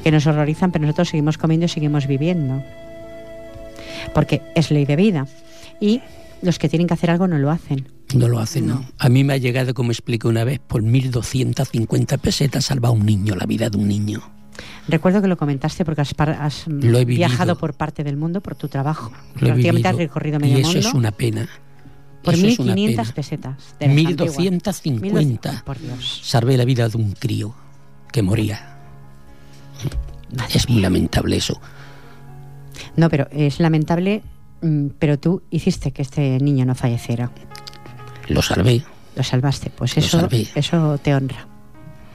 Que 0.03 0.11
nos 0.11 0.25
horrorizan, 0.27 0.71
pero 0.71 0.83
nosotros 0.85 1.09
seguimos 1.09 1.37
comiendo 1.37 1.65
y 1.65 1.69
seguimos 1.69 2.07
viviendo. 2.07 2.63
Porque 4.13 4.41
es 4.55 4.71
ley 4.71 4.85
de 4.85 4.95
vida. 4.95 5.27
Y 5.79 6.01
los 6.41 6.57
que 6.59 6.69
tienen 6.69 6.87
que 6.87 6.93
hacer 6.95 7.09
algo 7.11 7.27
no 7.27 7.37
lo 7.37 7.51
hacen. 7.51 7.87
No 8.15 8.27
lo 8.27 8.39
hacen, 8.39 8.67
¿no? 8.67 8.83
A 8.97 9.09
mí 9.09 9.23
me 9.23 9.33
ha 9.33 9.37
llegado, 9.37 9.73
como 9.73 9.91
expliqué 9.91 10.27
una 10.27 10.43
vez, 10.43 10.59
por 10.59 10.83
1.250 10.83 12.17
pesetas 12.17 12.65
salva 12.65 12.89
a 12.89 12.91
un 12.91 13.05
niño, 13.05 13.35
la 13.35 13.45
vida 13.45 13.69
de 13.69 13.77
un 13.77 13.87
niño. 13.87 14.21
Recuerdo 14.87 15.21
que 15.21 15.27
lo 15.27 15.37
comentaste 15.37 15.85
porque 15.85 16.01
has, 16.01 16.13
has, 16.17 16.67
mm, 16.67 17.05
viajado 17.05 17.57
por 17.57 17.73
parte 17.73 18.03
del 18.03 18.17
mundo 18.17 18.41
por 18.41 18.55
tu 18.55 18.67
trabajo. 18.67 19.11
Lo 19.35 19.47
Prácticamente 19.47 19.87
has 19.87 19.95
recorrido 19.95 20.37
y 20.37 20.41
medio 20.41 20.57
eso 20.57 20.67
mundo 20.67 20.79
es 20.79 20.93
una 20.93 21.11
pena. 21.11 21.47
por 22.23 22.33
Eso 22.33 22.47
es 22.47 22.59
una 22.59 22.73
1.500 22.75 22.95
pena. 22.95 23.13
pesetas. 23.15 23.75
de 23.79 23.87
las 23.87 24.05
antiguas. 24.05 24.37
1.250. 24.37 25.63
Por 25.63 25.79
Dios. 25.79 26.21
Salvé 26.23 26.57
la 26.57 26.65
vida 26.65 26.87
de 26.89 26.97
un 26.97 27.13
crío 27.13 27.55
que 28.11 28.21
moría. 28.21 28.77
Es 30.53 30.69
muy 30.69 30.81
lamentable 30.81 31.37
eso. 31.37 31.59
No, 32.95 33.09
pero 33.09 33.27
es 33.31 33.59
lamentable, 33.59 34.21
mm, 34.61 34.87
pero 34.99 35.17
tú 35.17 35.41
hiciste 35.49 35.91
que 35.91 36.01
este 36.01 36.39
niño 36.39 36.65
no 36.65 36.75
falleciera. 36.75 37.31
Lo 38.27 38.41
salvé. 38.41 38.83
Lo 39.15 39.23
salvaste. 39.23 39.69
Pues 39.69 39.97
eso, 39.97 40.27
eso 40.55 40.97
te 40.97 41.13
honra. 41.15 41.47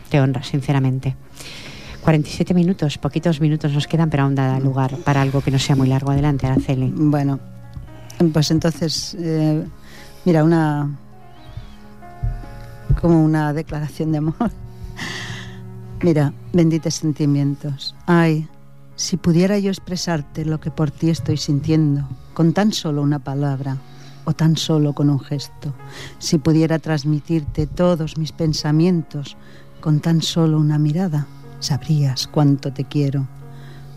Te 0.08 0.20
honra, 0.20 0.42
sinceramente. 0.42 1.16
47 2.06 2.54
minutos, 2.54 2.98
poquitos 2.98 3.40
minutos 3.40 3.72
nos 3.72 3.88
quedan, 3.88 4.10
pero 4.10 4.22
aún 4.22 4.36
da 4.36 4.60
lugar 4.60 4.94
para 5.02 5.22
algo 5.22 5.42
que 5.42 5.50
no 5.50 5.58
sea 5.58 5.74
muy 5.74 5.88
largo. 5.88 6.12
Adelante, 6.12 6.46
Araceli. 6.46 6.94
Bueno, 6.94 7.40
pues 8.32 8.52
entonces, 8.52 9.16
eh, 9.18 9.66
mira, 10.24 10.44
una. 10.44 10.88
como 13.00 13.24
una 13.24 13.52
declaración 13.52 14.12
de 14.12 14.18
amor. 14.18 14.36
Mira, 16.00 16.32
benditos 16.52 16.94
sentimientos. 16.94 17.96
Ay, 18.06 18.46
si 18.94 19.16
pudiera 19.16 19.58
yo 19.58 19.70
expresarte 19.70 20.44
lo 20.44 20.60
que 20.60 20.70
por 20.70 20.92
ti 20.92 21.10
estoy 21.10 21.38
sintiendo, 21.38 22.06
con 22.34 22.52
tan 22.52 22.72
solo 22.72 23.02
una 23.02 23.18
palabra 23.18 23.78
o 24.24 24.32
tan 24.32 24.56
solo 24.56 24.92
con 24.92 25.10
un 25.10 25.18
gesto, 25.18 25.74
si 26.20 26.38
pudiera 26.38 26.78
transmitirte 26.78 27.66
todos 27.66 28.16
mis 28.16 28.30
pensamientos 28.30 29.36
con 29.80 29.98
tan 29.98 30.22
solo 30.22 30.58
una 30.58 30.78
mirada, 30.78 31.26
sabrías 31.60 32.26
cuánto 32.26 32.72
te 32.72 32.84
quiero. 32.84 33.26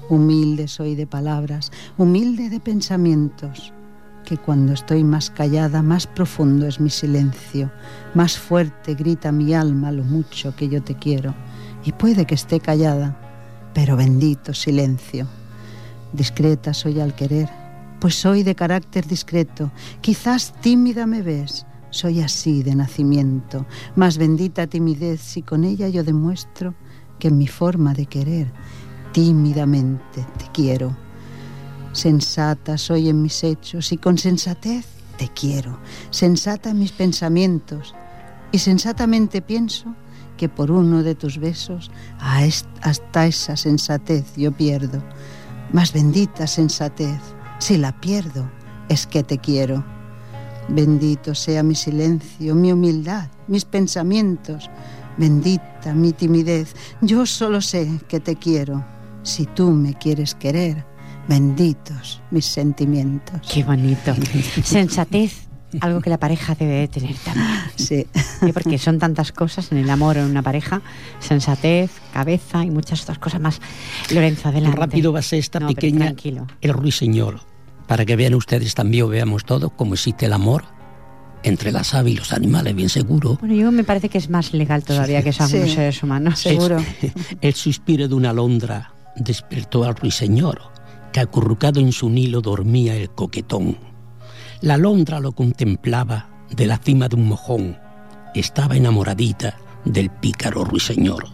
Humilde 0.10 0.68
soy 0.68 0.96
de 0.96 1.06
palabras, 1.06 1.72
humilde 1.98 2.50
de 2.50 2.60
pensamientos, 2.60 3.74
que 4.26 4.38
cuando 4.38 4.74
estoy 4.74 5.04
más 5.04 5.30
callada, 5.30 5.82
más 5.82 6.08
profundo 6.08 6.68
es 6.68 6.80
mi 6.80 6.90
silencio, 6.90 7.72
más 8.16 8.38
fuerte 8.38 8.96
grita 8.96 9.32
mi 9.32 9.54
alma 9.54 9.92
lo 9.92 10.04
mucho 10.04 10.56
que 10.56 10.68
yo 10.68 10.82
te 10.82 10.96
quiero, 10.96 11.36
y 11.84 11.92
puede 11.92 12.26
que 12.26 12.36
esté 12.36 12.60
callada, 12.60 13.18
pero 13.74 13.96
bendito 13.96 14.54
silencio. 14.54 15.28
Discreta 16.12 16.74
soy 16.74 17.00
al 17.00 17.14
querer, 17.14 17.50
pues 18.00 18.16
soy 18.16 18.42
de 18.42 18.56
carácter 18.56 19.06
discreto, 19.06 19.72
quizás 20.02 20.54
tímida 20.62 21.06
me 21.06 21.22
ves, 21.22 21.68
soy 21.92 22.22
así 22.22 22.64
de 22.64 22.74
nacimiento, 22.74 23.68
más 23.96 24.18
bendita 24.18 24.66
timidez 24.66 25.22
si 25.22 25.44
con 25.44 25.64
ella 25.64 25.88
yo 25.88 26.04
demuestro 26.04 26.74
que 27.20 27.28
en 27.28 27.38
mi 27.38 27.48
forma 27.48 27.94
de 27.94 28.06
querer 28.06 28.48
tímidamente 29.12 30.26
te 30.38 30.46
quiero. 30.54 30.96
Sensata 31.92 32.78
soy 32.78 33.10
en 33.10 33.22
mis 33.22 33.44
hechos 33.44 33.92
y 33.92 33.98
con 33.98 34.18
sensatez 34.18 34.86
te 35.18 35.28
quiero. 35.30 35.80
Sensata 36.12 36.70
en 36.70 36.80
mis 36.80 36.92
pensamientos 36.92 37.94
y 38.52 38.60
sensatamente 38.60 39.42
pienso 39.42 39.96
que 40.38 40.48
por 40.48 40.72
uno 40.72 41.04
de 41.04 41.16
tus 41.16 41.38
besos 41.38 41.92
hasta 42.20 43.26
esa 43.26 43.58
sensatez 43.58 44.36
yo 44.38 44.52
pierdo. 44.52 45.04
Más 45.74 45.92
bendita 45.92 46.48
sensatez, 46.48 47.20
si 47.60 47.78
la 47.78 48.00
pierdo 48.00 48.50
es 48.88 49.06
que 49.06 49.24
te 49.24 49.38
quiero. 49.38 49.84
Bendito 50.70 51.36
sea 51.36 51.64
mi 51.64 51.76
silencio, 51.76 52.56
mi 52.56 52.72
humildad, 52.72 53.28
mis 53.48 53.66
pensamientos. 53.66 54.70
Bendita 55.20 55.94
mi 55.94 56.14
timidez, 56.14 56.74
yo 57.02 57.26
solo 57.26 57.60
sé 57.60 57.90
que 58.08 58.22
te 58.22 58.38
quiero. 58.38 58.86
Si 59.22 59.46
tú 59.46 59.72
me 59.72 59.94
quieres 59.94 60.34
querer, 60.34 60.86
benditos 61.28 62.22
mis 62.32 62.46
sentimientos. 62.46 63.42
Qué 63.52 63.66
bonito. 63.66 64.16
Sensatez, 64.64 65.50
algo 65.82 66.00
que 66.00 66.10
la 66.10 66.18
pareja 66.20 66.56
debe 66.56 66.76
de 66.76 66.88
tener 66.88 67.16
también. 67.18 67.48
Sí. 67.76 68.08
¿sí? 68.40 68.54
Porque 68.54 68.78
son 68.78 68.98
tantas 68.98 69.34
cosas 69.34 69.74
en 69.74 69.80
el 69.80 69.90
amor 69.90 70.16
o 70.18 70.22
en 70.22 70.28
una 70.28 70.42
pareja, 70.42 70.82
sensatez, 71.20 71.92
cabeza 72.14 72.64
y 72.64 72.72
muchas 72.72 73.02
otras 73.04 73.20
cosas 73.20 73.42
más. 73.42 73.60
Lorenzo, 74.12 74.48
adelante. 74.48 74.78
Rápido 74.80 75.12
va 75.12 75.20
a 75.20 75.24
ser 75.24 75.40
esta 75.40 75.60
No, 75.60 75.68
pequeña, 75.68 76.06
tranquilo. 76.06 76.48
el 76.62 76.72
ruiseñor, 76.72 77.42
para 77.88 78.06
que 78.06 78.16
vean 78.16 78.36
ustedes 78.36 78.74
también, 78.74 79.04
o 79.04 79.10
veamos 79.10 79.44
todos, 79.44 79.70
cómo 79.76 79.96
existe 79.96 80.28
el 80.28 80.34
amor 80.34 80.79
entre 81.44 81.72
las 81.72 81.94
aves 81.94 82.14
y 82.14 82.18
los 82.18 82.34
animales, 82.34 82.76
bien 82.76 82.90
seguro. 82.90 83.38
Bueno, 83.40 83.56
yo 83.56 83.72
me 83.72 83.84
parece 83.84 84.10
que 84.10 84.18
es 84.18 84.30
más 84.30 84.54
legal 84.54 84.84
todavía 84.84 85.24
que 85.24 85.32
sean 85.34 85.50
Sí. 85.50 85.60
los 85.60 85.72
seres 85.72 86.04
humanos. 86.04 86.40
Seguro. 86.40 86.78
El 87.42 87.54
suspiro 87.54 88.08
de 88.08 88.16
una 88.16 88.32
alondra 88.32 88.94
despertó 89.16 89.84
al 89.84 89.96
ruiseñor, 89.96 90.62
que 91.14 91.20
acurrucado 91.20 91.80
en 91.80 91.92
su 91.92 92.10
nilo 92.10 92.42
dormía 92.42 92.96
el 92.96 93.10
coquetón. 93.10 93.78
La 94.62 94.76
alondra 94.76 95.20
lo 95.20 95.32
contemplaba 95.32 96.30
de 96.56 96.68
la 96.68 96.78
cima 96.78 97.08
de 97.08 97.16
un 97.16 97.28
mojón. 97.28 97.78
Estaba 98.36 98.76
enamoradita 98.76 99.58
del 99.86 100.10
pícaro 100.10 100.64
ruiseñor. 100.66 101.28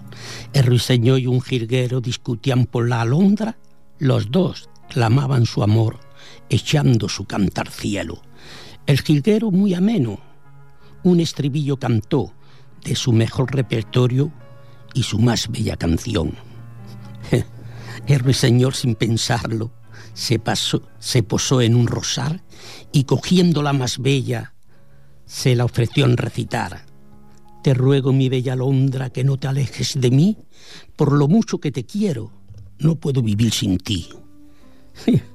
El 0.54 0.66
ruiseñor 0.66 1.20
y 1.20 1.28
un 1.28 1.42
jilguero 1.42 2.00
discutían 2.00 2.66
por 2.66 2.88
la 2.88 3.02
alondra. 3.02 3.58
Los 4.00 4.32
dos 4.32 4.70
clamaban 4.90 5.46
su 5.46 5.64
amor, 5.64 6.00
echando 6.50 7.10
su 7.10 7.26
cantar 7.26 7.70
cielo. 7.70 8.22
El 8.86 9.02
jilguero 9.02 9.50
muy 9.50 9.74
ameno, 9.74 10.20
un 11.04 11.20
estribillo 11.20 11.78
cantó 11.78 12.34
de 12.84 12.96
su 12.96 13.12
mejor 13.12 13.54
repertorio 13.54 14.32
y 14.94 15.04
su 15.04 15.18
más 15.18 15.50
bella 15.50 15.76
canción. 15.76 16.36
El 18.08 18.20
ruiseñor, 18.20 18.76
sin 18.76 18.94
pensarlo, 18.94 19.72
se, 20.14 20.38
pasó, 20.38 20.84
se 21.00 21.24
posó 21.24 21.62
en 21.62 21.76
un 21.76 21.88
rosar 21.88 22.44
y 22.92 23.06
cogiendo 23.06 23.64
la 23.64 23.74
más 23.74 23.98
bella, 23.98 24.54
se 25.26 25.56
la 25.56 25.66
ofreció 25.66 26.06
en 26.06 26.18
recitar. 26.18 26.86
Te 27.64 27.74
ruego, 27.74 28.14
mi 28.14 28.30
bella 28.30 28.54
Alondra, 28.54 29.10
que 29.10 29.24
no 29.24 29.38
te 29.38 29.48
alejes 29.48 30.00
de 30.00 30.12
mí, 30.12 30.38
por 30.96 31.12
lo 31.12 31.28
mucho 31.28 31.58
que 31.58 31.72
te 31.72 31.86
quiero, 31.86 32.32
no 32.78 32.96
puedo 32.96 33.24
vivir 33.24 33.52
sin 33.52 33.80
ti. 33.80 34.10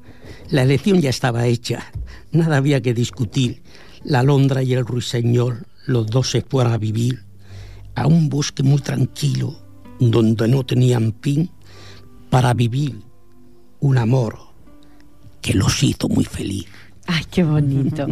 La 0.50 0.62
elección 0.64 1.00
ya 1.00 1.10
estaba 1.10 1.46
hecha, 1.46 1.92
nada 2.32 2.56
había 2.56 2.82
que 2.82 2.92
discutir. 2.92 3.62
La 4.02 4.20
Alondra 4.20 4.64
y 4.64 4.74
el 4.74 4.84
ruiseñor, 4.84 5.68
los 5.86 6.08
dos 6.08 6.30
se 6.30 6.42
fueron 6.42 6.72
a 6.72 6.78
vivir 6.78 7.22
a 7.94 8.08
un 8.08 8.28
bosque 8.28 8.64
muy 8.64 8.80
tranquilo, 8.80 9.56
donde 10.00 10.48
no 10.48 10.66
tenían 10.66 11.14
fin, 11.22 11.50
para 12.30 12.52
vivir 12.52 13.00
un 13.78 13.98
amor 13.98 14.38
que 15.40 15.54
los 15.54 15.82
hizo 15.84 16.08
muy 16.08 16.24
feliz. 16.24 16.66
Ay, 17.12 17.24
qué 17.28 17.42
bonito. 17.42 18.06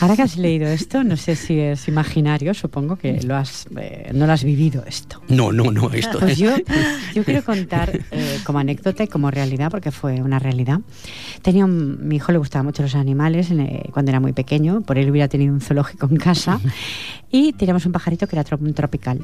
Ahora 0.00 0.14
que 0.14 0.22
has 0.22 0.36
leído 0.36 0.68
esto, 0.68 1.02
no 1.02 1.16
sé 1.16 1.34
si 1.34 1.58
es 1.58 1.88
imaginario, 1.88 2.54
supongo 2.54 2.94
que 2.94 3.20
lo 3.22 3.34
has, 3.34 3.66
eh, 3.76 4.10
no 4.14 4.26
lo 4.28 4.32
has 4.32 4.44
vivido 4.44 4.84
esto. 4.86 5.20
No, 5.28 5.50
no, 5.50 5.72
no, 5.72 5.90
esto 5.90 6.20
Pues 6.20 6.38
yo, 6.38 6.54
yo 7.12 7.24
quiero 7.24 7.42
contar 7.44 7.90
eh, 8.12 8.38
como 8.44 8.60
anécdota 8.60 9.02
y 9.02 9.08
como 9.08 9.32
realidad, 9.32 9.68
porque 9.68 9.90
fue 9.90 10.22
una 10.22 10.38
realidad. 10.38 10.78
Tenía 11.42 11.64
un- 11.64 12.06
mi 12.06 12.16
hijo 12.16 12.30
le 12.30 12.38
gustaban 12.38 12.66
mucho 12.66 12.82
los 12.84 12.94
animales 12.94 13.50
eh, 13.50 13.88
cuando 13.92 14.10
era 14.12 14.20
muy 14.20 14.32
pequeño, 14.32 14.82
por 14.82 14.96
él 14.96 15.10
hubiera 15.10 15.26
tenido 15.26 15.52
un 15.52 15.60
zoológico 15.60 16.06
en 16.08 16.16
casa, 16.16 16.60
y 17.32 17.52
teníamos 17.54 17.84
un 17.84 17.90
pajarito 17.90 18.28
que 18.28 18.36
era 18.38 18.44
un 18.60 18.74
tropical. 18.74 19.18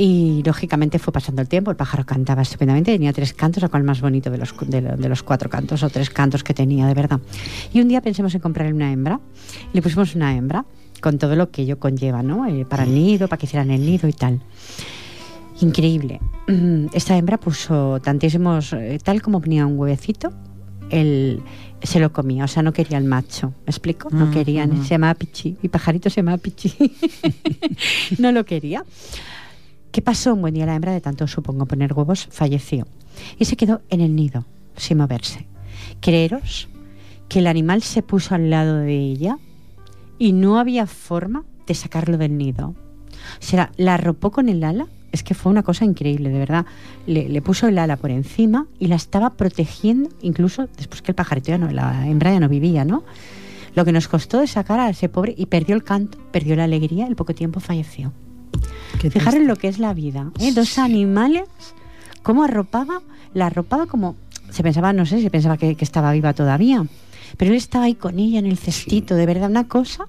Y 0.00 0.42
lógicamente 0.46 1.00
fue 1.00 1.12
pasando 1.12 1.42
el 1.42 1.48
tiempo, 1.48 1.72
el 1.72 1.76
pájaro 1.76 2.06
cantaba 2.06 2.42
estupendamente, 2.42 2.92
tenía 2.92 3.12
tres 3.12 3.32
cantos, 3.34 3.62
lo 3.64 3.68
cual 3.68 3.82
más 3.82 4.00
bonito 4.00 4.30
de 4.30 4.38
los, 4.38 4.54
de, 4.66 4.80
de 4.80 5.08
los 5.08 5.24
cuatro 5.24 5.50
cantos 5.50 5.82
o 5.82 5.90
tres 5.90 6.08
cantos 6.08 6.44
que 6.44 6.54
tenía, 6.54 6.86
de 6.86 6.94
verdad. 6.94 7.18
Y 7.72 7.80
un 7.80 7.88
día 7.88 8.00
pensamos 8.00 8.32
en 8.34 8.40
comprarle 8.40 8.72
una 8.72 8.92
hembra, 8.92 9.18
y 9.72 9.76
le 9.76 9.82
pusimos 9.82 10.14
una 10.14 10.36
hembra, 10.36 10.64
con 11.00 11.18
todo 11.18 11.34
lo 11.34 11.50
que 11.50 11.62
ello 11.62 11.80
conlleva, 11.80 12.22
¿no? 12.22 12.46
Eh, 12.46 12.64
para 12.64 12.84
el 12.84 12.94
nido, 12.94 13.26
para 13.26 13.38
que 13.40 13.46
hicieran 13.46 13.70
el 13.72 13.80
nido 13.84 14.06
y 14.08 14.12
tal. 14.12 14.40
Increíble. 15.60 16.20
Esta 16.92 17.16
hembra 17.16 17.38
puso 17.38 17.98
tantísimos, 18.00 18.72
eh, 18.74 18.98
tal 19.02 19.20
como 19.20 19.40
ponía 19.40 19.66
un 19.66 19.76
huevecito, 19.78 20.32
él 20.90 21.42
se 21.82 21.98
lo 22.00 22.12
comía, 22.12 22.44
o 22.44 22.48
sea, 22.48 22.62
no 22.62 22.72
quería 22.72 22.98
el 22.98 23.04
macho, 23.04 23.48
¿me 23.66 23.70
explico? 23.70 24.08
No 24.10 24.26
Mm, 24.26 24.30
querían, 24.30 24.70
ujú. 24.72 24.82
se 24.84 24.88
llamaba 24.90 25.14
Pichi, 25.14 25.56
mi 25.62 25.68
pajarito 25.68 26.08
se 26.08 26.16
llamaba 26.20 26.38
Pichi. 26.38 26.72
no 28.18 28.30
lo 28.32 28.44
quería. 28.44 28.84
¿Qué 29.92 30.02
pasó? 30.02 30.34
Un 30.34 30.42
buen 30.42 30.54
día 30.54 30.66
la 30.66 30.74
hembra, 30.74 30.92
de 30.92 31.00
tanto 31.00 31.26
supongo 31.26 31.66
poner 31.66 31.92
huevos, 31.92 32.28
falleció. 32.30 32.86
Y 33.38 33.46
se 33.46 33.56
quedó 33.56 33.80
en 33.88 34.00
el 34.00 34.14
nido, 34.14 34.44
sin 34.76 34.98
moverse. 34.98 35.46
Creeros 36.00 36.68
que 37.28 37.40
el 37.40 37.46
animal 37.46 37.82
se 37.82 38.02
puso 38.02 38.34
al 38.34 38.50
lado 38.50 38.76
de 38.78 38.96
ella 38.96 39.38
y 40.18 40.32
no 40.32 40.58
había 40.58 40.86
forma 40.86 41.44
de 41.66 41.74
sacarlo 41.74 42.18
del 42.18 42.36
nido. 42.36 42.68
O 42.68 42.76
sea, 43.40 43.72
la 43.76 43.94
arropó 43.94 44.30
con 44.30 44.48
el 44.48 44.62
ala. 44.64 44.86
Es 45.10 45.22
que 45.22 45.34
fue 45.34 45.50
una 45.50 45.62
cosa 45.62 45.86
increíble, 45.86 46.28
de 46.28 46.38
verdad. 46.38 46.66
Le, 47.06 47.28
le 47.28 47.42
puso 47.42 47.66
el 47.66 47.78
ala 47.78 47.96
por 47.96 48.10
encima 48.10 48.66
y 48.78 48.88
la 48.88 48.96
estaba 48.96 49.34
protegiendo, 49.34 50.10
incluso 50.20 50.68
después 50.76 51.00
que 51.00 51.12
el 51.12 51.14
pajarito 51.14 51.48
ya 51.48 51.58
no, 51.58 51.70
la 51.70 52.06
hembra 52.06 52.32
ya 52.32 52.40
no 52.40 52.48
vivía, 52.48 52.84
¿no? 52.84 53.04
Lo 53.74 53.86
que 53.86 53.92
nos 53.92 54.06
costó 54.06 54.38
de 54.40 54.46
sacar 54.46 54.80
a 54.80 54.90
ese 54.90 55.08
pobre 55.08 55.34
y 55.36 55.46
perdió 55.46 55.74
el 55.74 55.82
canto, 55.82 56.18
perdió 56.30 56.56
la 56.56 56.64
alegría, 56.64 57.06
al 57.06 57.16
poco 57.16 57.34
tiempo 57.34 57.60
falleció. 57.60 58.12
Qué 59.00 59.10
Fijaros 59.10 59.34
triste. 59.34 59.48
lo 59.48 59.56
que 59.56 59.68
es 59.68 59.78
la 59.78 59.94
vida. 59.94 60.30
¿eh? 60.40 60.52
Dos 60.52 60.78
animales, 60.78 61.44
cómo 62.22 62.44
arropaba, 62.44 63.00
la 63.34 63.46
arropaba 63.46 63.86
como. 63.86 64.16
Se 64.50 64.62
pensaba, 64.62 64.92
no 64.92 65.04
sé, 65.06 65.20
se 65.20 65.30
pensaba 65.30 65.56
que, 65.58 65.74
que 65.74 65.84
estaba 65.84 66.12
viva 66.12 66.32
todavía. 66.32 66.84
Pero 67.36 67.50
él 67.50 67.56
estaba 67.58 67.84
ahí 67.84 67.94
con 67.94 68.18
ella 68.18 68.38
en 68.38 68.46
el 68.46 68.56
cestito, 68.56 69.14
de 69.14 69.26
verdad, 69.26 69.50
una 69.50 69.68
cosa. 69.68 70.06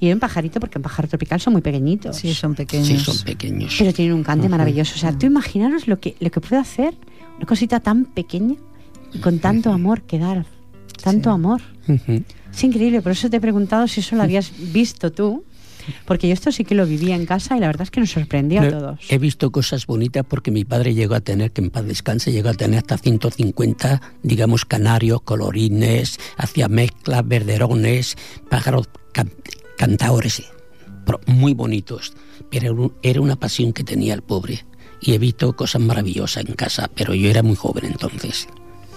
Y 0.00 0.06
era 0.06 0.14
un 0.16 0.20
pajarito, 0.20 0.58
porque 0.58 0.78
un 0.78 0.82
pájaro 0.82 1.06
tropical 1.08 1.40
son 1.40 1.52
muy 1.52 1.62
pequeñitos. 1.62 2.16
Sí, 2.16 2.34
son 2.34 2.54
pequeños. 2.54 2.88
Sí, 2.88 2.98
son 2.98 3.18
pequeños. 3.24 3.74
Pero 3.78 3.92
tienen 3.92 4.14
un 4.14 4.24
cante 4.24 4.48
maravilloso. 4.48 4.94
O 4.96 4.98
sea, 4.98 5.16
tú 5.16 5.26
imaginaros 5.26 5.86
lo 5.86 6.00
que, 6.00 6.16
lo 6.18 6.30
que 6.30 6.40
puede 6.40 6.56
hacer 6.60 6.94
una 7.36 7.46
cosita 7.46 7.78
tan 7.80 8.04
pequeña 8.06 8.56
y 9.12 9.18
con 9.18 9.38
tanto 9.38 9.70
amor 9.72 10.02
que 10.02 10.18
dar. 10.18 10.44
Tanto 11.02 11.30
Sí. 11.30 11.34
amor. 11.34 11.60
Ujú. 11.86 12.22
Es 12.52 12.64
increíble, 12.64 13.02
por 13.02 13.12
eso 13.12 13.28
te 13.30 13.36
he 13.36 13.40
preguntado 13.40 13.86
si 13.86 14.00
eso 14.00 14.16
lo 14.16 14.22
habías 14.24 14.50
visto 14.72 15.12
tú. 15.12 15.44
Porque 16.04 16.28
yo 16.28 16.34
esto 16.34 16.52
sí 16.52 16.64
que 16.64 16.74
lo 16.74 16.86
vivía 16.86 17.14
en 17.16 17.26
casa 17.26 17.56
y 17.56 17.60
la 17.60 17.66
verdad 17.66 17.82
es 17.82 17.90
que 17.90 18.00
nos 18.00 18.10
sorprendió 18.10 18.60
a 18.60 18.64
No, 18.64 18.70
todos. 18.70 19.00
He 19.08 19.18
visto 19.18 19.50
cosas 19.50 19.86
bonitas 19.86 20.24
porque 20.28 20.50
mi 20.50 20.64
padre 20.64 20.94
llegó 20.94 21.14
a 21.14 21.20
tener, 21.20 21.52
que 21.52 21.60
en 21.60 21.70
paz 21.70 21.84
descanse, 21.86 22.32
llegó 22.32 22.48
a 22.50 22.54
tener 22.54 22.78
hasta 22.78 22.98
150, 22.98 24.00
digamos, 24.22 24.64
canarios, 24.64 25.20
colorines, 25.22 26.18
hacía 26.36 26.68
mezclas, 26.68 27.26
verderones, 27.26 28.16
pájaros 28.50 28.88
can- 29.12 29.32
cantaores, 29.76 30.42
pero 31.04 31.20
muy 31.26 31.54
bonitos. 31.54 32.12
Pero 32.50 32.94
era 33.02 33.20
una 33.20 33.36
pasión 33.36 33.72
que 33.72 33.84
tenía 33.84 34.14
el 34.14 34.22
pobre. 34.22 34.64
Y 35.00 35.12
he 35.14 35.18
visto 35.18 35.54
cosas 35.54 35.82
maravillosas 35.82 36.44
en 36.46 36.54
casa, 36.54 36.90
pero 36.94 37.14
yo 37.14 37.28
era 37.28 37.42
muy 37.42 37.54
joven 37.56 37.84
entonces. 37.86 38.48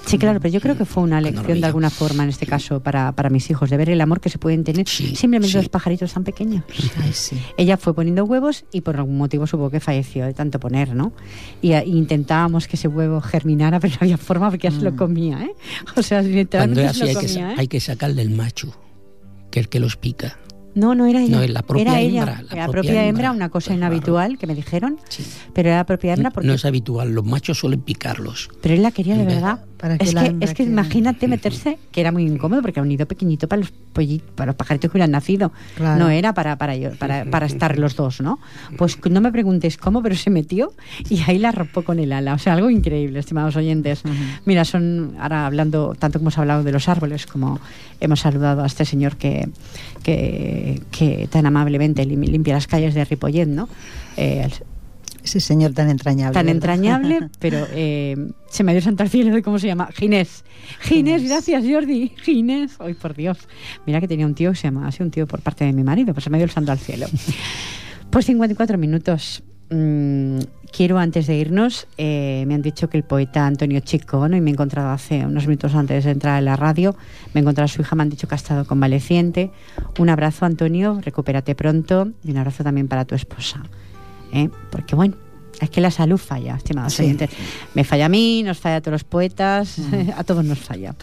Sí, 0.09 0.17
claro, 0.17 0.39
pero 0.39 0.51
yo 0.53 0.59
creo 0.59 0.75
que 0.77 0.85
fue 0.85 1.03
una 1.03 1.21
lección 1.21 1.61
de 1.61 1.67
alguna 1.67 1.89
forma, 1.89 2.23
en 2.23 2.29
este 2.29 2.45
caso, 2.45 2.79
para, 2.81 3.11
para 3.11 3.29
mis 3.29 3.49
hijos, 3.49 3.69
de 3.69 3.77
ver 3.77 3.89
el 3.89 4.01
amor 4.01 4.19
que 4.21 4.29
se 4.29 4.39
pueden 4.39 4.63
tener 4.63 4.87
Sí, 4.87 5.15
simplemente 5.15 5.51
sí. 5.51 5.57
los 5.57 5.69
pajaritos 5.69 6.13
tan 6.13 6.23
pequeños. 6.23 6.63
Ay, 7.01 7.11
sí. 7.13 7.37
Ella 7.57 7.77
fue 7.77 7.93
poniendo 7.93 8.25
huevos 8.25 8.65
y 8.71 8.81
por 8.81 8.97
algún 8.97 9.17
motivo 9.17 9.45
supongo 9.45 9.69
que 9.69 9.79
falleció 9.79 10.25
de 10.25 10.33
tanto 10.33 10.59
poner, 10.59 10.95
¿no? 10.95 11.13
Y, 11.61 11.73
a- 11.73 11.83
y 11.85 11.91
intentábamos 11.97 12.67
que 12.67 12.75
ese 12.75 12.87
huevo 12.87 13.21
germinara, 13.21 13.79
pero 13.81 13.93
no 13.93 13.97
había 14.01 14.17
forma 14.17 14.49
porque 14.49 14.69
ya 14.69 14.75
se 14.75 14.81
lo 14.81 14.95
comía, 14.95 15.43
¿eh? 15.43 15.51
O 15.95 16.01
sea, 16.01 16.21
literalmente 16.21 16.85
es 16.85 16.97
se 16.97 16.99
lo 17.03 17.05
hay 17.09 17.15
que, 17.15 17.21
comía, 17.27 17.33
sa- 17.47 17.51
¿eh? 17.51 17.55
hay 17.57 17.67
que 17.67 17.79
sacarle 17.79 18.21
el 18.21 18.31
macho, 18.31 18.75
que 19.51 19.59
es 19.59 19.65
el 19.65 19.69
que 19.69 19.79
los 19.79 19.95
pica. 19.95 20.37
No, 20.75 20.93
no 20.95 21.07
era 21.07 21.21
ella. 21.21 21.37
No, 21.41 21.47
la 21.47 21.63
propia 21.63 21.81
era 21.81 21.99
ella. 21.99 22.19
hembra, 22.21 22.35
la 22.35 22.41
la 22.41 22.47
propia 22.47 22.67
propia 22.71 23.05
hembra, 23.07 23.31
una 23.31 23.49
cosa 23.49 23.67
Pues 23.69 23.77
inhabitual 23.77 24.37
que 24.37 24.47
me 24.47 24.55
dijeron, 24.55 24.97
Sí. 25.09 25.23
pero 25.53 25.69
era 25.69 25.77
la 25.77 25.85
propia 25.85 26.13
hembra 26.13 26.29
porque 26.31 26.47
No 26.47 26.53
es 26.53 26.63
habitual, 26.63 27.11
los 27.11 27.25
machos 27.25 27.57
suelen 27.59 27.81
picarlos. 27.81 28.49
Pero 28.61 28.75
él 28.75 28.83
la 28.83 28.91
quería 28.91 29.17
de 29.17 29.25
verdad. 29.25 29.65
Para 29.79 29.97
que 29.97 30.05
es, 30.05 30.13
que, 30.13 30.35
es 30.41 30.53
que 30.53 30.63
imagínate 30.63 31.27
meterse, 31.27 31.79
que 31.91 32.01
era 32.01 32.11
muy 32.11 32.23
incómodo, 32.23 32.61
porque 32.61 32.79
era 32.79 32.83
un 32.83 32.89
nido 32.89 33.05
pequeñito 33.07 33.47
para 33.47 33.61
los 33.61 33.71
pollitos, 33.71 34.29
para 34.35 34.47
los 34.47 34.55
pajaritos 34.55 34.91
que 34.91 34.97
hubieran 34.97 35.11
nacido. 35.11 35.51
Claro. 35.75 36.03
No 36.03 36.09
era 36.09 36.33
para, 36.33 36.57
para, 36.57 36.73
para, 36.99 37.25
para 37.25 37.45
estar 37.45 37.79
los 37.79 37.95
dos, 37.95 38.21
¿no? 38.21 38.39
Pues 38.77 38.97
no 39.09 39.21
me 39.21 39.31
preguntes 39.31 39.77
cómo, 39.77 40.03
pero 40.03 40.15
se 40.15 40.29
metió 40.29 40.73
y 41.09 41.21
ahí 41.25 41.39
la 41.39 41.49
arropó 41.49 41.83
con 41.83 41.97
el 41.99 42.11
ala. 42.11 42.33
O 42.33 42.37
sea, 42.37 42.53
algo 42.53 42.69
increíble, 42.69 43.19
estimados 43.19 43.55
oyentes. 43.55 44.03
Mira, 44.45 44.65
son, 44.65 45.15
ahora 45.19 45.45
hablando, 45.45 45.95
tanto 45.97 46.19
como 46.19 46.27
hemos 46.27 46.37
hablado 46.37 46.63
de 46.63 46.71
los 46.71 46.89
árboles, 46.89 47.25
como 47.25 47.59
hemos 48.01 48.19
saludado 48.19 48.63
a 48.63 48.65
este 48.67 48.83
señor 48.85 49.15
que, 49.15 49.49
que, 50.03 50.81
que 50.91 51.27
tan 51.31 51.45
amablemente 51.45 52.05
lim- 52.05 52.27
limpia 52.27 52.53
las 52.53 52.67
calles 52.67 52.93
de 52.93 53.05
Ripollet, 53.05 53.47
¿no? 53.47 53.69
Eh, 54.17 54.47
Ese 55.29 55.39
señor 55.41 55.73
tan 55.73 55.91
entrañable. 55.91 56.33
tan 56.33 56.47
¿verdad? 56.47 56.55
entrañable, 56.55 57.29
pero 57.39 57.67
eh, 57.71 58.15
se 58.49 58.63
me 58.63 58.71
dio 58.71 58.81
santo 58.81 59.03
al 59.03 59.09
cielo 59.09 59.31
de 59.31 59.43
cómo 59.43 59.59
se 59.59 59.67
llama. 59.67 59.87
Ginés. 59.93 60.43
Ginés, 60.79 61.23
gracias 61.23 61.63
Jordi. 61.63 62.13
Ginés. 62.23 62.71
Ay, 62.79 62.95
por 62.95 63.13
Dios. 63.15 63.37
Mira 63.85 64.01
que 64.01 64.07
tenía 64.07 64.25
un 64.25 64.33
tío 64.33 64.49
que 64.49 64.55
se 64.55 64.63
llama 64.63 64.87
así, 64.87 65.03
un 65.03 65.11
tío 65.11 65.27
por 65.27 65.41
parte 65.41 65.65
de 65.65 65.73
mi 65.73 65.83
marido, 65.83 66.15
pues 66.15 66.23
se 66.23 66.31
me 66.31 66.39
dio 66.39 66.45
el 66.45 66.51
santo 66.51 66.71
al 66.71 66.79
cielo. 66.79 67.05
Pues 68.11 68.25
54 68.25 68.79
minutos. 68.79 69.43
Mm, 69.69 70.39
quiero 70.71 70.97
antes 70.97 71.27
de 71.27 71.35
irnos, 71.35 71.87
eh, 71.99 72.43
me 72.47 72.55
han 72.55 72.63
dicho 72.63 72.89
que 72.89 72.97
el 72.97 73.03
poeta 73.03 73.45
Antonio 73.45 73.81
Chico, 73.81 74.27
¿no? 74.27 74.35
y 74.35 74.41
me 74.41 74.49
he 74.49 74.53
encontrado 74.53 74.89
hace 74.89 75.23
unos 75.27 75.45
minutos 75.45 75.75
antes 75.75 76.05
de 76.05 76.11
entrar 76.11 76.39
en 76.39 76.45
la 76.45 76.55
radio, 76.55 76.95
me 77.35 77.39
he 77.39 77.43
encontrado 77.43 77.65
a 77.65 77.67
su 77.67 77.81
hija, 77.81 77.95
me 77.95 78.01
han 78.01 78.09
dicho 78.09 78.27
que 78.27 78.33
ha 78.33 78.37
estado 78.37 78.65
convaleciente. 78.65 79.51
Un 79.99 80.09
abrazo 80.09 80.45
Antonio, 80.45 80.99
recupérate 81.03 81.53
pronto 81.53 82.09
y 82.23 82.31
un 82.31 82.37
abrazo 82.37 82.63
también 82.63 82.87
para 82.87 83.05
tu 83.05 83.13
esposa. 83.13 83.61
¿Eh? 84.33 84.49
Porque 84.71 84.95
bueno, 84.95 85.15
es 85.59 85.69
que 85.69 85.81
la 85.81 85.91
salud 85.91 86.17
falla, 86.17 86.55
estimados 86.55 86.93
Sí. 86.93 87.03
oyentes. 87.03 87.29
Me 87.73 87.83
falla 87.83 88.05
a 88.05 88.09
mí, 88.09 88.43
nos 88.43 88.57
falla 88.57 88.77
a 88.77 88.81
todos 88.81 88.93
los 88.93 89.03
poetas, 89.03 89.77
a 90.15 90.23
todos 90.23 90.45
nos 90.45 90.59
falla. 90.59 90.95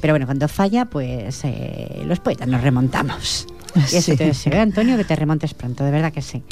Pero 0.00 0.12
bueno, 0.14 0.26
cuando 0.26 0.48
falla, 0.48 0.86
pues 0.86 1.40
eh, 1.44 2.02
los 2.06 2.18
poetas 2.20 2.48
nos 2.48 2.60
remontamos. 2.62 3.46
Y 3.92 3.96
eso 3.96 4.14
te 4.16 4.26
deseo, 4.26 4.52
¿eh, 4.52 4.58
Antonio, 4.60 4.96
que 4.96 5.04
te 5.04 5.16
remontes 5.16 5.54
pronto, 5.54 5.84
de 5.84 5.90
verdad 5.90 6.12
que 6.12 6.20
sí. 6.22 6.42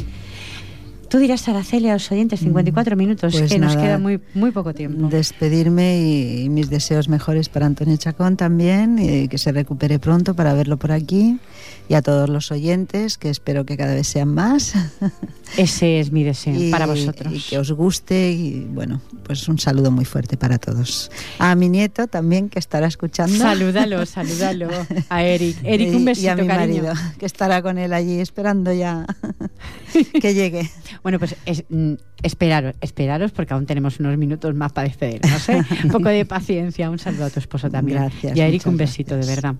Tú 1.10 1.18
dirás, 1.18 1.48
Araceli, 1.48 1.88
a 1.88 1.94
los 1.94 2.12
oyentes, 2.12 2.38
54 2.38 2.94
minutos, 2.94 3.32
Pues 3.36 3.50
que 3.50 3.58
nos 3.58 3.74
nada, 3.74 3.84
queda 3.84 3.98
muy, 3.98 4.20
muy 4.32 4.52
poco 4.52 4.72
tiempo. 4.72 5.08
Despedirme 5.08 5.98
y, 6.00 6.48
mis 6.48 6.70
deseos 6.70 7.08
mejores 7.08 7.48
para 7.48 7.66
Antonio 7.66 7.96
Chacón 7.96 8.36
también, 8.36 8.96
y 9.00 9.26
que 9.26 9.36
se 9.36 9.50
recupere 9.50 9.98
pronto 9.98 10.36
para 10.36 10.54
verlo 10.54 10.76
por 10.76 10.92
aquí. 10.92 11.40
Y 11.88 11.94
a 11.94 12.02
todos 12.02 12.28
los 12.28 12.52
oyentes, 12.52 13.18
que 13.18 13.28
espero 13.28 13.66
que 13.66 13.76
cada 13.76 13.94
vez 13.94 14.06
sean 14.06 14.32
más. 14.32 14.72
Ese 15.56 16.00
es 16.00 16.12
mi 16.12 16.22
deseo 16.22 16.54
y, 16.54 16.70
para 16.70 16.86
vosotros. 16.86 17.32
y 17.34 17.40
que 17.40 17.58
os 17.58 17.72
guste. 17.72 18.30
Y 18.32 18.60
bueno, 18.70 19.00
pues 19.24 19.46
un 19.48 19.58
saludo 19.58 19.90
muy 19.90 20.04
fuerte 20.04 20.36
para 20.36 20.58
todos. 20.58 21.10
A 21.38 21.54
mi 21.54 21.68
nieto 21.68 22.06
también, 22.06 22.48
que 22.48 22.58
estará 22.58 22.86
escuchando. 22.86 23.36
Salúdalo, 23.36 24.04
salúdalo 24.06 24.68
a 25.08 25.24
Eric. 25.24 25.56
Eric, 25.64 25.94
un 25.94 26.04
besito, 26.04 26.26
y 26.26 26.28
a 26.30 26.36
mi 26.36 26.46
cariño. 26.46 26.82
marido, 26.84 26.94
que 27.18 27.26
estará 27.26 27.62
con 27.62 27.78
él 27.78 27.92
allí 27.92 28.20
esperando 28.20 28.72
ya 28.72 29.06
que 30.20 30.34
llegue. 30.34 30.70
Bueno, 31.02 31.18
pues 31.18 31.34
es- 31.46 31.64
mm, 31.68 31.94
esperaros, 32.22 32.74
esperaros 32.80 33.32
porque 33.32 33.54
aún 33.54 33.66
tenemos 33.66 33.98
unos 34.00 34.16
minutos 34.16 34.54
más 34.54 34.72
para 34.72 34.88
despedirnos. 34.88 35.48
¿eh? 35.48 35.62
Un 35.84 35.90
poco 35.90 36.08
de 36.08 36.24
paciencia. 36.24 36.90
Un 36.90 36.98
saludo 36.98 37.24
a 37.26 37.30
tu 37.30 37.40
esposo 37.40 37.70
también. 37.70 37.98
Gracias, 37.98 38.36
Y 38.36 38.40
a 38.40 38.46
Eric 38.46 38.66
un 38.66 38.76
besito, 38.76 39.14
gracias. 39.16 39.26
de 39.36 39.42
verdad. 39.42 39.54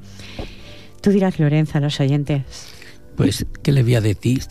Tú 1.01 1.11
dirás, 1.11 1.39
Lorenza, 1.39 1.79
a 1.79 1.81
los 1.81 1.99
oyentes. 2.01 2.43
Pues, 3.17 3.47
¿qué 3.63 3.73
le 3.73 3.83
voy 3.83 3.95
a 3.97 4.01
decir? 4.01 4.43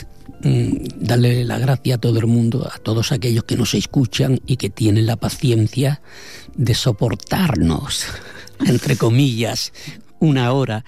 Mm, 0.44 1.00
darle 1.00 1.44
la 1.46 1.60
gracia 1.60 1.96
a 1.96 1.98
todo 1.98 2.20
el 2.20 2.28
mundo, 2.28 2.70
a 2.72 2.78
todos 2.80 3.12
aquellos 3.12 3.44
que 3.44 3.56
nos 3.58 3.74
escuchan 3.74 4.40
y 4.46 4.58
que 4.58 4.70
tienen 4.70 5.06
la 5.06 5.16
paciencia 5.16 6.02
de 6.56 6.74
soportarnos, 6.74 8.06
entre 8.66 8.96
comillas, 8.96 9.74
una 10.20 10.52
hora. 10.52 10.86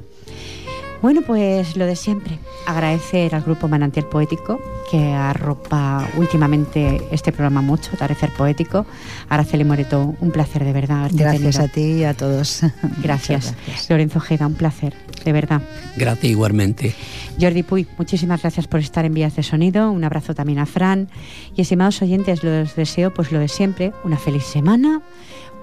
Bueno, 1.02 1.22
pues 1.22 1.76
lo 1.76 1.86
de 1.86 1.96
siempre. 1.96 2.38
Agradecer 2.66 3.34
al 3.34 3.42
grupo 3.42 3.68
Manantial 3.68 4.06
Poético 4.06 4.60
que 4.90 5.12
arropa 5.12 6.08
últimamente 6.16 7.02
este 7.10 7.32
programa 7.32 7.60
mucho, 7.62 7.90
Tarecer 7.96 8.30
Poético. 8.30 8.86
Araceli 9.28 9.64
Moreto, 9.64 10.14
un 10.20 10.30
placer 10.30 10.64
de 10.64 10.72
verdad. 10.72 11.10
Gracias 11.12 11.56
tenido. 11.56 11.64
a 11.64 11.68
ti 11.68 12.00
y 12.00 12.04
a 12.04 12.14
todos. 12.14 12.60
Gracias. 13.02 13.54
Lorenzo 13.88 14.18
Ojeda, 14.18 14.46
un 14.46 14.54
placer, 14.54 14.94
de 15.24 15.32
verdad. 15.32 15.62
Gracias 15.96 16.30
igualmente. 16.30 16.94
Jordi 17.40 17.62
Puy, 17.62 17.86
muchísimas 17.98 18.42
gracias 18.42 18.68
por 18.68 18.80
estar 18.80 19.04
en 19.04 19.14
Vías 19.14 19.34
de 19.36 19.42
Sonido. 19.42 19.90
Un 19.90 20.04
abrazo 20.04 20.34
también 20.34 20.58
a 20.58 20.66
Fran. 20.66 21.08
Y 21.56 21.62
estimados 21.62 22.00
oyentes, 22.02 22.44
los 22.44 22.76
deseo 22.76 23.12
pues 23.12 23.32
lo 23.32 23.40
de 23.40 23.48
siempre, 23.48 23.92
una 24.04 24.18
feliz 24.18 24.44
semana, 24.44 25.02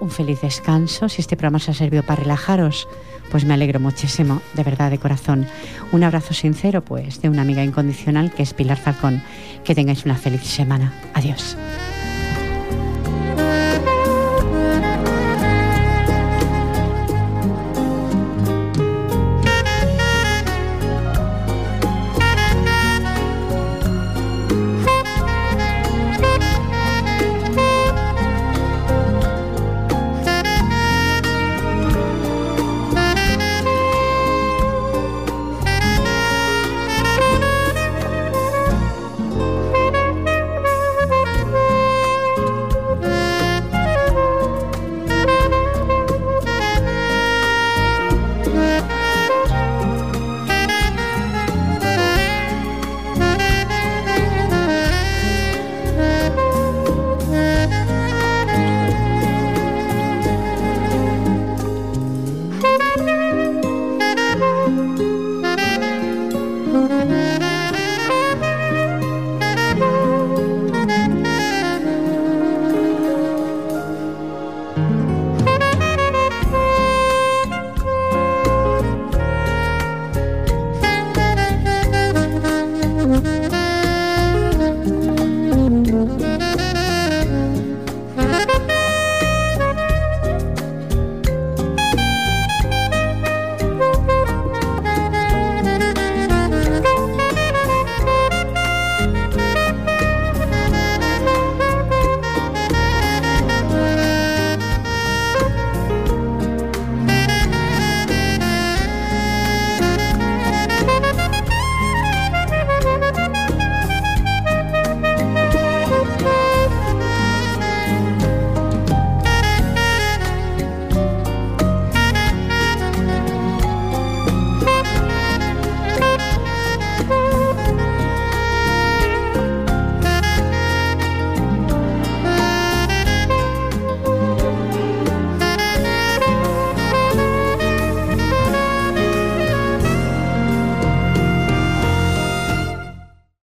un 0.01 0.09
feliz 0.09 0.41
descanso. 0.41 1.07
Si 1.07 1.21
este 1.21 1.37
programa 1.37 1.57
os 1.57 1.69
ha 1.69 1.73
servido 1.73 2.03
para 2.03 2.21
relajaros, 2.21 2.87
pues 3.31 3.45
me 3.45 3.53
alegro 3.53 3.79
muchísimo, 3.79 4.41
de 4.53 4.63
verdad, 4.63 4.91
de 4.91 4.97
corazón. 4.97 5.47
Un 5.93 6.03
abrazo 6.03 6.33
sincero, 6.33 6.83
pues, 6.83 7.21
de 7.21 7.29
una 7.29 7.43
amiga 7.43 7.63
incondicional 7.63 8.33
que 8.33 8.43
es 8.43 8.53
Pilar 8.53 8.77
Falcón. 8.77 9.23
Que 9.63 9.75
tengáis 9.75 10.03
una 10.03 10.15
feliz 10.15 10.43
semana. 10.43 10.91
Adiós. 11.13 11.55